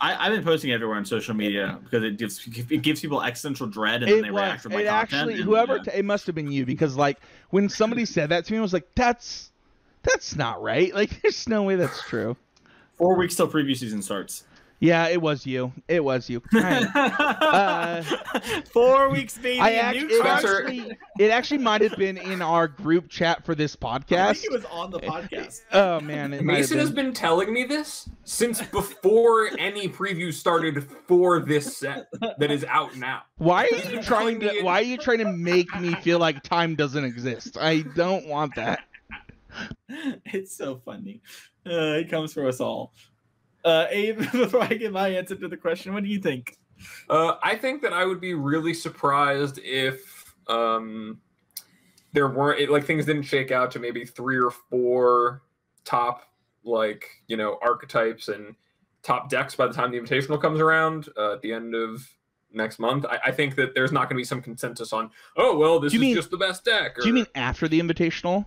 [0.00, 3.66] I, have been posting everywhere on social media because it gives it gives people existential
[3.66, 5.12] dread and it then they was, react with my it content.
[5.12, 5.82] actually and, whoever yeah.
[5.82, 7.18] t- it must have been you because like
[7.50, 9.50] when somebody said that to me, I was like, "That's
[10.02, 10.94] that's not right.
[10.94, 12.36] Like there's no way that's true."
[12.96, 14.44] four weeks till preview season starts.
[14.78, 15.72] Yeah, it was you.
[15.88, 16.42] It was you.
[17.46, 18.02] Uh,
[18.72, 19.60] four weeks, baby.
[19.60, 20.44] I a act- new it chart.
[20.44, 24.40] actually it actually might have been in our group chat for this I podcast.
[24.40, 25.62] think it was on the podcast.
[25.72, 27.06] Oh man, it might have Mason has been.
[27.06, 32.08] been telling me this since before any preview started for this set
[32.38, 33.22] that is out now.
[33.38, 34.62] Why are you trying to?
[34.62, 37.56] Why are you trying to make me feel like time doesn't exist?
[37.58, 38.80] I don't want that.
[40.26, 41.22] it's so funny.
[41.66, 42.92] Uh, it comes for us all.
[43.66, 46.56] Uh, Abe, before I get my answer to the question, what do you think?
[47.10, 51.20] Uh, I think that I would be really surprised if um,
[52.12, 55.42] there weren't it, like things didn't shake out to maybe three or four
[55.84, 56.22] top
[56.64, 58.54] like you know archetypes and
[59.02, 62.06] top decks by the time the invitational comes around uh, at the end of
[62.52, 63.04] next month.
[63.06, 65.92] I, I think that there's not going to be some consensus on oh well this
[65.92, 66.98] you is mean- just the best deck.
[66.98, 68.44] Or, Do you mean after the invitational?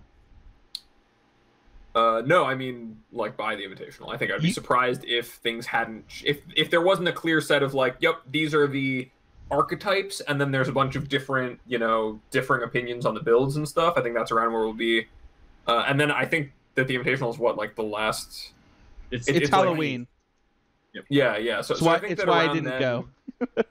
[1.94, 4.12] Uh, no, I mean like by the invitational.
[4.14, 7.40] I think I'd be You- surprised if things hadn't if if there wasn't a clear
[7.40, 9.08] set of like, yep, these are the
[9.50, 13.56] archetypes, and then there's a bunch of different, you know, differing opinions on the builds
[13.56, 13.94] and stuff.
[13.96, 15.06] I think that's around where we'll be.
[15.66, 18.52] Uh, and then I think that the invitational is what like the last.
[19.10, 20.06] It's, It- It's, it's like- Halloween.
[21.08, 21.60] Yeah, yeah.
[21.62, 23.08] So, It's so why- I think it's why I didn't then- go.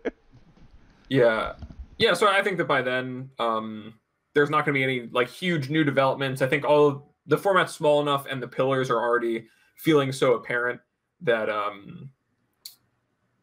[1.10, 1.54] Yeah,
[1.98, 2.14] yeah.
[2.14, 3.94] So I think that by then, um,
[4.34, 6.42] there's not going to be any like huge new developments.
[6.42, 9.48] I think all of the format's small enough, and the pillars are already
[9.78, 10.82] feeling so apparent
[11.22, 12.10] that um,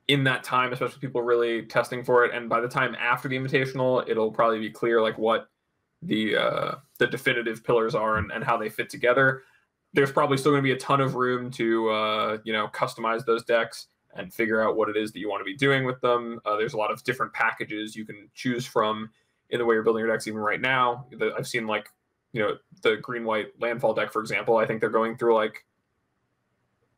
[0.09, 3.37] in that time, especially people really testing for it, and by the time after the
[3.37, 5.49] invitational, it'll probably be clear like what
[6.03, 9.43] the uh, the definitive pillars are and, and how they fit together.
[9.95, 13.25] There's probably still going to be a ton of room to uh, you know customize
[13.25, 13.87] those decks
[14.17, 16.41] and figure out what it is that you want to be doing with them.
[16.45, 19.11] Uh, there's a lot of different packages you can choose from
[19.51, 21.07] in the way you're building your decks even right now.
[21.37, 21.89] I've seen like,
[22.37, 24.59] you know, the green white landfall deck, for example.
[24.59, 25.65] I think they're going through like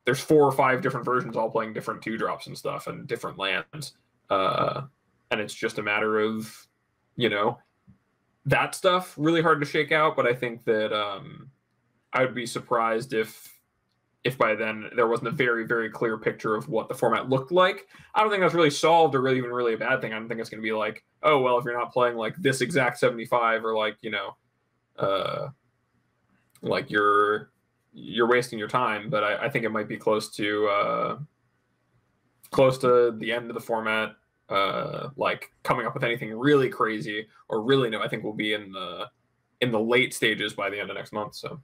[0.04, 3.38] there's four or five different versions all playing different two drops and stuff and different
[3.38, 3.94] lands.
[4.28, 4.82] Uh,
[5.30, 6.66] and it's just a matter of,
[7.14, 7.56] you know,
[8.46, 10.16] that stuff really hard to shake out.
[10.16, 11.50] But I think that um,
[12.12, 13.54] I would be surprised if
[14.24, 17.52] if by then there wasn't a very very clear picture of what the format looked
[17.52, 17.86] like
[18.16, 20.28] i don't think that's really solved or really even really a bad thing i don't
[20.28, 22.98] think it's going to be like oh well if you're not playing like this exact
[22.98, 24.36] 75 or like you know
[24.98, 25.48] uh
[26.62, 27.50] like you're
[27.92, 31.18] you're wasting your time but i, I think it might be close to uh
[32.50, 34.16] close to the end of the format
[34.48, 38.54] uh like coming up with anything really crazy or really new i think we'll be
[38.54, 39.06] in the
[39.60, 41.60] in the late stages by the end of next month so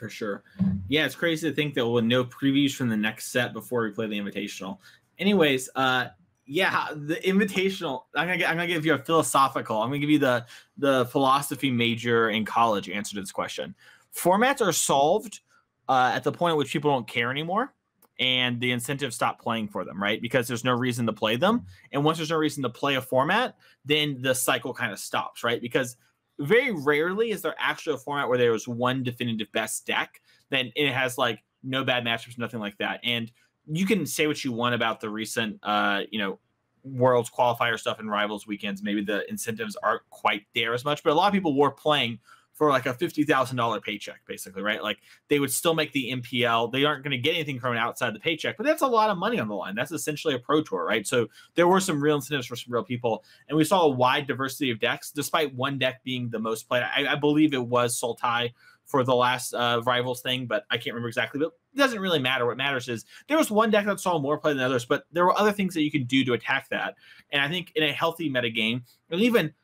[0.00, 0.42] for sure.
[0.88, 3.90] Yeah, it's crazy to think that we'll know previews from the next set before we
[3.90, 4.78] play the invitational.
[5.18, 6.06] Anyways, uh
[6.50, 8.06] yeah, the invitational.
[8.16, 9.80] I'm gonna I'm gonna give you a philosophical.
[9.80, 10.44] I'm gonna give you the
[10.78, 13.72] the philosophy major in college answer to this question.
[14.12, 15.42] Formats are solved
[15.88, 17.72] uh, at the point at which people don't care anymore,
[18.18, 20.20] and the incentives stop playing for them, right?
[20.20, 23.00] Because there's no reason to play them, and once there's no reason to play a
[23.00, 23.54] format,
[23.84, 25.62] then the cycle kind of stops, right?
[25.62, 25.96] Because
[26.40, 30.20] very rarely is there actually a format where there was one definitive best deck.
[30.48, 32.98] Then it has like no bad matchups, nothing like that.
[33.04, 33.30] And
[33.72, 36.38] you can say what you want about the recent, uh, you know,
[36.82, 38.82] worlds qualifier stuff and rivals weekends.
[38.82, 42.18] Maybe the incentives aren't quite there as much, but a lot of people were playing
[42.54, 44.82] for like a fifty thousand dollar paycheck, basically, right?
[44.82, 44.98] Like
[45.28, 46.70] they would still make the MPL.
[46.70, 49.16] They aren't going to get anything from outside the paycheck, but that's a lot of
[49.16, 49.74] money on the line.
[49.74, 51.06] That's essentially a pro tour, right?
[51.06, 54.26] So there were some real incentives for some real people, and we saw a wide
[54.26, 56.82] diversity of decks, despite one deck being the most played.
[56.82, 58.52] I, I believe it was Sultai
[58.90, 61.38] for the last uh, rivals thing, but I can't remember exactly.
[61.38, 62.46] But it doesn't really matter.
[62.46, 65.24] What matters is there was one deck that saw more play than others, but there
[65.24, 66.96] were other things that you can do to attack that.
[67.32, 69.54] And I think in a healthy metagame, and even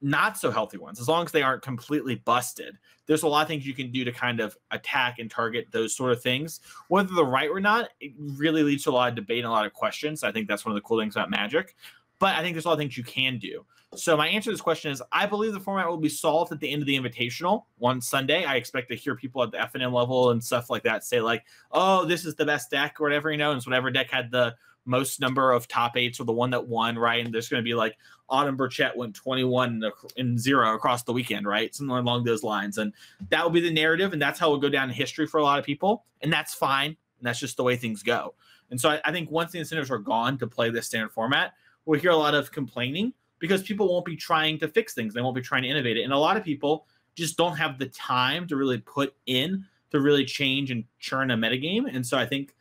[0.00, 3.48] not so healthy ones, as long as they aren't completely busted, there's a lot of
[3.48, 6.60] things you can do to kind of attack and target those sort of things.
[6.88, 9.50] Whether they're right or not, it really leads to a lot of debate and a
[9.50, 10.22] lot of questions.
[10.22, 11.74] I think that's one of the cool things about Magic.
[12.18, 13.64] But I think there's a lot of things you can do.
[13.94, 16.60] So my answer to this question is I believe the format will be solved at
[16.60, 18.44] the end of the invitational one Sunday.
[18.44, 21.44] I expect to hear people at the FNM level and stuff like that say like,
[21.72, 24.56] "Oh, this is the best deck" or whatever, you know, and whatever deck had the
[24.88, 27.24] most number of top eights or the one that won, right?
[27.24, 27.96] And there's going to be like
[28.28, 29.82] Autumn Burchett went 21
[30.16, 31.74] and zero across the weekend, right?
[31.74, 32.78] Something along those lines.
[32.78, 32.92] And
[33.28, 34.12] that will be the narrative.
[34.14, 36.04] And that's how it will go down in history for a lot of people.
[36.22, 36.96] And that's fine.
[37.18, 38.34] And that's just the way things go.
[38.70, 41.52] And so I, I think once the incentives are gone to play this standard format,
[41.88, 45.14] we'll hear a lot of complaining because people won't be trying to fix things.
[45.14, 46.02] They won't be trying to innovate it.
[46.02, 50.00] And a lot of people just don't have the time to really put in to
[50.00, 51.86] really change and churn a metagame.
[51.90, 52.54] And so I think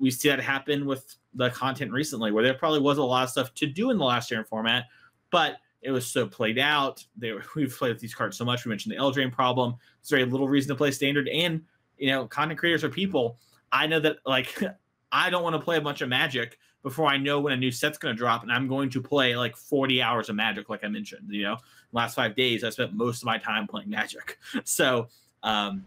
[0.00, 3.30] we see that happen with the content recently, where there probably was a lot of
[3.30, 4.86] stuff to do in the last year in format,
[5.30, 7.04] but it was so played out.
[7.16, 8.64] They, we've played with these cards so much.
[8.64, 9.76] We mentioned the Eldraine problem.
[10.00, 11.28] There's very little reason to play standard.
[11.28, 11.62] And,
[11.96, 13.38] you know, content creators are people.
[13.70, 14.60] I know that, like,
[15.12, 17.72] I don't want to play a bunch of magic before I know when a new
[17.72, 20.84] set's going to drop, and I'm going to play like 40 hours of Magic, like
[20.84, 21.26] I mentioned.
[21.28, 21.56] You know,
[21.92, 25.08] last five days I spent most of my time playing Magic, so
[25.42, 25.84] um,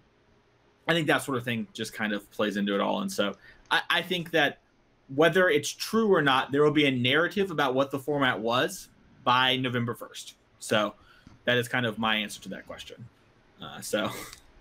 [0.87, 3.01] I think that sort of thing just kind of plays into it all.
[3.01, 3.35] And so
[3.69, 4.59] I, I think that
[5.13, 8.89] whether it's true or not, there will be a narrative about what the format was
[9.23, 10.33] by November 1st.
[10.59, 10.95] So
[11.45, 13.05] that is kind of my answer to that question.
[13.61, 14.09] Uh, so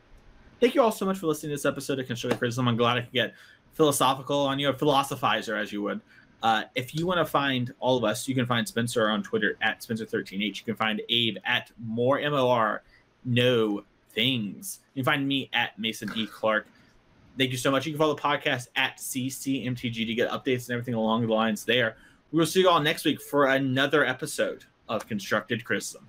[0.61, 2.69] thank you all so much for listening to this episode of Constructive Criticism.
[2.69, 3.35] I'm glad I could get
[3.75, 6.01] philosophical on you, a philosophizer, as you would.
[6.43, 9.57] Uh, if you want to find all of us, you can find Spencer on Twitter
[9.63, 10.59] at Spencer13H.
[10.59, 12.83] You can find Abe at more MOR
[13.25, 14.81] no things.
[14.95, 16.27] You can find me at Mason E.
[16.27, 16.67] Clark.
[17.37, 17.85] Thank you so much.
[17.85, 21.65] You can follow the podcast at CCMTG to get updates and everything along the lines
[21.65, 21.97] there.
[22.33, 26.07] We will see you all next week for another episode of Constructed Criticism.